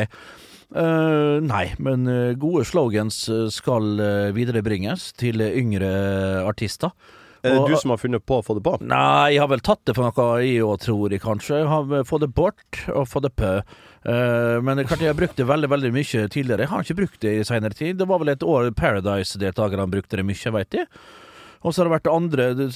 Uh, 0.74 1.38
nei, 1.46 1.74
men 1.78 2.08
eh, 2.10 2.34
gode 2.34 2.64
slogans 2.66 3.28
eh, 3.30 3.46
skal 3.54 4.00
eh, 4.02 4.32
viderebringes 4.34 5.12
til 5.14 5.40
eh, 5.40 5.54
yngre 5.54 6.42
artister. 6.42 6.90
Er 7.46 7.54
det 7.54 7.60
Og- 7.62 7.68
du 7.70 7.76
som 7.76 7.90
har 7.94 7.98
funnet 8.02 8.24
på 8.26 8.40
å 8.40 8.44
få 8.44 8.54
det 8.58 8.64
på? 8.66 8.76
Nei, 8.82 9.32
jeg 9.32 9.40
har 9.40 9.48
vel 9.48 9.60
tatt 9.60 9.84
det 9.86 9.94
for 9.96 10.02
noe 10.02 10.42
jeg 10.42 10.62
òg, 10.66 10.80
tror 10.82 11.10
jeg 11.10 11.20
kanskje. 11.22 11.60
Jeg 11.62 11.68
har 11.70 12.04
fått 12.04 12.20
det 12.26 12.34
bort 12.34 12.80
og 12.88 13.06
fått 13.08 13.22
det 13.28 13.36
på. 13.36 13.52
Eh, 14.06 14.60
men 14.62 14.84
klart 14.86 15.00
jeg 15.02 15.10
har 15.14 15.18
brukt 15.18 15.36
det 15.36 15.46
veldig 15.46 15.68
veldig 15.68 15.92
mye 15.92 16.28
tidligere. 16.28 16.66
Jeg 16.66 16.68
har 16.68 16.82
ikke 16.82 16.96
brukt 17.00 17.20
det 17.20 17.38
i 17.40 17.44
senere 17.46 17.74
tid. 17.74 17.98
Det 17.98 18.06
var 18.06 18.18
vel 18.18 18.28
et 18.34 18.40
år 18.42 18.70
Paradise-deltakerne 18.74 19.88
brukte 19.90 20.16
det 20.16 20.26
mye, 20.26 20.52
veit 20.52 20.70
jeg. 20.70 20.86
Og 21.66 21.74
så 21.74 21.82
har 21.82 21.88
det 21.88 21.96
vært 21.96 22.10
andre 22.12 22.48
det, 22.54 22.68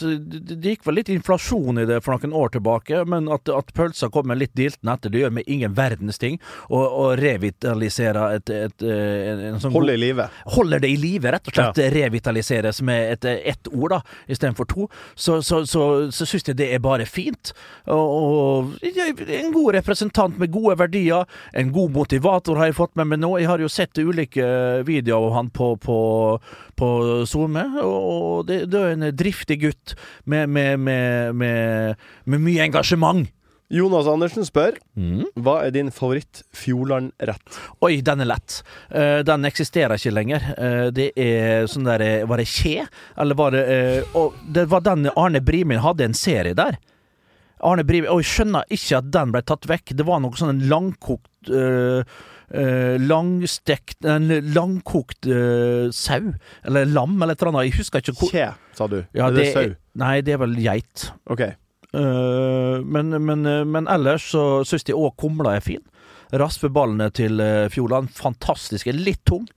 gikk 0.64 0.86
vel 0.86 0.98
litt 0.98 1.10
inflasjon 1.12 1.78
i 1.78 1.86
det 1.88 2.00
for 2.04 2.18
noen 2.18 2.34
år 2.36 2.54
tilbake, 2.56 3.04
men 3.08 3.30
at, 3.30 3.48
at 3.54 3.70
pølsa 3.76 4.10
kommer 4.12 4.38
litt 4.38 4.56
dilten 4.58 4.90
etter, 4.90 5.12
det 5.12 5.22
gjør 5.22 5.36
meg 5.38 5.50
ingen 5.50 5.76
verdens 5.78 6.18
ting. 6.20 6.40
Å 6.68 7.12
revitalisere 7.18 8.26
et, 8.36 8.50
et, 8.50 8.82
et 8.82 9.30
en, 9.30 9.44
en 9.52 9.60
sånn 9.62 9.74
Holde 9.74 9.94
i 9.94 10.00
live. 10.00 10.26
Holder 10.56 10.82
det 10.82 10.90
i 10.90 10.98
live, 11.00 11.30
rett 11.32 11.46
og 11.46 11.54
slett. 11.54 11.80
Revitaliseres 11.94 12.80
med 12.86 13.14
et, 13.14 13.28
ett 13.52 13.70
ord, 13.70 13.94
da, 13.94 14.00
istedenfor 14.30 14.68
to. 14.70 14.88
Så, 15.14 15.40
så, 15.46 15.62
så, 15.68 15.84
så 16.14 16.28
syns 16.28 16.50
jeg 16.50 16.58
det 16.60 16.70
er 16.74 16.82
bare 16.82 17.06
fint. 17.08 17.52
Og, 17.90 18.16
og 18.16 18.84
en 18.84 19.52
god 19.54 19.74
representant 19.78 20.38
med 20.40 20.52
gode 20.54 20.76
verdier. 20.80 21.28
En 21.56 21.72
god 21.74 21.94
motivator 21.94 22.60
har 22.60 22.70
jeg 22.70 22.78
fått 22.80 22.96
med 22.98 23.12
meg 23.12 23.22
nå. 23.22 23.36
Jeg 23.40 23.50
har 23.50 23.62
jo 23.62 23.70
sett 23.70 24.00
ulike 24.00 24.44
videoer 24.86 25.30
av 25.30 25.36
han 25.36 25.50
på, 25.54 25.72
på, 25.82 25.98
på 26.80 26.88
SoMe, 27.28 27.66
og 27.84 28.48
det, 28.48 28.62
det 28.72 28.80
er 28.80 28.96
en 28.96 29.10
driftig 29.12 29.60
gutt 29.66 29.94
med, 30.24 30.48
med, 30.48 30.80
med, 30.80 31.36
med, 31.36 32.08
med 32.24 32.48
mye 32.48 32.64
engasjement. 32.70 33.28
Jonas 33.70 34.08
Andersen 34.10 34.46
spør 34.46 34.78
Mm. 34.98 35.22
Hva 35.38 35.60
er 35.64 35.70
din 35.72 35.88
favoritt-Fjordland-rett? 35.94 37.58
Oi, 37.86 38.00
den 38.04 38.20
er 38.20 38.28
lett. 38.28 38.58
Uh, 38.90 39.22
den 39.24 39.46
eksisterer 39.48 39.94
ikke 39.96 40.12
lenger. 40.12 40.44
Uh, 40.58 40.88
det 40.92 41.12
er 41.16 41.68
sånn 41.70 41.86
der 41.86 42.02
eh, 42.04 42.26
Var 42.28 42.42
det 42.42 42.48
Kje? 42.50 42.84
Eller 43.16 43.38
var 43.38 43.54
det 43.54 43.62
uh, 43.70 44.18
Og 44.18 44.36
det 44.44 44.66
var 44.68 44.82
den 44.84 45.08
Arne 45.14 45.40
Brimin 45.40 45.80
hadde 45.80 46.04
en 46.10 46.18
serie 46.18 46.58
der. 46.58 46.76
Arne 47.64 47.86
Brimin 47.86 48.10
Og 48.10 48.20
jeg 48.20 48.32
skjønner 48.34 48.68
ikke 48.68 48.98
at 48.98 49.08
den 49.14 49.32
ble 49.32 49.44
tatt 49.46 49.70
vekk. 49.70 49.94
Det 49.96 50.08
var 50.08 50.20
noe 50.20 50.36
sånn 50.36 50.66
langkokt 50.68 51.48
eh, 51.48 52.02
eh, 52.54 52.96
langstekt 53.00 54.06
En 54.08 54.28
langkokt 54.54 55.26
eh, 55.26 55.88
sau, 55.94 56.32
eller 56.64 56.90
lam, 56.90 57.16
eller 57.20 57.34
et 57.34 57.42
eller 57.42 57.52
annet. 57.54 57.70
Jeg 57.70 57.80
husker 57.80 58.04
ikke 58.04 58.16
hvor 58.18 58.34
Kje, 58.34 58.50
sa 58.76 58.88
du. 58.90 59.00
Ja, 59.12 59.28
er 59.28 59.36
det, 59.36 59.44
det 59.44 59.52
sau? 59.54 59.76
Nei, 60.00 60.14
det 60.26 60.36
er 60.36 60.42
vel 60.42 60.58
geit. 60.62 61.10
Ok. 61.30 61.46
Eh, 61.46 62.76
men, 62.84 63.16
men, 63.26 63.48
men 63.70 63.90
ellers 63.90 64.30
så 64.34 64.44
syns 64.68 64.86
de 64.88 64.96
òg 64.96 65.16
kumla 65.20 65.58
er 65.58 65.64
fin. 65.64 65.84
Raspeballene 66.30 67.08
til 67.14 67.40
uh, 67.42 67.66
Fjordland, 67.72 68.10
fantastiske. 68.14 68.92
Litt 68.94 69.24
tung. 69.26 69.48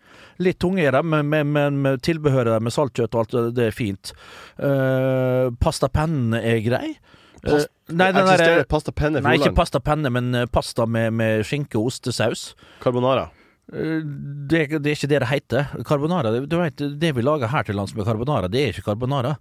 Litt 0.41 0.58
tung 0.63 0.79
er 0.82 0.95
de, 0.95 1.03
men, 1.06 1.27
med, 1.29 1.49
med, 1.53 1.77
med 1.84 2.01
tilbehøret 2.06 2.63
med 2.63 2.73
saltkjøtt 2.73 3.13
og 3.13 3.21
alt, 3.21 3.36
det 3.58 3.67
er 3.69 3.75
fint. 3.75 4.13
Uh, 4.58 5.53
pastapennene 5.62 6.41
er 6.41 6.63
grei. 6.65 6.95
Eh, 7.43 7.65
nei, 7.91 8.12
den 8.15 8.23
Eksisterer 8.23 8.62
der- 8.62 8.69
pasta 8.71 8.91
penne 8.95 9.21
Nei, 9.21 9.36
ikke 9.38 9.56
pasta 9.56 9.79
penne, 9.84 10.10
men 10.10 10.34
eh, 10.36 10.45
pasta 10.45 10.86
med, 10.88 11.12
med 11.13 11.43
skinke 11.43 11.75
og 11.75 11.89
ostesaus. 11.91 12.53
Carbonara. 12.82 13.29
Eh, 13.73 13.99
Det, 14.03 14.67
det 14.84 14.91
er 14.91 14.95
ikke 14.95 15.10
det 15.12 15.19
det 15.25 15.27
heter. 15.32 15.65
Carbonara, 15.84 16.32
det- 16.32 16.47
du 16.49 16.58
vet, 16.58 16.77
det 16.99 17.15
vi 17.15 17.21
lager 17.21 17.47
her 17.51 17.63
til 17.63 17.75
lands 17.75 17.93
med 17.95 18.06
carbonara, 18.06 18.47
det 18.49 18.62
er 18.63 18.71
ikke 18.73 18.86
carbonara. 18.91 19.36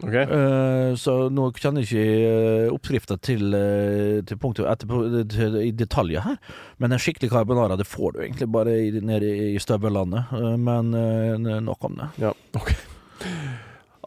Okay. 0.00 0.24
Uh, 0.30 0.94
så 0.94 1.26
nå 1.28 1.48
kjenner 1.58 1.82
jeg 1.82 1.90
ikke 2.06 2.70
oppskrifta 2.70 3.16
til, 3.20 3.48
eh, 3.52 4.20
til 4.22 4.38
punktet 4.38 4.68
etterpå 4.70 5.00
til, 5.28 5.56
i 5.58 5.72
detaljer 5.74 6.22
her. 6.22 6.36
Men 6.78 6.92
en 6.94 6.98
skikkelig 7.02 7.32
carbonara 7.32 7.76
det 7.76 7.84
får 7.90 8.12
du 8.14 8.20
egentlig 8.22 8.46
bare 8.54 8.76
i, 8.78 8.92
nede 9.02 9.26
i, 9.26 9.48
i 9.56 9.58
støvellandet. 9.58 10.30
Uh, 10.30 10.54
men 10.56 10.94
uh, 10.94 11.58
nok 11.66 11.82
om 11.90 11.98
det. 11.98 12.08
Ja, 12.22 12.30
ok. 12.54 12.70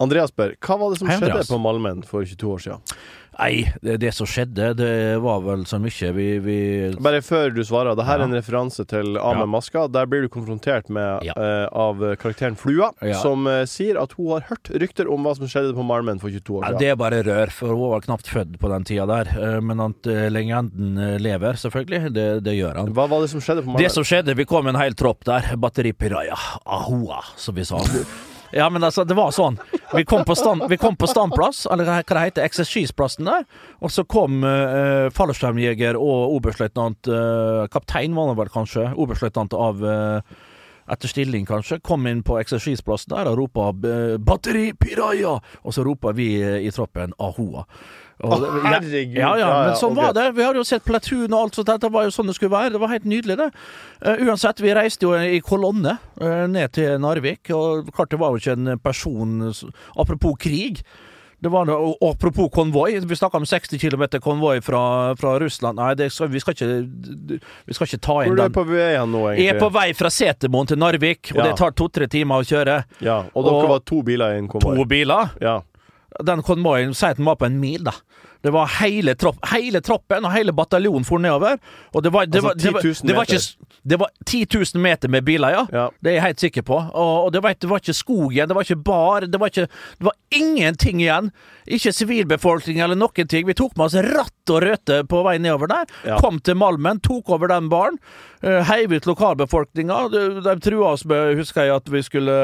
Andreas 0.01 0.33
spør 0.33 0.55
hva 0.65 0.77
var 0.81 0.93
det 0.93 1.01
som 1.01 1.09
Hei, 1.11 1.17
skjedde 1.21 1.47
på 1.49 1.59
Malmen 1.61 2.05
for 2.07 2.25
22 2.25 2.53
år 2.55 2.63
siden? 2.67 2.95
Nei, 3.41 3.63
det, 3.81 3.93
det 4.03 4.09
som 4.13 4.27
skjedde, 4.27 4.73
det 4.77 5.17
var 5.23 5.39
vel 5.41 5.61
så 5.65 5.77
mye 5.81 6.09
vi, 6.13 6.25
vi 6.43 6.55
Bare 7.01 7.21
før 7.23 7.53
du 7.55 7.61
svarer, 7.65 7.95
det 7.97 8.03
her 8.05 8.19
er 8.19 8.25
en 8.27 8.35
referanse 8.35 8.83
til 8.85 9.15
A 9.17 9.31
med 9.37 9.45
Ja. 9.45 9.51
maska. 9.53 9.85
Der 9.89 10.05
blir 10.11 10.25
du 10.25 10.29
konfrontert 10.29 10.89
med 10.93 11.23
Ja. 11.25 11.33
uh, 11.39 11.67
av 11.71 12.03
karakteren 12.21 12.57
Flua, 12.59 12.91
Ja. 13.01 13.15
som 13.23 13.47
uh, 13.47 13.63
sier 13.65 13.97
at 14.01 14.11
hun 14.19 14.33
har 14.35 14.43
hørt 14.49 14.69
rykter 14.83 15.09
om 15.09 15.23
hva 15.25 15.33
som 15.39 15.47
skjedde 15.47 15.71
på 15.73 15.85
Malmen 15.87 16.19
for 16.21 16.29
22 16.29 16.59
år 16.59 16.61
Ja, 16.65 16.67
siden. 16.73 16.79
det 16.83 16.89
er 16.91 16.99
bare 16.99 17.21
rør, 17.23 17.53
for 17.55 17.71
hun 17.71 17.89
var 17.95 18.01
knapt 18.05 18.27
født 18.29 18.59
på 18.59 18.69
den 18.75 18.83
tida 18.91 19.07
der. 19.09 19.31
Uh, 19.31 19.61
Men 19.61 19.79
at 19.87 20.11
legenden 20.29 20.99
lever, 21.23 21.53
selvfølgelig, 21.63 22.11
det, 22.13 22.27
det 22.43 22.57
gjør 22.59 22.81
han. 22.83 22.91
Hva 22.93 23.07
var 23.09 23.21
det 23.23 23.31
som 23.31 23.39
skjedde 23.41 23.63
på 23.63 23.71
Malmen? 23.71 23.81
Det 23.87 23.93
som 23.95 24.03
skjedde, 24.03 24.35
vi 24.37 24.45
kom 24.45 24.67
en 24.67 24.75
hel 24.75 24.93
tropp 24.93 25.23
der. 25.25 25.53
Batteri 25.55 25.93
Piraya. 25.95 26.35
Ahoa, 26.67 27.23
som 27.39 27.55
vi 27.55 27.63
sa. 27.65 27.79
Ja, 28.51 28.65
men 28.69 28.83
altså, 28.83 29.05
det 29.07 29.15
var 29.15 29.31
sånn. 29.31 29.55
Vi 29.91 30.06
kom 30.08 30.23
på, 30.27 30.36
stand, 30.39 30.63
vi 30.71 30.77
kom 30.80 30.95
på 30.95 31.10
standplass, 31.10 31.65
eller 31.71 31.88
hva 31.88 31.97
det 32.06 32.23
heter, 32.30 32.45
eksersisplassen 32.47 33.27
der. 33.27 33.43
Og 33.84 33.91
så 33.91 34.06
kom 34.08 34.45
uh, 34.45 35.10
fallskjermjeger 35.15 35.99
og 35.99 36.38
oberstløytnant 36.38 37.12
uh, 37.12 37.67
Kaptein 37.71 38.15
var 38.15 38.32
han 38.32 38.39
vel 38.39 38.54
kanskje. 38.54 38.88
Oberstløytnant 38.95 39.58
av 39.58 39.84
uh, 39.84 40.39
etter 40.91 41.12
stilling, 41.12 41.45
kanskje, 41.47 41.80
kom 41.84 42.08
inn 42.10 42.23
på 42.25 42.38
eksersisplassen 42.41 43.13
der 43.13 43.30
og 43.32 43.38
ropa 43.39 43.69
eh, 43.88 44.17
'Batteri 44.19 44.71
Piraya!' 44.73 45.39
Og 45.63 45.75
så 45.75 45.86
ropa 45.88 46.12
vi 46.12 46.34
eh, 46.41 46.65
i 46.67 46.71
troppen 46.71 47.13
'Ahoa'. 47.17 47.65
Og 48.21 48.34
Å, 48.36 48.39
ja, 48.45 48.63
herregud. 48.75 49.17
Ja, 49.17 49.31
ja, 49.39 49.51
men 49.65 49.77
sånn 49.79 49.95
var 49.97 50.13
det. 50.17 50.27
Vi 50.38 50.43
hadde 50.45 50.62
jo 50.62 50.65
sett 50.67 50.86
Platoon 50.86 51.31
og 51.34 51.38
alt 51.39 51.60
sånt. 51.60 51.71
Det 51.81 51.89
var 51.93 52.05
jo 52.05 52.13
sånn 52.13 52.29
det 52.29 52.36
skulle 52.38 52.53
være. 52.53 52.73
Det 52.75 52.81
var 52.84 52.93
helt 52.93 53.07
nydelig, 53.10 53.38
det. 53.39 53.49
Uh, 54.05 54.25
uansett, 54.27 54.62
vi 54.62 54.75
reiste 54.77 55.07
jo 55.07 55.15
i 55.17 55.39
kolonne 55.45 55.97
uh, 56.21 56.43
ned 56.51 56.73
til 56.77 56.99
Narvik, 57.01 57.49
og 57.55 57.89
klart 57.95 58.13
det 58.13 58.19
var 58.21 58.36
jo 58.36 58.41
ikke 58.43 58.57
en 58.60 58.75
person 58.84 59.39
Apropos 59.97 60.38
krig. 60.41 60.84
Det 61.41 61.49
var 61.49 61.65
noe, 61.65 61.95
apropos 62.05 62.51
konvoi. 62.53 62.99
Vi 63.01 63.15
snakka 63.17 63.39
om 63.41 63.45
60 63.49 63.79
km 63.81 64.03
konvoi 64.21 64.60
fra, 64.62 65.15
fra 65.17 65.31
Russland. 65.41 65.79
Nei, 65.81 65.95
det 65.97 66.12
skal, 66.13 66.29
vi, 66.29 66.38
skal 66.43 66.53
ikke, 66.53 66.67
vi 67.65 67.73
skal 67.73 67.89
ikke 67.89 67.97
ta 68.05 68.17
Hvor 68.19 68.27
inn 68.27 68.36
er 68.36 68.38
du 68.38 68.43
den. 68.43 68.53
på 68.60 68.65
vei 68.69 68.91
nå, 69.10 69.23
egentlig? 69.31 69.47
Jeg 69.47 69.55
er 69.55 69.62
på 69.63 69.71
vei 69.73 69.88
fra 69.97 70.12
Setermoen 70.13 70.69
til 70.69 70.77
Narvik, 70.77 71.31
og 71.34 71.41
Ja. 71.41 71.47
det 71.49 71.57
tar 71.57 71.73
to-tre 71.73 72.05
timer 72.13 72.43
å 72.43 72.45
kjøre. 72.45 72.75
Ja, 73.01 73.23
og 73.34 73.49
dere 73.49 73.71
var 73.73 73.81
to 73.89 74.03
biler 74.05 74.36
i 74.36 74.43
en 74.43 74.51
konvoi. 74.53 74.75
To 74.77 74.86
biler? 74.86 75.34
Ja. 75.41 75.57
Den 76.19 76.43
konvoien 76.43 76.95
sier 76.97 77.15
at 77.15 77.21
den 77.21 77.30
var 77.30 77.39
på 77.39 77.47
en 77.47 77.60
mil, 77.62 77.86
da. 77.88 77.95
Det 78.41 78.50
var 78.50 78.65
hele, 78.82 79.13
tropp, 79.15 79.38
hele 79.52 79.82
troppen 79.86 80.26
og 80.26 80.34
hele 80.34 80.54
bataljonen 80.56 81.06
for 81.06 81.21
nedover. 81.21 81.60
Og 81.93 82.04
det 82.04 82.10
var, 82.13 82.26
det 82.26 82.41
Altså 82.41 82.47
var, 82.47 82.56
det 82.58 82.74
var, 82.74 82.82
10 82.82 82.88
000 82.88 83.08
det 83.08 83.15
var 83.15 83.30
ikke 83.30 83.67
Det 83.84 84.00
var 84.00 84.10
10 84.26 84.45
000 84.76 84.82
meter 84.82 85.10
med 85.10 85.24
biler, 85.24 85.50
ja. 85.71 85.89
Det 86.02 86.10
er 86.10 86.15
jeg 86.15 86.24
helt 86.26 86.39
sikker 86.39 86.65
på. 86.65 86.74
Og, 86.74 87.26
og 87.26 87.32
det, 87.34 87.43
var, 87.43 87.54
det 87.62 87.69
var 87.69 87.84
ikke 87.84 87.93
skog 87.93 88.34
igjen, 88.34 88.50
det 88.50 88.58
var 88.58 88.65
ikke 88.65 88.82
bar, 88.82 89.28
det 89.30 89.39
var, 89.39 89.54
ikke, 89.54 89.67
det 89.97 90.10
var 90.10 90.17
ingenting 90.34 91.02
igjen. 91.02 91.32
Ikke 91.67 91.93
sivilbefolkning 91.93 92.82
eller 92.82 92.97
noen 92.97 93.30
ting. 93.30 93.46
Vi 93.48 93.58
tok 93.58 93.77
med 93.77 93.85
oss 93.85 93.98
ratt 94.10 94.54
og 94.54 94.62
røte 94.65 95.02
på 95.06 95.21
vei 95.25 95.38
nedover 95.38 95.69
der. 95.69 95.98
Ja. 96.10 96.17
Kom 96.21 96.42
til 96.42 96.58
Malmen, 96.58 97.02
tok 97.06 97.29
over 97.29 97.52
den 97.54 97.69
baren. 97.69 98.02
Uh, 98.42 98.62
heiv 98.65 98.94
ut 98.94 99.06
lokalbefolkninga. 99.06 100.08
De, 100.10 100.23
de 100.42 100.58
trua 100.65 100.96
oss 100.96 101.06
med, 101.06 101.35
husker 101.38 101.69
jeg, 101.69 101.77
at 101.77 101.94
vi 101.94 102.02
skulle 102.06 102.40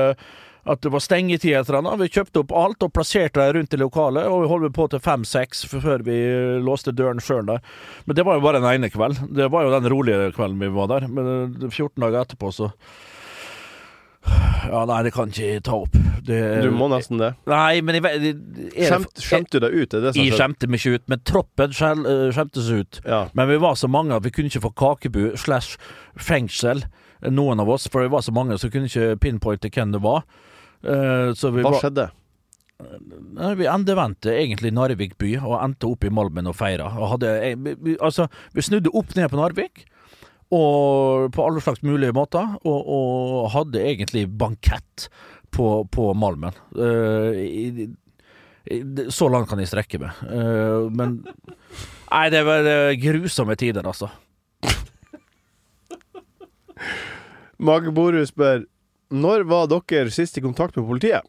At 0.68 0.82
det 0.84 0.92
var 0.92 1.00
stengetid 1.04 1.54
et 1.56 1.70
eller 1.70 1.80
annet. 1.80 2.02
Vi 2.04 2.10
kjøpte 2.18 2.42
opp 2.44 2.52
alt 2.60 2.84
og 2.84 2.92
plasserte 2.96 3.40
det 3.40 3.56
rundt 3.56 3.76
i 3.76 3.80
lokalet, 3.80 4.28
og 4.28 4.44
vi 4.44 4.50
holdt 4.52 4.76
på 4.76 4.88
til 4.92 5.04
fem-seks 5.04 5.64
før 5.72 6.04
vi 6.04 6.18
låste 6.64 6.92
døren 6.96 7.22
sjøl 7.24 7.46
der. 7.48 7.62
Men 8.06 8.20
det 8.20 8.26
var 8.28 8.40
jo 8.40 8.44
bare 8.44 8.60
den 8.60 8.70
ene 8.74 8.90
kvelden. 8.92 9.32
Det 9.38 9.48
var 9.54 9.68
jo 9.68 9.76
den 9.78 9.88
roligere 9.94 10.34
kvelden 10.36 10.60
vi 10.60 10.72
var 10.76 10.90
der. 10.92 11.08
Men 11.08 11.30
eh, 11.36 11.70
14 11.70 12.04
dager 12.04 12.24
etterpå, 12.26 12.52
så 12.56 12.72
Ja, 14.68 14.82
nei, 14.90 14.98
det 15.06 15.14
kan 15.16 15.30
ikke 15.32 15.62
ta 15.64 15.78
opp. 15.86 15.94
Det, 16.28 16.38
Du 16.66 16.72
må 16.76 16.90
nesten 16.92 17.22
det. 17.22 17.30
Nei, 17.48 17.80
men 17.86 17.96
jeg, 18.02 18.34
Skjemt, 18.76 19.22
skjemte 19.24 19.62
du 19.62 19.64
deg 19.64 19.78
ut? 19.78 19.94
Det 19.94 20.02
det 20.04 20.12
jeg 20.18 20.34
skjemte 20.36 20.68
meg 20.68 20.82
ikke 20.82 20.98
ut, 21.00 21.06
men 21.14 21.22
troppen 21.24 21.72
eh, 21.72 22.26
skjemte 22.36 22.66
seg 22.66 22.82
ut. 22.84 23.00
Men 23.38 23.48
vi 23.48 23.60
var 23.64 23.78
så 23.80 23.88
mange 23.88 24.18
at 24.18 24.26
vi 24.28 24.34
kunne 24.36 24.52
ikke 24.52 24.66
få 24.68 24.74
kakebu 24.84 25.22
slash 25.40 25.78
fengsel, 26.20 26.84
eh, 27.22 27.32
noen 27.32 27.64
av 27.64 27.72
oss. 27.72 27.88
For 27.88 28.04
vi 28.04 28.12
var 28.12 28.26
så 28.28 28.36
mange, 28.36 28.60
så 28.60 28.68
vi 28.68 28.76
kunne 28.76 28.92
ikke 28.92 29.16
pinpointe 29.24 29.72
hvem 29.72 29.96
det 29.96 30.04
var. 30.04 30.28
Eh, 30.84 31.34
så 31.34 31.52
vi 31.52 31.66
Hva 31.66 31.78
skjedde? 31.82 32.10
Vi 33.58 33.66
endevendte 33.66 34.36
egentlig 34.38 34.70
Narvik 34.76 35.16
by 35.18 35.32
og 35.40 35.56
endte 35.64 35.90
opp 35.90 36.06
i 36.06 36.12
Malmen 36.14 36.50
og 36.50 36.58
feira. 36.60 36.92
Og 36.94 37.16
hadde, 37.16 37.32
eh, 37.42 37.56
altså, 37.98 38.28
vi 38.54 38.66
snudde 38.66 38.94
opp 38.94 39.16
ned 39.18 39.32
på 39.32 39.40
Narvik. 39.40 39.86
Og 40.54 41.32
på 41.36 41.44
alle 41.44 41.60
slags 41.60 41.82
mulige 41.84 42.16
måter, 42.16 42.54
og, 42.64 42.86
og 42.88 43.50
hadde 43.52 43.82
egentlig 43.84 44.30
bankett 44.32 45.10
på, 45.52 45.84
på 45.92 46.14
Malmen. 46.16 46.56
Uh, 46.72 47.92
så 49.12 49.28
langt 49.28 49.50
kan 49.52 49.60
jeg 49.60 49.68
strekke 49.68 50.00
meg. 50.00 50.22
Uh, 50.24 50.88
men 50.88 51.20
Nei, 52.14 52.30
det 52.32 52.46
var 52.48 52.64
grusomme 53.02 53.58
tider, 53.60 53.84
altså. 53.84 54.08
Mage 57.58 57.92
Boru 57.92 58.22
spør 58.30 58.64
Når 59.12 59.46
var 59.48 59.68
dere 59.72 60.12
sist 60.12 60.38
i 60.38 60.42
kontakt 60.44 60.76
med 60.76 60.86
politiet? 60.88 61.22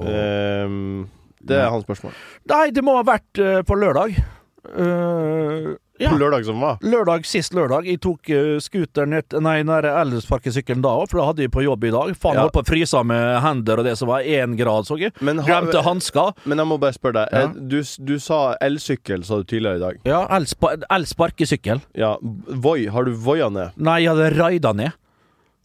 Ehm, 0.00 1.06
det 1.44 1.58
er 1.60 1.70
hans 1.70 1.84
spørsmål. 1.86 2.14
Nei, 2.50 2.68
det 2.74 2.82
må 2.84 2.96
ha 2.98 3.04
vært 3.06 3.38
uh, 3.42 3.60
på 3.68 3.76
lørdag. 3.78 4.16
Uh, 4.64 5.74
ja. 6.00 6.08
På 6.10 6.16
lørdag 6.18 6.46
som 6.48 6.56
var? 6.58 6.78
Lørdag, 6.82 7.26
Sist 7.28 7.52
lørdag. 7.54 7.84
Jeg 7.86 8.00
tok 8.02 8.30
uh, 8.32 8.56
scooteren 8.64 9.12
ned 9.14 9.36
Nei, 9.44 9.58
nære 9.68 9.92
elsparkesykkelen 10.00 10.82
da 10.82 10.94
òg, 11.02 11.06
for 11.12 11.20
da 11.20 11.26
hadde 11.28 11.44
jeg 11.44 11.52
på 11.54 11.62
jobb 11.66 11.84
i 11.86 11.92
dag. 11.94 12.14
Faen, 12.18 12.38
Ja. 12.40 12.46
holdt 12.46 12.56
på 12.56 12.64
å 12.64 12.68
fryse 12.72 13.04
med 13.06 13.38
hender 13.44 13.78
og 13.84 13.86
det 13.86 13.94
som 14.00 14.08
var 14.10 14.24
én 14.26 14.56
grad, 14.58 14.88
så 14.88 14.98
jeg. 14.98 15.12
Men 15.20 15.38
har- 15.44 15.46
Glemte 15.62 15.84
hansker. 15.84 16.32
Men 16.48 16.58
jeg 16.64 16.66
må 16.72 16.80
bare 16.80 16.96
spørre 16.96 17.20
deg. 17.20 17.28
Ja. 17.30 17.44
Eh, 17.44 17.54
Du, 17.54 17.78
du 18.08 18.18
sa 18.18 18.56
elsykkel, 18.64 19.22
sa 19.24 19.36
du 19.36 19.44
tidligere 19.44 19.76
i 19.76 19.84
dag. 19.84 20.00
Ja, 20.08 20.26
elspa- 20.28 20.74
elsparkesykkel. 20.90 21.82
Ja, 21.94 22.16
Voi. 22.22 22.86
Har 22.88 23.04
du 23.04 23.12
voia 23.14 23.48
ned? 23.52 23.76
Nei, 23.76 24.00
jeg 24.02 24.16
hadde 24.16 24.32
raida 24.40 24.72
ned. 24.74 24.92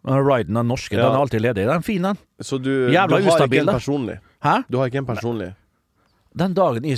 Den 0.05 0.13
er 0.15 0.61
den 0.61 0.67
norske, 0.67 0.95
Ja. 0.95 1.05
den 1.05 1.11
er 1.15 1.19
alltid 1.19 1.39
ledig. 1.39 1.55
Den 1.67 1.69
er 1.75 1.79
fin, 1.81 2.03
den. 2.03 2.17
Så 2.41 2.57
du, 2.57 2.69
Jævla 2.91 3.07
du 3.17 3.23
har 3.23 3.31
ustabil, 3.33 3.59
ikke 3.59 3.69
en 3.69 3.75
personlig? 3.75 4.19
Hæ? 4.43 4.55
Du 4.71 4.77
har 4.77 4.85
ikke 4.85 4.97
en 4.97 5.05
personlig? 5.05 5.53
Den 6.39 6.53
dagen 6.53 6.85
jeg 6.85 6.97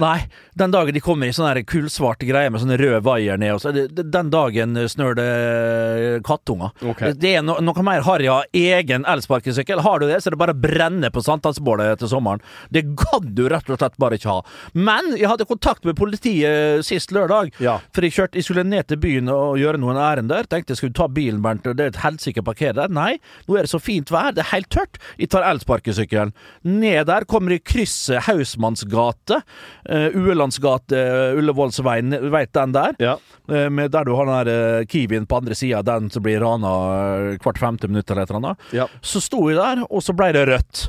Nei, 0.00 0.22
den 0.56 0.72
dagen 0.72 0.94
de 0.96 1.00
kommer 1.04 1.28
i 1.28 1.34
sånne 1.36 1.66
kullsvarte 1.68 2.24
greier 2.24 2.48
med 2.52 2.62
sånne 2.62 2.78
røde 2.80 3.02
vaier 3.04 3.36
ned, 3.40 3.58
så, 3.60 3.72
den 3.92 4.30
dagen 4.32 4.78
snør 4.88 5.18
det 5.18 5.26
kattunger. 6.24 6.72
Okay. 6.80 7.12
Det 7.12 7.34
er 7.36 7.44
no, 7.44 7.58
noe 7.60 7.84
mer 7.84 8.04
harry 8.06 8.30
ha 8.30 8.38
egen 8.56 9.04
elsparkesykkel. 9.08 9.82
Har 9.84 10.00
du 10.00 10.06
det, 10.08 10.22
så 10.22 10.30
er 10.30 10.36
det 10.36 10.40
bare 10.40 10.54
å 10.56 10.62
brenne 10.62 11.10
på 11.12 11.24
sankthansbålet 11.26 12.00
til 12.00 12.08
sommeren. 12.08 12.40
Det 12.72 12.86
kan 13.02 13.34
du 13.36 13.44
rett 13.52 13.68
og 13.68 13.82
slett 13.82 13.98
bare 14.00 14.16
ikke 14.16 14.32
ha. 14.32 14.38
Men 14.72 15.12
jeg 15.18 15.28
hadde 15.28 15.48
kontakt 15.50 15.84
med 15.84 15.98
politiet 16.00 16.86
sist 16.88 17.12
lørdag, 17.12 17.52
for 17.60 18.08
jeg, 18.08 18.16
kjørte, 18.16 18.40
jeg 18.40 18.48
skulle 18.48 18.64
ned 18.64 18.88
til 18.88 19.00
byen 19.02 19.28
og 19.32 19.60
gjøre 19.60 19.82
noen 19.82 20.00
ærender. 20.00 20.48
Tenkte 20.48 20.72
jeg 20.72 20.80
skulle 20.80 20.96
ta 20.96 21.10
bilen, 21.12 21.42
Bernt, 21.44 21.68
det 21.68 21.84
er 21.84 21.92
et 21.92 22.00
helsike 22.06 22.44
parkere 22.46 22.78
der. 22.80 22.96
Nei, 22.96 23.18
nå 23.44 23.60
er 23.60 23.68
det 23.68 23.74
så 23.74 23.82
fint 23.82 24.08
vær, 24.14 24.32
det 24.32 24.46
er 24.46 24.52
helt 24.54 24.72
tørt. 24.72 24.96
Jeg 25.20 25.34
tar 25.36 25.44
elsparkesykkelen. 25.52 26.32
Ned 26.80 27.10
der 27.12 27.28
kommer 27.28 27.58
jeg 27.58 27.66
krysset 27.68 28.24
Hausmanns 28.30 28.86
gate. 29.84 30.12
Uh, 30.12 30.18
Uelands 30.22 30.58
Ullevålsveien, 31.38 32.16
veit 32.32 32.52
den 32.52 32.72
der? 32.72 32.94
Eh, 33.48 33.68
med 33.70 33.90
der 33.90 34.04
du 34.04 34.14
har 34.14 34.26
den 34.26 34.46
der 34.46 34.78
eh, 34.80 34.86
Kiwien 34.86 35.26
på 35.26 35.40
andre 35.40 35.54
sida, 35.58 35.82
den 35.82 36.10
som 36.10 36.22
blir 36.22 36.40
rana 36.42 36.72
eh, 37.32 37.38
hvert 37.42 37.58
femte 37.58 37.90
minutt 37.90 38.10
eller 38.10 38.22
et 38.22 38.30
eller 38.30 38.54
annet. 38.54 38.98
Så 39.02 39.22
sto 39.22 39.48
jeg 39.50 39.58
der, 39.58 39.84
og 39.88 40.02
så 40.04 40.14
ble 40.16 40.30
det 40.36 40.46
rødt. 40.48 40.88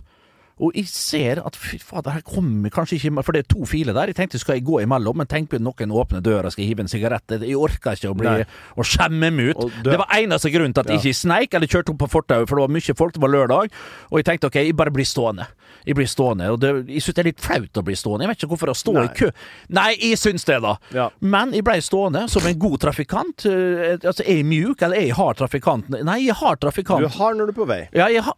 Og 0.62 0.76
jeg 0.78 0.86
ser 0.86 1.40
at 1.42 1.56
fy 1.58 1.80
fader, 1.82 2.14
her 2.14 2.22
kommer 2.22 2.70
kanskje 2.70 3.00
ikke 3.00 3.24
For 3.26 3.34
det 3.34 3.42
er 3.42 3.48
to 3.50 3.66
filer 3.66 3.96
der. 3.98 4.12
Jeg 4.12 4.20
tenkte 4.20 4.38
skal 4.40 4.60
jeg 4.60 4.66
gå 4.68 4.84
imellom, 4.84 5.18
men 5.18 5.28
tenk 5.28 5.50
på 5.50 5.58
noen 5.58 5.92
åpner 5.92 6.22
døra, 6.24 6.52
skal 6.54 6.62
jeg 6.62 6.70
hive 6.76 6.86
en 6.86 6.92
sigarett. 6.92 7.34
Jeg 7.42 7.58
orker 7.58 7.98
ikke 7.98 8.12
å 8.14 8.18
bli 8.18 8.30
Nei. 8.30 8.46
Å 8.78 8.86
skjemme 8.86 9.32
meg 9.34 9.50
ut. 9.58 9.66
Det 9.84 9.98
var 9.98 10.14
eneste 10.14 10.54
grunnen 10.54 10.76
til 10.78 10.86
at 10.86 10.94
jeg 10.94 11.02
Ja. 11.02 11.02
ikke 11.02 11.22
sneik 11.24 11.58
eller 11.58 11.68
kjørte 11.68 11.96
opp 11.96 12.04
på 12.06 12.12
fortauet, 12.20 12.48
for 12.48 12.56
det 12.62 12.68
var 12.68 12.76
mye 12.78 12.96
folk, 13.02 13.14
det 13.18 13.22
var 13.26 13.34
lørdag. 13.34 13.74
Og 14.12 14.22
jeg 14.22 14.26
tenkte 14.30 14.48
ok, 14.48 14.62
jeg 14.62 14.78
bare 14.78 14.94
blir 14.94 15.10
stående. 15.10 15.50
Jeg 15.86 15.98
blir 15.98 16.08
stående, 16.08 16.48
og 16.54 16.60
det, 16.64 16.72
jeg 16.88 17.04
syns 17.04 17.18
det 17.18 17.24
er 17.24 17.30
litt 17.32 17.44
flaut 17.44 17.80
å 17.82 17.84
bli 17.86 17.96
stående. 18.00 18.24
Jeg 18.26 18.32
vet 18.32 18.42
ikke 18.44 18.52
hvorfor 18.54 18.72
å 18.72 18.78
stå 18.78 18.94
Nei. 18.96 19.04
i 19.04 19.14
kø 19.18 19.30
Nei, 19.76 19.90
jeg 20.00 20.20
syns 20.22 20.48
det, 20.48 20.60
da. 20.64 21.10
Men 21.20 21.52
jeg 21.56 21.66
ble 21.68 21.76
stående 21.84 22.26
som 22.32 22.46
en 22.48 22.58
god 22.60 22.80
trafikant. 22.86 23.46
Eh, 23.50 23.98
Altså, 24.04 24.24
er 24.26 24.40
jeg 24.42 24.48
mjuk, 24.48 24.82
eller 24.82 24.98
er 25.00 25.08
jeg 25.10 25.18
hard 25.18 25.38
trafikant? 25.40 25.90
Nei, 25.94 26.18
jeg 26.24 26.34
er 26.34 26.40
hard 26.40 26.60
trafikant. 26.64 27.04
Du 27.04 27.10
er 27.10 27.18
hard 27.20 27.38
når 27.40 27.50
du 27.50 27.54
er 27.54 27.60
på 27.60 27.68
vei. 27.70 27.82
Ja, 27.96 28.08
jeg 28.12 28.24
har 28.26 28.36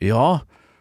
Ja, 0.00 0.40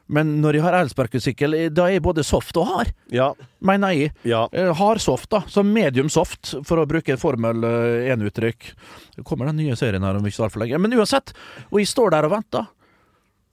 men 0.10 0.40
når 0.42 0.58
jeg 0.58 0.64
har 0.64 0.78
elsparkesykkel, 0.80 1.54
eh, 1.54 1.70
da 1.70 1.86
er 1.86 1.98
jeg 2.00 2.04
både 2.06 2.24
soft 2.26 2.58
og 2.58 2.66
hard. 2.72 2.94
Ja. 3.14 3.30
Mener 3.62 3.94
jeg. 3.94 4.14
Ja. 4.26 4.48
Hard-soft, 4.80 5.30
da. 5.30 5.44
Så 5.48 5.62
medium 5.64 6.10
soft, 6.10 6.56
for 6.66 6.82
å 6.82 6.88
bruke 6.90 7.18
Formel 7.22 7.62
1-uttrykk. 8.10 8.72
Det 9.20 9.26
kommer 9.28 9.52
den 9.52 9.60
nye 9.62 9.76
serien 9.78 10.02
her 10.04 10.18
om 10.18 10.26
ikke 10.26 10.40
så 10.40 10.48
altfor 10.48 10.64
lenge. 10.64 10.80
Men 10.82 10.98
uansett, 10.98 11.36
og 11.70 11.82
jeg 11.82 11.92
står 11.92 12.16
der 12.16 12.26
og 12.30 12.34
venter. 12.34 12.66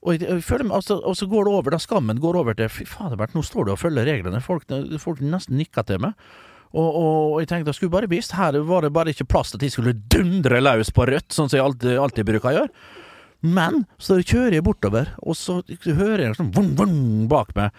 Og, 0.05 0.21
føler 0.45 0.69
altså, 0.71 0.99
og 1.01 1.15
så 1.17 1.25
går 1.29 1.47
det 1.47 1.53
over, 1.53 1.73
da 1.73 1.79
skammen 1.81 2.19
går 2.21 2.37
over 2.37 2.57
til 2.57 2.69
Fy 2.69 2.85
fader, 2.85 3.17
nå 3.33 3.41
står 3.43 3.65
du 3.65 3.71
og 3.73 3.81
følger 3.81 4.05
reglene. 4.05 4.41
Folk, 4.45 4.69
folk 5.01 5.23
nesten 5.25 5.57
nikker 5.57 5.87
til 5.87 6.03
meg. 6.03 6.13
Og, 6.75 6.85
og, 6.85 7.33
og 7.33 7.41
jeg 7.41 7.49
tenkte 7.49 7.71
jeg 7.71 7.79
skulle 7.79 7.95
bare 7.95 8.09
visst, 8.11 8.35
her 8.37 8.59
var 8.67 8.85
det 8.85 8.93
bare 8.93 9.13
ikke 9.13 9.27
plass 9.31 9.51
til 9.51 9.59
at 9.59 9.65
jeg 9.65 9.73
skulle 9.73 9.95
dundre 10.13 10.59
løs 10.61 10.91
på 10.93 11.07
rødt, 11.09 11.31
sånn 11.33 11.49
som 11.49 11.57
jeg 11.57 11.65
alltid, 11.65 11.93
alltid 12.03 12.27
bruker 12.27 12.51
å 12.51 12.55
gjøre. 12.57 12.73
Men 13.47 13.85
så 14.01 14.17
kjører 14.19 14.57
jeg 14.57 14.65
bortover, 14.65 15.13
og 15.21 15.37
så 15.37 15.61
hører 15.85 16.25
jeg 16.25 16.37
sånn 16.37 16.51
vung, 16.55 16.73
vung 16.77 16.99
bak 17.31 17.53
meg, 17.57 17.75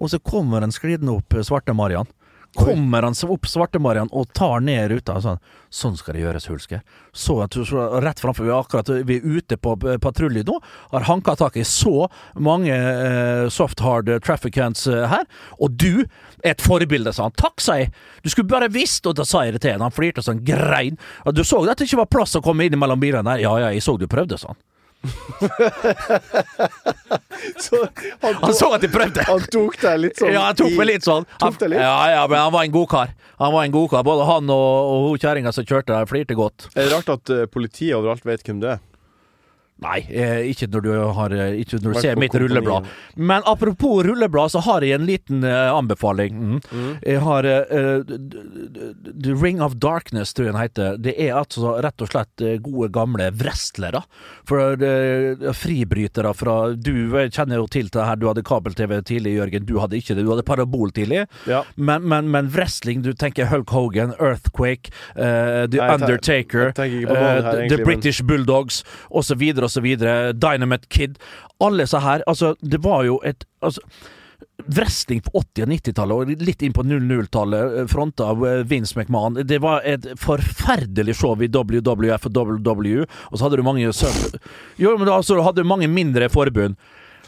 og 0.00 0.10
så 0.10 0.20
kommer 0.24 0.64
en 0.64 0.74
sklidende 0.74 1.14
opp 1.20 1.36
Svarte-Marian. 1.36 2.10
Kommer 2.54 3.02
han 3.02 3.14
opp 3.32 3.46
Svarte-Marian 3.48 4.10
og 4.12 4.32
tar 4.36 4.60
ned 4.60 4.90
ruta 4.90 5.14
sånn. 5.24 5.38
Sånn 5.72 5.94
skal 5.96 6.18
det 6.18 6.24
gjøres, 6.26 6.48
Hulsker. 6.50 6.82
Så 7.16 7.38
at 7.40 7.54
du 7.56 7.64
så 7.64 7.86
rett 8.04 8.20
framfor 8.20 8.44
vi 8.44 8.52
er 8.52 8.58
akkurat 8.58 8.90
Vi 9.08 9.16
er 9.16 9.38
ute 9.38 9.56
på 9.56 9.72
eh, 9.88 9.96
patrulje 10.02 10.44
nå. 10.44 10.58
Har 10.92 11.06
hanka 11.08 11.34
tak 11.40 11.56
i 11.56 11.64
så 11.64 12.10
mange 12.36 12.74
eh, 12.76 13.46
soft 13.48 13.80
hard 13.80 14.10
trafficants 14.24 14.84
eh, 14.86 15.06
her. 15.08 15.24
Og 15.64 15.78
du 15.80 16.04
er 16.42 16.52
et 16.52 16.64
forbilde, 16.64 17.14
sa 17.16 17.30
han. 17.30 17.38
Takk, 17.40 17.64
sa 17.64 17.78
jeg. 17.80 17.88
Du 18.20 18.28
skulle 18.28 18.52
bare 18.52 18.68
visst, 18.72 19.06
og 19.08 19.16
da 19.16 19.24
sa 19.24 19.46
jeg 19.46 19.56
det 19.56 19.64
til 19.64 19.78
ham. 19.78 19.86
Han 19.88 19.96
flirte 19.96 20.24
sånn 20.24 20.44
grein. 20.44 21.00
Du 21.32 21.40
så 21.46 21.62
at 21.64 21.80
det 21.80 21.88
ikke 21.88 22.02
var 22.04 22.12
plass 22.12 22.36
å 22.36 22.44
komme 22.44 22.68
inn 22.68 22.76
mellom 22.76 23.00
bilene 23.00 23.24
der. 23.32 23.46
Ja 23.46 23.56
ja, 23.62 23.72
jeg 23.72 23.86
så 23.86 23.96
du 23.96 24.04
prøvde, 24.10 24.36
sa 24.36 24.52
han. 24.52 24.60
Han 28.22 28.54
så 28.54 28.68
at 28.76 28.84
jeg 28.84 28.92
prøvde. 28.92 29.24
Han 29.26 29.42
tok 29.50 29.74
deg 29.82 29.98
litt 30.04 30.20
sånn 30.20 30.30
Ja, 30.30 30.44
han 30.46 30.58
tok 30.58 30.76
meg 30.78 30.86
litt 30.92 31.06
sånn. 31.06 31.26
Han, 31.42 31.56
litt? 31.58 31.80
Ja, 31.82 31.96
ja, 32.12 32.22
men 32.30 32.38
han 32.38 32.52
var 32.54 32.62
en 32.68 32.74
godkar. 32.74 33.08
Han 33.42 33.52
var 33.54 33.66
en 33.66 33.74
godkar. 33.74 34.06
Både 34.06 34.28
han 34.28 34.50
og, 34.52 34.70
og 34.92 35.08
hun 35.08 35.18
kjerringa 35.22 35.52
som 35.54 35.66
kjørte 35.66 35.90
der, 35.94 36.06
flirte 36.10 36.34
godt. 36.38 36.68
Er 36.76 36.86
det 36.86 36.92
rart 36.94 37.10
at 37.16 37.24
uh, 37.34 37.44
politiet 37.50 37.96
overalt 37.98 38.24
vet 38.28 38.46
hvem 38.46 38.62
du 38.62 38.68
er? 38.76 38.78
Nei, 39.82 39.98
eh, 40.10 40.44
ikke 40.52 40.68
når 40.70 40.84
du 40.84 40.90
har 41.16 41.32
eh, 41.34 41.56
Ikke 41.62 41.78
når 41.82 41.96
du 41.96 42.00
ser 42.02 42.18
mitt 42.20 42.34
rulleblad. 42.38 42.86
Men 43.16 43.42
apropos 43.50 44.04
rulleblad, 44.06 44.52
så 44.54 44.62
har 44.62 44.84
jeg 44.86 44.94
en 45.00 45.06
liten 45.08 45.42
uh, 45.44 45.72
anbefaling. 45.74 46.36
Mm. 46.70 46.92
Jeg 47.02 47.22
har 47.24 47.48
d- 48.06 48.18
The 49.24 49.34
Ring 49.34 49.62
of 49.64 49.74
Darkness, 49.82 50.32
tror 50.34 50.48
jeg 50.48 50.54
den 50.54 50.60
heter. 50.62 50.98
Det 51.02 51.14
er 51.18 51.34
altså 51.40 51.74
rett 51.82 52.04
og 52.04 52.10
slett 52.12 52.44
gode, 52.62 52.90
gamle 52.94 53.30
wrestlere. 53.40 54.04
For 54.48 54.78
uh, 54.78 55.48
fribrytere 55.56 56.32
fra 56.38 56.56
Du 56.76 56.92
kjenner 57.32 57.58
jo 57.58 57.66
til 57.70 57.90
det 57.92 58.06
her, 58.06 58.16
du 58.20 58.28
hadde 58.30 58.44
kabel-TV 58.46 58.96
tidlig, 59.08 59.34
Jørgen. 59.40 59.66
Du 59.68 59.76
hadde 59.82 59.98
ikke 59.98 60.14
det. 60.16 60.26
Du 60.26 60.30
hadde 60.32 60.46
parabol 60.46 60.92
tidlig. 60.94 61.24
Ja. 61.50 61.62
Men, 61.76 62.06
men, 62.08 62.30
men 62.32 62.50
wrestling, 62.54 63.02
du 63.02 63.12
tenker 63.18 63.50
Hulk 63.50 63.70
Hogan, 63.74 64.14
Earthquake, 64.20 64.92
The 65.16 65.66
Nei, 65.72 65.90
Undertaker, 65.96 66.72
The 66.76 67.82
British 67.84 68.22
Bulldogs 68.22 68.82
osv. 69.10 69.42
osv. 69.72 69.94
Dynamite 70.36 70.90
Kid. 70.92 71.18
Alle 71.62 71.86
så 71.88 72.02
her. 72.04 72.24
Altså, 72.26 72.54
det 72.60 72.82
var 72.84 73.06
jo 73.08 73.20
et 73.24 73.46
altså, 73.64 73.80
Wrestling 74.66 75.22
på 75.24 75.30
80- 75.40 75.64
og 75.64 75.70
90-tallet 75.72 76.16
og 76.36 76.44
litt 76.46 76.62
inn 76.62 76.74
på 76.76 76.84
00-tallet, 76.86 77.90
fronta 77.90 78.28
av 78.30 78.44
eh, 78.46 78.62
Vince 78.68 78.98
McMahon. 78.98 79.40
Det 79.48 79.58
var 79.62 79.82
et 79.88 80.06
forferdelig 80.20 81.16
show 81.18 81.34
i 81.42 81.48
WWF 81.50 82.28
og 82.28 82.36
WW, 82.36 83.02
og 83.02 83.34
så 83.36 83.46
hadde 83.46 83.58
du 83.58 83.66
mange 83.66 83.90
Jo, 84.78 84.94
men 84.98 85.08
da, 85.08 85.18
hadde 85.18 85.62
du 85.62 85.68
mange 85.68 85.90
mindre 85.90 86.30
forbund. 86.32 86.78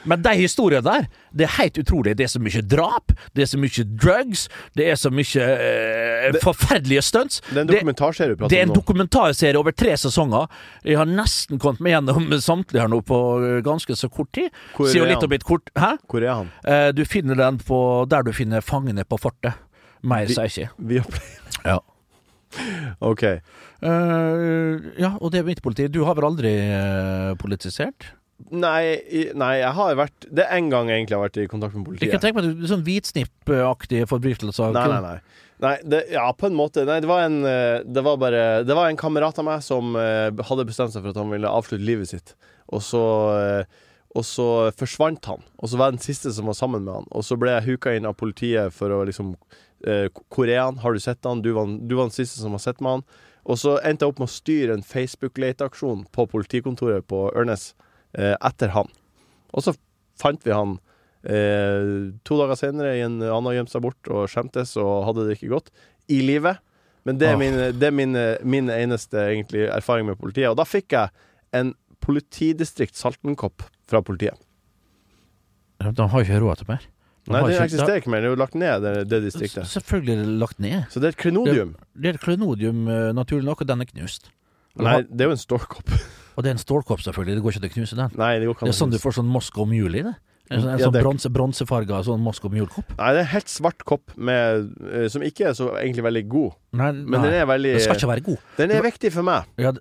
Men 0.05 0.23
de 0.25 0.35
historiene 0.39 0.85
der, 0.85 1.07
det 1.33 1.47
er 1.47 1.53
helt 1.59 1.79
utrolig. 1.81 2.17
Det 2.19 2.27
er 2.27 2.33
så 2.33 2.41
mye 2.43 2.63
drap, 2.63 3.13
det 3.35 3.45
er 3.45 3.51
så 3.51 3.61
mye 3.61 3.87
drugs, 4.05 4.47
det 4.79 4.89
er 4.93 4.99
så 5.01 5.13
mye 5.15 5.47
eh, 5.49 6.39
forferdelige 6.45 7.03
stunts. 7.05 7.41
Det 7.51 7.59
er 7.59 7.65
en 7.65 7.73
dokumentarserie 7.73 8.35
vi 8.35 8.41
prater 8.41 8.55
Det 8.55 8.61
er 8.61 8.69
en 8.69 8.75
dokumentarserie 8.77 9.61
over 9.61 9.77
tre 9.77 9.97
sesonger. 10.01 10.49
Jeg 10.85 11.01
har 11.01 11.11
nesten 11.11 11.61
kommet 11.63 11.85
meg 11.85 11.97
gjennom 11.97 12.35
samtlige 12.49 12.85
her 12.85 12.93
nå 12.93 13.01
på 13.07 13.21
ganske 13.67 13.97
så 13.99 14.11
kort 14.13 14.33
tid. 14.37 14.51
Hvor 14.77 14.91
er 14.93 15.17
om 15.17 15.39
kort? 15.45 15.73
Hvor 15.75 16.23
er 16.23 16.33
han? 16.33 16.53
Eh, 16.65 16.91
Du 16.95 17.05
finner 17.09 17.39
den 17.39 17.59
på 17.59 17.79
der 18.11 18.23
du 18.23 18.33
finner 18.33 18.61
fangene 18.65 19.05
på 19.05 19.19
fortet. 19.21 19.57
Mer 20.05 20.29
sier 20.29 20.45
jeg 20.45 20.69
ikke. 20.69 20.89
Viaplay. 20.93 21.33
Ja. 21.65 21.79
OK. 23.01 23.23
Uh, 23.83 24.77
ja, 25.01 25.15
og 25.17 25.33
det 25.33 25.41
er 25.41 25.47
mitt 25.49 25.63
politi. 25.65 25.87
Du 25.89 26.03
har 26.05 26.15
vel 26.19 26.27
aldri 26.29 26.53
uh, 26.61 27.33
politisert? 27.41 28.11
Nei, 28.51 28.99
nei, 29.39 29.53
jeg 29.61 29.70
har 29.76 29.95
vært 29.97 30.26
Det 30.26 30.43
er 30.45 30.59
én 30.59 30.68
gang 30.70 30.89
jeg 30.91 31.01
egentlig 31.05 31.16
har 31.16 31.28
vært 31.28 31.39
i 31.39 31.47
kontakt 31.51 31.74
med 31.74 31.87
politiet. 31.87 32.11
politiet. 32.11 32.12
kan 32.12 32.20
tenke 32.20 32.35
meg 32.35 32.45
at 32.45 32.61
du- 32.61 32.66
sånn 32.72 32.85
hvitsnippaktige 32.85 34.09
forbrytelser. 34.11 34.72
Nei, 34.74 34.89
nei, 34.89 35.01
nei. 35.01 35.20
nei 35.61 35.78
det, 35.85 36.11
ja, 36.11 36.26
på 36.32 36.47
en 36.47 36.59
måte. 36.59 36.85
Nei, 36.85 37.01
det 37.01 37.09
var 37.09 37.22
en 37.24 37.45
eh, 37.45 37.82
Det 37.87 38.03
var 38.03 38.16
bare 38.18 38.64
Det 38.64 38.74
var 38.74 38.89
en 38.89 38.97
kamerat 38.97 39.39
av 39.39 39.45
meg 39.45 39.62
som 39.62 39.95
eh, 39.97 40.30
hadde 40.30 40.66
bestemt 40.66 40.93
seg 40.93 41.03
for 41.03 41.11
at 41.14 41.16
han 41.16 41.30
ville 41.30 41.49
avslutte 41.49 41.85
livet 41.87 42.09
sitt. 42.09 42.35
Og 42.68 42.82
så 42.82 43.03
eh, 43.39 43.64
Og 44.14 44.22
så 44.24 44.70
forsvant 44.76 45.24
han. 45.26 45.43
Og 45.59 45.68
så 45.68 45.76
var 45.78 45.91
jeg 45.91 45.99
den 45.99 46.07
siste 46.07 46.32
som 46.32 46.47
var 46.47 46.55
sammen 46.55 46.85
med 46.85 46.95
han. 46.95 47.07
Og 47.11 47.22
så 47.22 47.39
ble 47.39 47.51
jeg 47.51 47.78
huka 47.78 47.95
inn 47.95 48.07
av 48.07 48.14
politiet 48.14 48.72
for 48.72 48.91
å 48.91 49.05
liksom 49.07 49.37
eh, 49.87 50.09
er? 50.11 50.80
Har 50.82 50.93
du 50.93 50.99
sett 51.01 51.24
han? 51.24 51.43
Du 51.43 51.53
var, 51.53 51.66
du 51.66 51.95
var 51.97 52.07
den 52.07 52.14
siste 52.14 52.39
som 52.41 52.51
har 52.53 52.59
sett 52.62 52.80
med 52.80 52.91
han. 52.91 53.05
Og 53.45 53.59
så 53.59 53.78
endte 53.85 54.05
jeg 54.05 54.12
opp 54.12 54.18
med 54.22 54.28
å 54.28 54.32
styre 54.32 54.72
en 54.72 54.82
Facebook-leteaksjon 54.82 56.07
på 56.12 56.26
politikontoret 56.30 57.05
på 57.07 57.26
Ørnes 57.37 57.74
etter 58.15 58.71
han. 58.75 58.91
Og 59.55 59.65
så 59.67 59.75
fant 60.21 60.45
vi 60.47 60.55
han 60.55 60.77
eh, 61.27 62.12
to 62.27 62.39
dager 62.39 62.59
senere 62.59 62.95
i 62.99 63.03
en 63.07 63.19
annen 63.19 63.51
har 63.51 63.59
gjemt 63.59 63.73
seg 63.73 63.85
bort 63.87 64.11
og 64.12 64.29
skjemtes 64.31 64.77
og 64.81 65.09
hadde 65.09 65.27
det 65.29 65.39
ikke 65.39 65.53
godt 65.57 65.73
i 66.12 66.21
livet. 66.23 66.62
Men 67.05 67.19
det 67.21 67.29
er, 67.29 67.37
min, 67.37 67.59
det 67.77 67.89
er 67.91 67.93
min, 67.93 68.17
min 68.49 68.71
eneste 68.73 69.19
egentlig 69.27 69.67
erfaring 69.69 70.07
med 70.09 70.17
politiet. 70.21 70.49
Og 70.49 70.57
da 70.57 70.65
fikk 70.65 70.95
jeg 70.97 71.12
en 71.57 71.75
politidistrikt 72.05 72.97
Saltenkopp 72.97 73.67
fra 73.89 74.01
politiet. 74.05 74.39
De 75.85 76.09
har 76.09 76.23
jo 76.23 76.25
ikke 76.25 76.41
råd 76.41 76.62
til 76.62 76.71
mer. 76.71 76.87
De 77.25 77.33
Nei, 77.33 77.43
det 77.49 77.61
eksisterer 77.61 78.01
ikke 78.01 78.12
mer. 78.12 78.25
Det 78.25 78.29
er 78.29 78.35
jo 78.35 78.41
lagt 78.41 78.57
ned, 78.57 78.85
det, 78.85 78.93
det 79.09 79.21
distriktet. 79.25 79.69
Selvfølgelig 79.69 80.15
er 80.15 80.25
det 80.25 80.35
lagt 80.41 80.59
ned. 80.61 80.83
Så 80.93 81.01
det 81.01 81.09
er 81.09 81.15
et 81.17 81.21
klenodium. 81.21 81.73
Det, 81.77 81.89
det 82.01 82.11
er 82.11 82.19
et 82.19 82.25
klenodium, 82.25 82.83
eh, 82.93 83.07
naturlig 83.17 83.49
nok, 83.49 83.65
og 83.65 83.71
den 83.71 83.85
er 83.85 83.89
knust. 83.89 84.29
Nei, 84.81 84.99
det 85.09 85.25
er 85.25 85.33
jo 85.33 85.37
en 85.37 85.41
stålkopp. 85.41 85.93
Og 86.37 86.43
det 86.43 86.51
er 86.51 86.57
en 86.57 86.62
stålkopp, 86.62 87.01
selvfølgelig. 87.05 87.35
Det 87.39 87.43
går 87.45 87.53
ikke 87.53 87.61
til 87.64 87.70
å 87.70 87.74
knuse 87.78 87.97
den. 87.97 88.11
Nei, 88.18 88.39
det 88.39 88.47
går 88.49 88.55
ikke 88.57 88.66
Det 88.66 88.74
er 88.74 88.78
sånn 88.85 88.91
du 88.91 88.99
får 88.99 89.12
sånn 89.20 89.26
Moscow 89.30 89.66
Mule 89.66 89.99
i 90.01 90.03
det. 90.03 90.14
En 90.51 90.61
sånn, 90.61 90.72
en 90.74 90.78
Ja, 90.78 90.85
sånn 90.87 90.93
det- 90.93 91.03
bronse, 91.03 91.28
bronsefarga 91.32 92.03
sånn 92.05 92.20
Moscow 92.20 92.51
Mule-kopp. 92.51 92.91
Nei, 92.99 93.12
det 93.14 93.16
er 93.16 93.24
en 93.24 93.32
helt 93.32 93.49
svart 93.49 93.78
kopp 93.85 94.11
med, 94.16 94.74
eh, 94.93 95.09
som 95.09 95.22
ikke 95.22 95.47
er 95.49 95.53
så 95.55 95.70
egentlig 95.78 96.03
veldig 96.05 96.28
god. 96.28 96.53
Nei, 96.72 96.93
Men 96.93 97.20
nei, 97.22 97.30
den 97.30 97.35
er 97.41 97.47
veldig 97.47 97.72
Den 97.72 97.80
skal 97.80 97.97
ikke 97.97 98.12
være 98.12 98.24
god. 98.24 98.39
Den 98.59 98.70
er 98.72 98.82
viktig 98.82 99.12
for 99.12 99.22
meg. 99.22 99.45
Ja, 99.57 99.72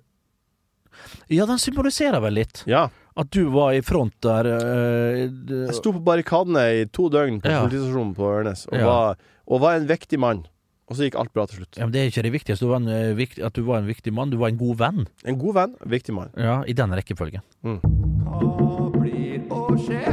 ja, 1.28 1.44
den 1.46 1.58
symboliserer 1.58 2.20
vel 2.22 2.32
litt. 2.38 2.62
Ja. 2.70 2.88
At 3.16 3.30
du 3.30 3.44
var 3.50 3.72
i 3.76 3.80
front 3.80 4.14
der 4.24 4.46
eh, 4.46 5.28
Jeg 5.66 5.74
sto 5.76 5.92
på 5.92 6.02
barrikadene 6.02 6.64
i 6.80 6.84
to 6.86 7.08
døgn 7.10 7.40
på 7.42 7.50
Ja. 7.50 7.60
politistasjonen 7.66 8.14
på 8.16 8.26
Ørnes 8.26 8.66
og, 8.68 8.78
Ja. 8.78 8.84
var, 8.86 9.16
og 9.46 9.60
var 9.60 9.74
en 9.74 9.86
viktig 9.86 10.18
mann. 10.18 10.46
Og 10.88 10.96
så 10.96 11.06
gikk 11.06 11.14
alt 11.16 11.32
bra 11.32 11.46
til 11.46 11.56
slutt. 11.62 11.76
ja, 11.78 11.86
men 11.86 11.92
Det 11.92 12.00
er 12.00 12.04
ikke 12.10 12.22
det 12.22 12.32
viktigste. 12.32 12.64
Du 12.66 12.70
var 12.70 12.76
en, 12.76 12.88
eh, 12.88 13.16
vikt, 13.16 13.38
at 13.38 13.54
du 13.56 13.62
var 13.64 13.78
en 13.78 13.86
viktig 13.86 14.12
mann. 14.12 14.30
Du 14.30 14.36
var 14.36 14.48
en 14.48 14.58
god 14.58 14.76
venn. 14.76 15.06
En 15.24 15.38
god 15.38 15.54
venn, 15.54 15.74
viktig 15.86 16.14
mann. 16.14 16.30
Ja, 16.36 16.62
I 16.66 16.72
den 16.72 16.90
rekkefølgen. 16.90 17.40
Mm. 17.64 17.80
Hva 18.24 18.90
blir 19.00 19.40
å 19.48 19.76
skje? 19.80 20.04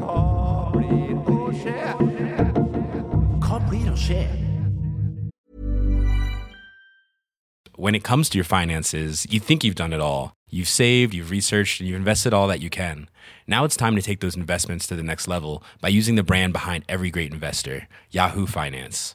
Hva 0.00 0.72
blir 0.72 1.16
å 1.20 1.52
skje? 1.52 1.76
Hva 3.40 3.58
blir 3.68 3.90
å 3.92 3.96
skje? 3.96 4.24
When 7.76 7.94
it 7.94 8.02
comes 8.02 8.30
to 8.30 8.38
your 8.38 8.44
finances, 8.44 9.26
you 9.30 9.38
think 9.38 9.62
you've 9.62 9.74
done 9.74 9.92
it 9.92 10.00
all. 10.00 10.32
You've 10.48 10.68
saved, 10.68 11.12
you've 11.12 11.30
researched, 11.30 11.80
and 11.80 11.88
you've 11.88 11.98
invested 11.98 12.32
all 12.32 12.48
that 12.48 12.60
you 12.60 12.70
can. 12.70 13.08
Now 13.46 13.64
it's 13.64 13.76
time 13.76 13.96
to 13.96 14.02
take 14.02 14.20
those 14.20 14.34
investments 14.36 14.86
to 14.86 14.96
the 14.96 15.02
next 15.02 15.28
level 15.28 15.62
by 15.82 15.88
using 15.88 16.14
the 16.16 16.22
brand 16.22 16.52
behind 16.54 16.84
every 16.88 17.10
great 17.10 17.32
investor, 17.32 17.86
Yahoo 18.10 18.46
Finance. 18.46 19.14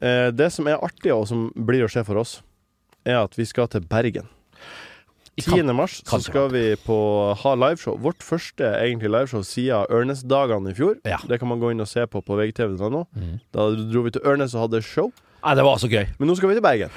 eh, 0.00 0.28
Det 0.34 0.50
som 0.52 0.68
er 0.68 0.82
artig, 0.82 1.12
og 1.14 1.26
som 1.30 1.48
blir 1.54 1.86
å 1.86 1.90
skje 1.90 2.04
for 2.06 2.20
oss, 2.20 2.38
er 3.06 3.22
at 3.22 3.38
vi 3.38 3.46
skal 3.48 3.68
til 3.72 3.86
Bergen. 3.88 4.28
10. 5.38 5.62
mars 5.70 6.00
så 6.02 6.18
skal 6.18 6.48
vi 6.50 6.62
på, 6.82 6.96
ha 7.38 7.52
liveshow. 7.54 7.94
Vårt 8.02 8.24
første 8.26 8.72
egentlig 8.82 9.12
liveshow 9.12 9.44
siden 9.46 9.86
Ørnes-dagene 9.94 10.72
i 10.72 10.74
fjor. 10.74 10.96
Ja. 11.06 11.20
Det 11.30 11.38
kan 11.38 11.48
man 11.52 11.60
gå 11.62 11.70
inn 11.70 11.84
og 11.84 11.86
se 11.86 12.02
på 12.10 12.22
på 12.26 12.38
VGTV.no. 12.40 13.04
Da 13.54 13.68
dro 13.78 14.02
vi 14.02 14.14
til 14.16 14.26
Ørnes 14.26 14.56
og 14.56 14.66
hadde 14.66 14.82
show. 14.82 15.12
Nei, 15.44 15.54
det 15.54 15.62
var 15.62 15.78
så 15.78 15.86
gøy. 15.86 16.08
Men 16.18 16.26
nå 16.32 16.34
skal 16.34 16.50
vi 16.50 16.58
til 16.58 16.64
Bergen. 16.66 16.90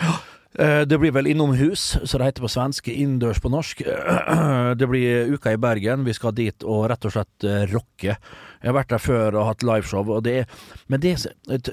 Eh, 0.59 0.81
Det 0.85 0.97
blir 0.99 1.11
vel 1.11 1.27
innomhus, 1.31 1.97
så 2.03 2.17
det 2.17 2.25
heter 2.25 2.43
på 2.43 2.51
svensk. 2.51 2.87
Innendørs 2.91 3.39
på 3.39 3.51
norsk. 3.51 3.83
Det 4.79 4.87
blir 4.87 5.33
uka 5.33 5.53
i 5.53 5.57
Bergen. 5.57 6.03
Vi 6.03 6.13
skal 6.13 6.35
dit 6.35 6.63
og 6.63 6.89
rett 6.91 7.05
og 7.07 7.15
slett 7.15 7.47
eh, 7.47 7.67
rocke. 7.71 8.17
Jeg 8.61 8.69
har 8.69 8.75
vært 8.77 8.91
der 8.93 9.01
før 9.01 9.35
og 9.39 9.47
hatt 9.47 9.63
liveshow, 9.65 10.05
og 10.13 10.19
det 10.21 10.33
er, 10.43 10.49
men 10.91 11.01
det 11.01 11.15
er, 11.15 11.31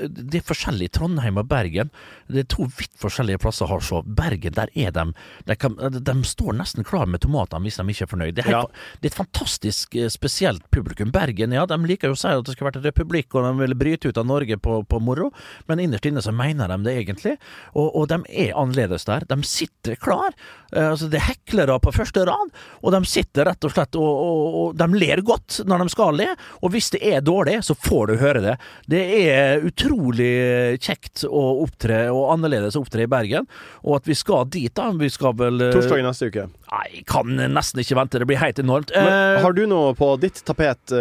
det 0.09 0.39
er 0.39 0.45
forskjellig. 0.49 0.89
Trondheim 0.97 1.37
og 1.37 1.45
Bergen 1.51 1.91
Det 2.33 2.41
er 2.41 2.47
to 2.49 2.65
vidt 2.65 2.95
forskjellige 2.97 3.43
plasser 3.43 3.67
å 3.67 3.75
ha 3.75 3.79
show. 3.85 4.01
Bergen, 4.07 4.55
der 4.57 4.73
er 4.73 4.95
de 4.97 5.05
de, 5.45 5.57
kan, 5.61 5.77
de 5.77 6.15
står 6.25 6.57
nesten 6.57 6.87
klar 6.89 7.05
med 7.05 7.21
tomatene 7.21 7.67
hvis 7.67 7.77
de 7.77 7.85
ikke 7.93 8.07
er 8.07 8.13
fornøyd. 8.15 8.35
Det 8.39 8.45
er, 8.47 8.49
helt, 8.55 8.81
det 9.03 9.11
er 9.11 9.13
et 9.13 9.19
fantastisk 9.21 9.99
eh, 10.01 10.09
spesielt 10.13 10.65
publikum. 10.73 11.13
Bergen, 11.13 11.53
ja, 11.53 11.67
de 11.69 11.77
liker 11.85 12.09
jo 12.09 12.17
å 12.17 12.21
si 12.23 12.33
at 12.33 12.47
det 12.49 12.57
skal 12.57 12.71
være 12.71 12.81
et 12.81 12.89
republikk, 12.89 13.37
og 13.37 13.45
de 13.45 13.53
vil 13.67 13.77
bryte 13.85 14.09
ut 14.09 14.23
av 14.23 14.29
Norge 14.31 14.57
på, 14.57 14.81
på 14.89 15.03
moro, 15.05 15.29
men 15.69 15.85
innerst 15.85 16.09
inne 16.09 16.25
så 16.25 16.33
mener 16.33 16.73
de 16.73 16.81
det 16.89 16.97
egentlig. 17.03 17.37
Og, 17.75 17.91
og 17.93 18.09
de 18.09 18.23
er 18.33 18.57
annerledes 18.57 18.68
der. 18.77 19.25
De 19.29 19.43
sitter 19.47 19.95
klar. 19.97 20.35
Eh, 20.73 20.91
altså 20.91 21.09
Det 21.09 21.17
er 21.21 21.29
heklere 21.31 21.79
på 21.81 21.93
første 21.95 22.25
rad, 22.29 22.51
og 22.83 22.93
de 22.93 23.01
sitter 23.09 23.47
rett 23.49 23.65
og 23.65 23.73
slett 23.73 23.97
og, 23.97 24.05
og, 24.05 24.59
og 24.61 24.77
de 24.77 24.89
ler 25.01 25.23
godt 25.25 25.63
når 25.69 25.85
de 25.87 25.89
skal 25.95 26.17
le. 26.19 26.27
Og 26.63 26.73
hvis 26.75 26.91
det 26.93 27.01
er 27.09 27.21
dårlig, 27.25 27.59
så 27.65 27.75
får 27.75 28.07
du 28.07 28.15
høre 28.21 28.43
det. 28.45 28.57
Det 28.91 29.03
er 29.31 29.65
utrolig 29.65 30.79
kjekt 30.85 31.25
å 31.29 31.45
opptre, 31.65 32.09
og 32.13 32.33
annerledes 32.35 32.77
å 32.77 32.83
opptre 32.85 33.07
i 33.07 33.11
Bergen. 33.11 33.49
Og 33.85 33.97
at 34.01 34.09
vi 34.09 34.17
skal 34.19 34.45
dit, 34.53 34.73
da. 34.77 34.91
Vi 34.99 35.09
skal 35.13 35.35
vel 35.39 35.61
eh, 35.69 35.73
Torsdag 35.75 36.03
i 36.03 36.07
neste 36.07 36.29
uke. 36.29 36.47
Nei, 36.69 37.03
kan 37.09 37.33
nesten 37.55 37.81
ikke 37.81 37.97
vente. 37.97 38.21
Det 38.21 38.29
blir 38.29 38.43
helt 38.43 38.61
enormt. 38.63 38.93
Men, 38.95 39.09
Eh, 39.09 39.41
har 39.43 39.55
du 39.57 39.63
noe 39.71 39.95
på 39.97 40.13
ditt 40.21 40.43
tapet 40.47 40.93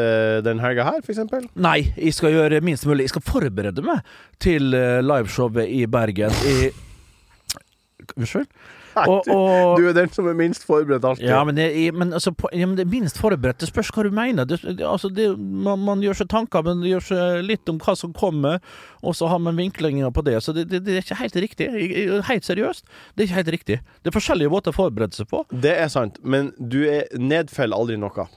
den 0.45 0.59
helga 0.63 0.85
her, 0.87 1.01
eksempel? 1.03 1.43
Nei, 1.59 1.91
jeg 1.97 2.13
skal 2.15 2.33
gjøre 2.33 2.61
minst 2.65 2.85
mulig. 2.87 3.07
Jeg 3.07 3.15
skal 3.15 3.25
forberede 3.27 3.83
meg 3.85 3.99
til 4.43 4.71
liveshowet 4.71 5.67
i 5.73 5.83
Bergen 5.91 6.33
i 6.47 6.57
Unnskyld? 8.15 8.47
Og, 8.97 9.27
og, 9.29 9.77
Du 9.77 9.87
er 9.89 9.93
den 9.93 10.09
som 10.13 10.27
er 10.29 10.37
minst 10.37 10.63
forberedt 10.65 11.05
alltid. 11.05 11.27
ja, 11.29 11.43
men, 11.45 11.57
det, 11.57 11.67
men, 11.93 12.13
altså, 12.13 12.31
på, 12.31 12.49
ja, 12.53 12.65
men 12.65 12.77
det 12.79 12.87
minst 12.89 13.19
forberedt. 13.21 13.59
Det 13.61 13.69
spørs 13.69 13.91
hva 13.93 14.05
du 14.07 14.11
mener. 14.15 14.47
Det, 14.49 14.59
det, 14.63 14.85
altså, 14.87 15.11
det, 15.13 15.27
man, 15.37 15.83
man 15.85 16.01
gjør 16.01 16.21
seg 16.21 16.31
tanker, 16.33 16.65
men 16.65 16.81
gjør 16.87 17.05
seg 17.11 17.45
litt 17.45 17.69
om 17.69 17.77
hva 17.83 17.97
som 17.99 18.15
kommer, 18.17 18.57
og 19.03 19.17
så 19.17 19.29
har 19.31 19.41
man 19.43 19.59
vinklinger 19.59 20.09
på 20.15 20.25
det. 20.25 20.39
Så 20.43 20.55
det, 20.57 20.65
er 20.71 21.01
ikke 21.03 21.19
helt 21.21 21.39
riktig. 21.47 21.69
Helt 22.31 22.47
seriøst, 22.47 22.87
det 23.13 23.23
er 23.23 23.29
ikke 23.29 23.41
helt 23.41 23.53
riktig. 23.59 23.79
Det 24.01 24.11
er 24.11 24.17
forskjellige 24.17 24.53
måter 24.53 24.73
å 24.73 24.79
forberede 24.79 25.17
seg 25.17 25.29
på. 25.29 25.43
Det 25.51 25.75
er 25.77 25.93
sant, 25.93 26.19
men 26.23 26.53
du 26.57 26.83
er 26.87 27.05
nedfeller 27.17 27.77
aldri 27.77 27.99
noe. 28.01 28.27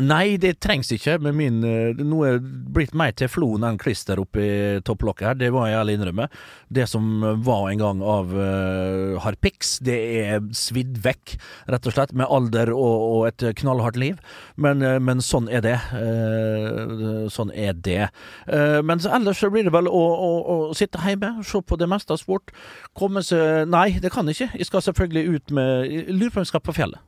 Nei, 0.00 0.38
det 0.40 0.54
trengs 0.64 0.88
ikke. 0.94 1.18
Med 1.20 1.36
min 1.36 1.60
noe 1.60 2.06
Nå 2.12 2.20
er 2.24 2.38
blitt 2.42 2.94
mer 2.96 3.12
teflon 3.16 3.64
enn 3.66 3.80
klister 3.80 4.20
oppi 4.22 4.46
topplokket 4.86 5.26
her, 5.26 5.38
det 5.38 5.50
må 5.52 5.66
jeg 5.66 5.76
ærlig 5.80 5.96
innrømme. 5.98 6.28
Det 6.72 6.86
som 6.88 7.20
var 7.44 7.66
en 7.68 7.80
gang 7.80 8.00
av 8.04 8.32
uh, 8.32 9.18
Harpix, 9.20 9.74
det 9.84 9.98
er 10.22 10.40
svidd 10.56 11.00
vekk, 11.04 11.34
rett 11.72 11.88
og 11.88 11.96
slett, 11.96 12.14
med 12.16 12.30
alder 12.32 12.72
og, 12.72 13.04
og 13.12 13.26
et 13.28 13.44
knallhardt 13.60 13.98
liv. 14.00 14.20
Men, 14.56 14.84
uh, 14.84 14.96
men 15.02 15.20
sånn 15.24 15.50
er 15.52 15.64
det. 15.66 15.76
Uh, 15.92 17.28
sånn 17.32 17.52
er 17.52 17.76
det. 17.76 18.08
Eh, 18.46 18.80
men 18.82 19.00
ellers 19.00 19.40
så 19.40 19.50
blir 19.52 19.66
det 19.66 19.74
vel 19.74 19.88
å, 19.90 20.02
å, 20.26 20.30
å 20.54 20.56
sitte 20.76 21.00
hjemme, 21.02 21.34
se 21.46 21.62
på 21.64 21.78
det 21.80 21.88
meste 21.90 22.14
av 22.14 22.20
sport. 22.22 22.52
Komme 22.98 23.24
seg 23.26 23.68
Nei, 23.72 23.98
det 24.02 24.12
kan 24.14 24.28
jeg 24.28 24.38
ikke. 24.38 24.60
Jeg 24.60 24.68
skal 24.68 24.84
selvfølgelig 24.88 25.36
ut 25.36 25.56
med 25.56 25.70
Jeg 25.86 26.14
lurer 26.16 26.30
på 26.32 26.40
om 26.40 26.46
jeg 26.46 26.52
skal 26.52 26.64
på 26.66 26.76
fjellet. 26.76 27.00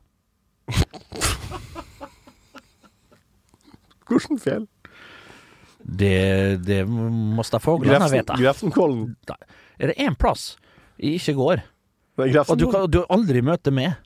Hvilket 4.09 4.43
fjell? 4.43 4.65
Det, 5.85 6.15
det 6.65 6.81
måste 6.89 7.59
fåglarna 7.61 8.07
veta. 8.09 8.37
Grefsenkollen. 8.39 9.15
Er 9.77 9.91
det 9.91 9.97
én 10.01 10.15
plass 10.17 10.55
jeg 10.95 11.19
ikke 11.19 11.35
går, 11.37 11.61
og 12.15 12.57
du, 12.57 12.69
kan, 12.71 12.85
du 12.87 13.01
aldri 13.11 13.41
møter 13.43 13.73
meg, 13.75 13.97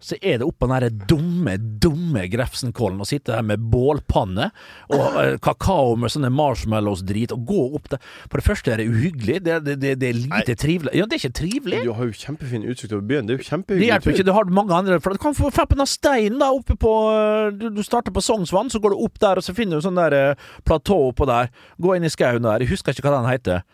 så 0.00 0.16
er 0.22 0.40
det 0.40 0.46
oppå 0.48 0.66
den 0.70 1.00
dumme, 1.08 1.56
dumme 1.82 2.24
Grefsenkollen 2.32 3.02
å 3.04 3.08
sitte 3.08 3.34
der 3.34 3.44
med 3.46 3.60
bålpanne 3.72 4.48
og 4.96 5.18
eh, 5.20 5.34
kakao 5.44 5.96
med 6.00 6.12
sånne 6.14 6.30
marshmallows-drit 6.32 7.34
og 7.36 7.44
gå 7.50 7.64
opp 7.78 7.90
der. 7.92 8.00
For 8.26 8.40
det 8.40 8.46
første 8.46 8.72
er 8.72 8.80
det 8.80 8.88
uhyggelig, 8.88 9.38
det, 9.44 9.58
det, 9.66 9.76
det, 9.82 9.94
det 10.00 10.08
er 10.08 10.20
lite 10.22 10.56
trivelig. 10.60 10.94
Ja, 10.96 11.04
det 11.04 11.18
er 11.18 11.22
ikke 11.22 11.38
trivelig. 11.42 11.82
Du 11.84 11.92
har 11.98 12.08
jo 12.08 12.16
kjempefin 12.16 12.64
utsikt 12.64 12.94
over 12.96 13.04
byen. 13.10 13.28
Det 13.28 13.36
er 13.36 13.42
jo 13.42 13.48
kjempehyggelig. 13.50 13.84
Det 13.84 13.90
hjelper 13.92 14.16
ikke, 14.16 14.28
du 14.30 14.34
har 14.36 14.54
mange 14.60 14.76
andre 14.80 15.00
For 15.04 15.16
Du 15.16 15.22
kan 15.22 15.36
få 15.36 15.52
fappen 15.54 15.84
av 15.84 15.90
stein 15.90 16.40
da 16.40 16.50
oppe 16.54 16.76
på 16.80 16.94
øh, 17.12 17.50
Du, 17.60 17.68
du 17.74 17.82
starter 17.86 18.14
på 18.14 18.24
Sognsvann, 18.24 18.72
så 18.72 18.80
går 18.80 18.94
du 18.94 19.04
opp 19.04 19.20
der, 19.20 19.40
og 19.40 19.44
så 19.44 19.54
finner 19.56 19.76
du 19.76 19.84
sånn 19.84 20.00
der 20.00 20.16
øh, 20.16 20.48
platå 20.64 20.96
oppå 21.10 21.28
der. 21.28 21.52
Gå 21.80 21.96
inn 21.96 22.08
i 22.08 22.12
skauen 22.12 22.44
der. 22.46 22.64
Jeg 22.64 22.72
husker 22.72 22.96
ikke 22.96 23.08
hva 23.08 23.20
den 23.20 23.30
heter. 23.30 23.66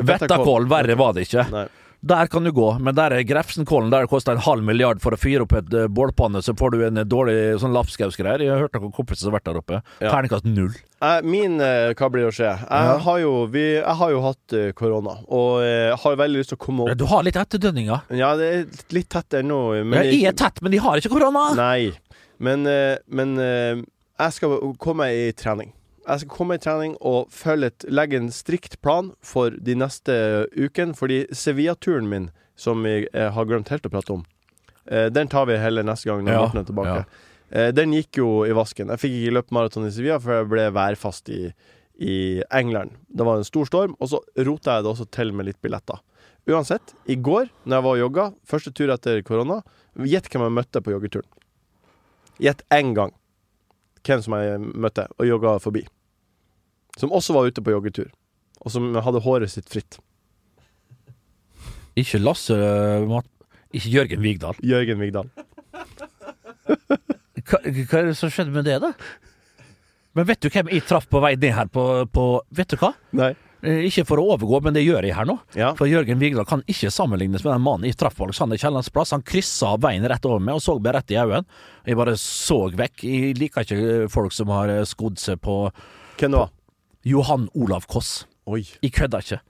Vettakoll. 0.00 0.68
Verre 0.68 0.96
var 1.00 1.16
det 1.16 1.28
ikke. 1.28 1.46
Der 2.02 2.26
kan 2.32 2.44
du 2.46 2.50
gå, 2.56 2.78
men 2.80 2.94
der 2.96 3.12
er 3.12 3.22
Grefsenkollen. 3.28 3.90
Der 3.92 4.06
det 4.06 4.08
koster 4.08 4.32
en 4.32 4.40
halv 4.40 4.64
milliard 4.64 5.02
for 5.04 5.12
å 5.12 5.18
fyre 5.20 5.44
opp 5.44 5.52
et 5.58 5.74
øh, 5.76 5.88
bålpanne, 5.92 6.40
så 6.40 6.54
får 6.56 6.72
du 6.72 6.84
en 6.86 7.00
dårlig 7.04 7.34
sånn 7.60 7.74
lapskausgreier. 7.76 8.40
Jeg 8.46 8.54
har 8.54 8.62
hørt 8.62 8.78
noen 8.78 8.94
kompiser 8.96 9.26
som 9.26 9.34
har 9.34 9.40
vært 9.40 9.50
der 9.50 9.58
oppe. 9.60 9.80
Ja. 10.00 10.08
Terningkast 10.14 10.46
null. 10.48 10.72
Eh, 11.04 11.18
Min 11.28 11.58
eh, 11.60 11.92
Hva 11.98 12.08
blir 12.12 12.30
å 12.30 12.32
skje? 12.32 12.48
Jeg, 12.54 12.86
Ja. 12.88 12.94
har, 13.04 13.18
jo, 13.20 13.34
vi, 13.52 13.64
jeg 13.76 13.96
har 14.00 14.14
jo 14.14 14.22
hatt 14.24 14.56
eh, 14.56 14.70
korona, 14.72 15.18
og 15.28 15.60
eh, 15.66 15.92
har 16.00 16.16
veldig 16.22 16.40
lyst 16.40 16.54
til 16.54 16.60
å 16.60 16.64
komme 16.64 16.86
opp 16.88 16.96
Du 17.00 17.04
har 17.12 17.26
litt 17.28 17.36
etterdønninger. 17.36 18.08
Ja, 18.16 18.32
det 18.40 18.48
er 18.54 18.64
litt 18.96 19.10
tett 19.12 19.36
ennå. 19.42 19.60
Men 19.84 20.08
jeg 20.08 20.24
er 20.32 20.38
tett, 20.40 20.62
men 20.64 20.72
de 20.72 20.80
har 20.80 20.96
ikke 21.02 21.12
korona. 21.12 21.50
Nei. 21.60 21.90
Men, 22.40 22.64
eh, 22.66 22.96
men 23.12 23.36
eh, 23.44 23.84
jeg 24.24 24.38
skal 24.38 24.56
komme 24.80 25.12
i 25.12 25.28
trening. 25.36 25.74
Jeg 26.10 26.24
skal 26.24 26.32
komme 26.34 26.56
i 26.58 26.62
trening 26.62 26.96
og 27.06 27.30
et, 27.62 27.84
legge 27.86 28.18
en 28.18 28.30
strikt 28.34 28.80
plan 28.82 29.12
for 29.22 29.54
de 29.54 29.76
neste 29.78 30.14
ukene. 30.56 30.96
Fordi 30.98 31.26
Sevilla-turen 31.30 32.08
min, 32.10 32.30
som 32.58 32.82
jeg, 32.84 33.06
eh, 33.14 33.30
har 33.30 33.46
glemt 33.46 33.68
helt 33.70 33.86
å 33.86 33.90
prate 33.90 34.10
om, 34.10 34.24
eh, 34.86 35.08
den 35.08 35.28
tar 35.28 35.46
vi 35.46 35.56
heller 35.56 35.82
neste 35.82 36.10
gang 36.10 36.24
når 36.24 36.32
Ja, 36.32 36.40
Morten 36.40 36.58
er 36.58 36.64
tilbake. 36.64 37.06
Eh, 37.52 37.70
den 37.70 37.92
gikk 37.92 38.18
jo 38.18 38.44
i 38.44 38.50
vasken. 38.50 38.88
Jeg 38.88 38.98
fikk 38.98 39.14
ikke 39.20 39.34
løpt 39.34 39.52
maraton 39.52 39.86
i 39.86 39.90
Sevilla, 39.90 40.18
for 40.18 40.32
jeg 40.32 40.48
ble 40.48 40.70
værfast 40.70 41.28
i, 41.28 41.52
i 41.98 42.42
England. 42.50 42.90
Det 43.14 43.24
var 43.26 43.38
en 43.38 43.44
stor 43.44 43.66
storm, 43.66 43.94
og 44.00 44.08
så 44.08 44.20
rota 44.38 44.78
jeg 44.78 44.84
det 44.84 44.90
også 44.90 45.10
til 45.10 45.32
med 45.32 45.46
litt 45.46 45.60
billetter. 45.62 46.00
Uansett, 46.48 46.94
i 47.06 47.14
går 47.14 47.50
når 47.66 47.76
jeg 47.76 47.84
var 47.86 47.94
og 47.94 48.02
jogga, 48.02 48.34
første 48.46 48.72
tur 48.74 48.90
etter 48.90 49.22
korona, 49.22 49.62
gjett 49.98 50.30
hvem 50.30 50.46
jeg 50.46 50.56
møtte 50.58 50.82
på 50.82 50.94
joggeturen. 50.94 51.28
Gjett 52.40 52.62
én 52.70 52.94
gang 52.96 53.12
hvem 54.06 54.22
som 54.24 54.36
jeg 54.38 54.60
møtte 54.60 55.06
og 55.18 55.28
jogga 55.28 55.58
forbi. 55.60 55.84
Som 57.00 57.12
også 57.16 57.34
var 57.36 57.48
ute 57.48 57.64
på 57.64 57.72
joggetur, 57.72 58.10
og 58.60 58.72
som 58.74 58.90
hadde 59.00 59.22
håret 59.24 59.52
sitt 59.52 59.68
fritt. 59.72 59.98
Ikke 61.98 62.20
Lasse 62.20 62.54
øh, 62.54 63.06
Mat... 63.10 63.26
Ikke 63.72 63.92
Jørgen 63.94 64.22
Vigdal. 64.24 64.58
Jørgen 64.66 65.00
Vigdal. 65.02 65.30
Hva, 67.50 67.58
hva 67.64 67.98
er 67.98 68.10
det 68.10 68.16
som 68.18 68.30
skjedde 68.30 68.52
med 68.54 68.66
det, 68.68 68.76
da? 68.82 68.92
Men 70.14 70.26
vet 70.28 70.42
du 70.42 70.50
hvem 70.52 70.68
jeg 70.70 70.84
traff 70.86 71.06
på 71.10 71.20
vei 71.22 71.32
ned 71.38 71.54
her 71.56 71.70
på, 71.72 71.84
på 72.12 72.24
Vet 72.54 72.74
du 72.74 72.76
hva? 72.78 72.92
Nei. 73.16 73.30
Eh, 73.62 73.82
Ikke 73.88 74.04
for 74.08 74.20
å 74.20 74.26
overgå, 74.34 74.60
men 74.64 74.74
det 74.76 74.82
gjør 74.84 75.06
jeg 75.06 75.16
her 75.16 75.26
nå. 75.28 75.36
Ja. 75.58 75.72
For 75.78 75.90
Jørgen 75.90 76.20
Vigdal 76.22 76.46
kan 76.48 76.62
ikke 76.70 76.90
sammenlignes 76.94 77.44
med 77.44 77.52
den 77.52 77.64
mannen 77.64 77.88
jeg 77.88 77.98
traff 78.00 78.16
på 78.18 78.26
Alexander 78.28 78.60
Kiellands 78.60 78.90
plass. 78.92 79.12
Han 79.16 79.24
kryssa 79.26 79.74
veien 79.82 80.06
rett 80.10 80.26
over 80.28 80.42
meg 80.42 80.58
og 80.58 80.64
så 80.64 80.76
meg 80.78 80.96
rett 80.96 81.12
i 81.14 81.18
øynene. 81.20 81.44
Jeg 81.86 81.98
bare 82.00 82.16
så 82.20 82.60
vekk. 82.80 83.04
Jeg 83.06 83.36
liker 83.40 83.66
ikke 83.66 84.08
folk 84.12 84.34
som 84.36 84.52
har 84.54 84.72
eh, 84.72 84.86
skodd 84.88 85.20
seg 85.20 85.42
på 85.44 85.62
Hvem 86.20 86.36
var? 86.36 86.50
Johan 87.06 87.48
Olav 87.54 87.86
Koss. 87.90 88.26
Oi. 88.50 88.64
Jeg 88.82 88.92
kødder 88.96 89.24
ikke. 89.24 89.40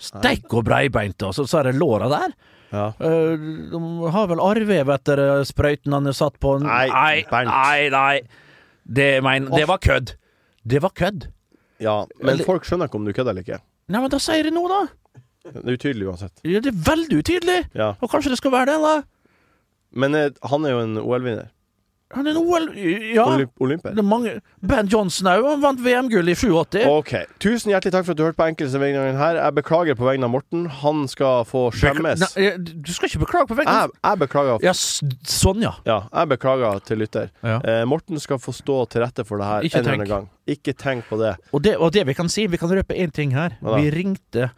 Steik 0.00 0.54
og 0.56 0.64
breibeinte, 0.64 1.28
og 1.28 1.34
så, 1.36 1.44
så 1.48 1.60
er 1.60 1.70
det 1.70 1.76
låra 1.80 2.08
der. 2.08 2.32
Ja. 2.70 2.86
Uh, 3.02 3.34
de 3.72 4.12
har 4.14 4.30
vel 4.30 4.40
arvev 4.40 4.92
etter 4.94 5.20
eh, 5.24 5.42
sprøyten 5.48 5.92
han 5.96 6.06
er 6.06 6.14
satt 6.16 6.38
på. 6.40 6.54
Nei, 6.62 6.86
nei, 6.88 7.42
nei. 7.48 7.88
nei. 7.90 8.14
Det, 8.86 9.08
men, 9.26 9.50
det 9.50 9.66
var 9.68 9.82
kødd. 9.82 10.14
Det 10.62 10.80
var 10.82 10.94
kødd. 10.96 11.26
Ja, 11.82 12.04
men 12.20 12.34
Eller- 12.34 12.46
folk 12.46 12.64
skjønner 12.68 12.88
ikke 12.90 13.00
om 13.00 13.08
du 13.08 13.12
kødder 13.12 13.34
eller 13.34 13.46
ikke. 13.46 13.60
Nei, 13.90 14.00
men 14.00 14.12
da 14.12 14.20
sier 14.22 14.46
jeg 14.46 14.54
noe, 14.54 14.70
da. 14.70 15.20
Det 15.50 15.62
er 15.64 15.78
utydelig 15.78 16.06
uansett. 16.12 16.42
Ja, 16.46 16.60
det 16.62 16.70
er 16.70 16.82
veldig 16.86 17.20
utydelig. 17.24 17.58
Ja. 17.74 17.94
Og 17.98 18.10
kanskje 18.12 18.34
det 18.34 18.38
skal 18.38 18.52
være 18.54 18.74
det, 18.74 18.78
da. 18.84 18.94
Men 19.90 20.14
eh, 20.14 20.30
han 20.52 20.66
er 20.68 20.76
jo 20.76 20.82
en 20.84 20.98
OL-vinner. 21.00 21.48
Han 22.16 22.26
er 22.26 22.34
en 22.34 22.38
OL... 22.40 22.64
Ja. 23.14 23.24
Olymp 23.30 23.62
Olymper. 23.62 23.92
Det 23.94 24.02
er 24.02 24.06
mange 24.06 24.32
Ben 24.66 24.88
Johnson 24.90 25.28
òg. 25.30 25.44
Han 25.46 25.60
vant 25.62 25.82
VM-gull 25.84 26.32
i 26.32 26.34
87. 26.34 26.80
OK. 26.90 27.12
Tusen 27.42 27.70
hjertelig 27.70 27.92
takk 27.94 28.08
for 28.08 28.16
at 28.16 28.18
du 28.18 28.24
hørte 28.24 28.38
på 28.40 28.48
enkelte 28.50 28.80
vegne 28.82 29.04
her. 29.18 29.38
Jeg 29.38 29.56
beklager 29.60 29.98
på 29.98 30.08
vegne 30.08 30.26
av 30.26 30.32
Morten. 30.34 30.64
Han 30.80 31.04
skal 31.10 31.44
få 31.46 31.68
skjemmes. 31.76 32.24
Nei, 32.24 32.48
ne, 32.48 32.74
du 32.82 32.90
skal 32.90 33.12
ikke 33.12 33.22
beklage 33.22 33.50
på 33.52 33.58
vegne 33.60 33.76
Jeg, 33.76 33.94
jeg 34.02 34.22
beklager. 34.24 34.66
Ja, 34.66 34.74
sånn, 34.74 35.62
ja. 35.62 35.76
Ja, 35.86 36.00
jeg 36.08 36.32
beklager 36.34 36.82
til 36.90 37.02
lytter. 37.04 37.30
Ja. 37.46 37.60
Eh, 37.62 37.84
Morten 37.90 38.18
skal 38.22 38.42
få 38.42 38.56
stå 38.58 38.80
til 38.90 39.04
rette 39.06 39.26
for 39.28 39.38
det 39.38 39.52
her 39.52 39.70
Ikke 39.70 39.78
en 39.78 39.86
eller 39.86 39.98
annen 40.00 40.12
gang. 40.16 40.28
Ikke 40.50 40.74
tenk 40.74 41.06
på 41.06 41.20
det. 41.20 41.36
Og 41.54 41.62
det, 41.62 41.76
og 41.78 41.94
det 41.94 42.08
vi 42.10 42.18
kan 42.18 42.32
si, 42.32 42.48
vi 42.50 42.58
kan 42.58 42.74
røpe 42.74 42.98
én 42.98 43.14
ting 43.14 43.36
her. 43.38 43.54
Ja. 43.62 43.78
Vi 43.78 43.94
ringte 43.94 44.50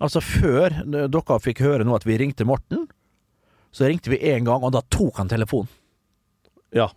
Altså, 0.00 0.22
før 0.24 0.72
eh, 0.80 1.10
dere 1.12 1.42
fikk 1.44 1.60
høre 1.66 1.84
nå 1.84 1.92
at 1.98 2.06
vi 2.08 2.16
ringte 2.16 2.46
Morten, 2.48 2.86
så 3.70 3.84
ringte 3.84 4.08
vi 4.08 4.16
én 4.30 4.46
gang, 4.46 4.64
og 4.64 4.72
da 4.72 4.80
tok 4.88 5.20
han 5.20 5.28
telefonen. 5.28 5.68
Ja. 6.76 6.90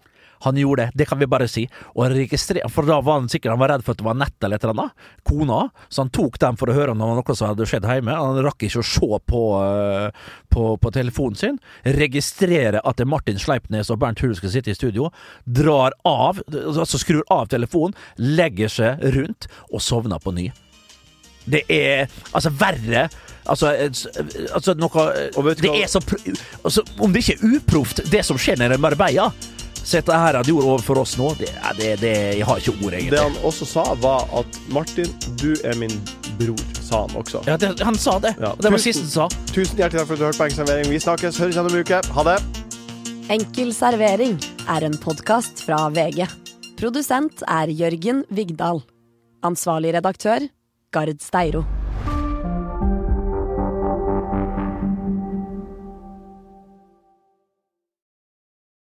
Han 0.44 0.58
gjorde 0.58 0.84
det, 0.84 0.92
det 0.94 1.06
kan 1.06 1.20
vi 1.20 1.28
bare 1.28 1.48
si. 1.48 1.64
Og 1.96 2.12
registrere, 2.12 2.68
For 2.70 2.84
da 2.88 3.00
var 3.02 3.22
han 3.22 3.30
sikkert 3.32 3.54
Han 3.54 3.62
var 3.62 3.72
redd 3.72 3.86
for 3.86 3.96
at 3.96 4.02
det 4.02 4.08
var 4.08 4.18
nett 4.20 4.44
eller 4.44 4.60
et 4.60 4.66
eller 4.66 4.76
annet. 4.76 5.06
Kona. 5.24 5.60
Så 5.88 6.04
han 6.04 6.12
tok 6.12 6.36
dem 6.42 6.58
for 6.60 6.68
å 6.68 6.76
høre 6.76 6.92
om 6.92 7.00
det 7.00 7.08
var 7.08 7.20
noe 7.22 7.36
som 7.40 7.54
hadde 7.54 7.68
skjedd 7.70 7.88
hjemme. 7.88 8.18
Han 8.20 8.42
rakk 8.44 8.66
ikke 8.68 8.82
å 8.82 8.88
se 8.88 9.20
på, 9.32 9.44
eh, 9.64 10.34
på, 10.52 10.66
på 10.84 10.92
telefonen 10.98 11.40
sin. 11.40 11.62
Registrere 11.88 12.84
at 12.84 13.00
det 13.00 13.08
er 13.08 13.12
Martin 13.14 13.40
Sleipnes 13.40 13.94
og 13.94 14.02
Bernt 14.04 14.20
Hull 14.24 14.36
skal 14.36 14.52
sitte 14.52 14.74
i 14.74 14.76
studio. 14.76 15.14
Drar 15.48 15.96
av, 16.04 16.44
altså 16.52 17.00
skrur 17.00 17.24
av 17.32 17.48
telefonen, 17.54 17.96
legger 18.20 18.72
seg 18.72 19.08
rundt 19.16 19.48
og 19.72 19.80
sovner 19.84 20.20
på 20.20 20.36
ny. 20.36 20.50
Det 21.48 21.66
er 21.72 22.10
altså 22.32 22.52
verre 22.56 23.08
Altså, 23.44 23.74
altså 24.56 24.72
noe 24.80 25.02
Det 25.60 25.68
er 25.68 25.90
så 25.92 26.00
altså, 26.64 26.86
Om 27.04 27.12
det 27.12 27.26
ikke 27.26 27.34
er 27.36 27.58
uproft, 27.58 28.00
det 28.08 28.22
som 28.24 28.40
skjer 28.40 28.56
nede 28.62 28.78
i 28.78 28.80
Marbella 28.80 29.26
Så 29.84 30.00
dette 30.00 30.16
her 30.16 30.38
han 30.40 30.48
gjorde 30.48 30.66
overfor 30.72 31.02
oss 31.02 31.18
nå 31.20 31.34
det, 31.40 31.50
det, 31.80 31.90
det, 32.00 32.14
Jeg 32.40 32.46
har 32.48 32.62
ikke 32.62 32.74
ord, 32.86 32.94
egentlig. 32.94 33.12
Det 33.12 33.20
han 33.20 33.36
også 33.44 33.66
sa, 33.68 33.84
var 34.00 34.24
at 34.40 34.60
Martin, 34.72 35.10
du 35.42 35.50
er 35.68 35.76
min 35.80 35.92
bror, 36.40 36.64
sa 36.80 37.02
han 37.04 37.18
også. 37.20 37.44
Ja, 37.50 37.58
det, 37.60 37.74
han 37.84 38.00
sa 38.00 38.16
det. 38.24 38.32
Ja. 38.40 38.54
Det 38.60 38.72
var 38.72 38.80
Tusen- 38.80 38.94
siste 38.94 39.04
han 39.04 39.14
sa. 39.36 39.46
Tusen 39.52 39.78
hjertelig 39.84 40.00
takk 40.00 40.08
for 40.08 40.16
at 40.16 40.24
du 40.24 40.28
hørte 40.30 40.40
på 40.40 40.48
Enkel 40.48 40.60
servering. 40.64 40.90
Vi 40.96 41.02
snakkes. 41.04 41.42
Høres 41.44 41.58
igjen 41.60 41.68
om 41.68 41.76
en 41.76 41.84
uke. 41.84 42.02
Ha 42.16 42.26
det. 42.32 42.38
Enkel 43.34 43.74
servering 43.76 44.40
er 44.72 44.88
en 44.88 44.98
podkast 45.04 45.64
fra 45.68 45.86
VG. 45.96 46.26
Produsent 46.80 47.44
er 47.48 47.72
Jørgen 47.72 48.24
Vigdal. 48.32 48.82
Ansvarlig 49.44 49.94
redaktør, 50.00 50.48
Gard 50.96 51.20
Steiro. 51.24 51.64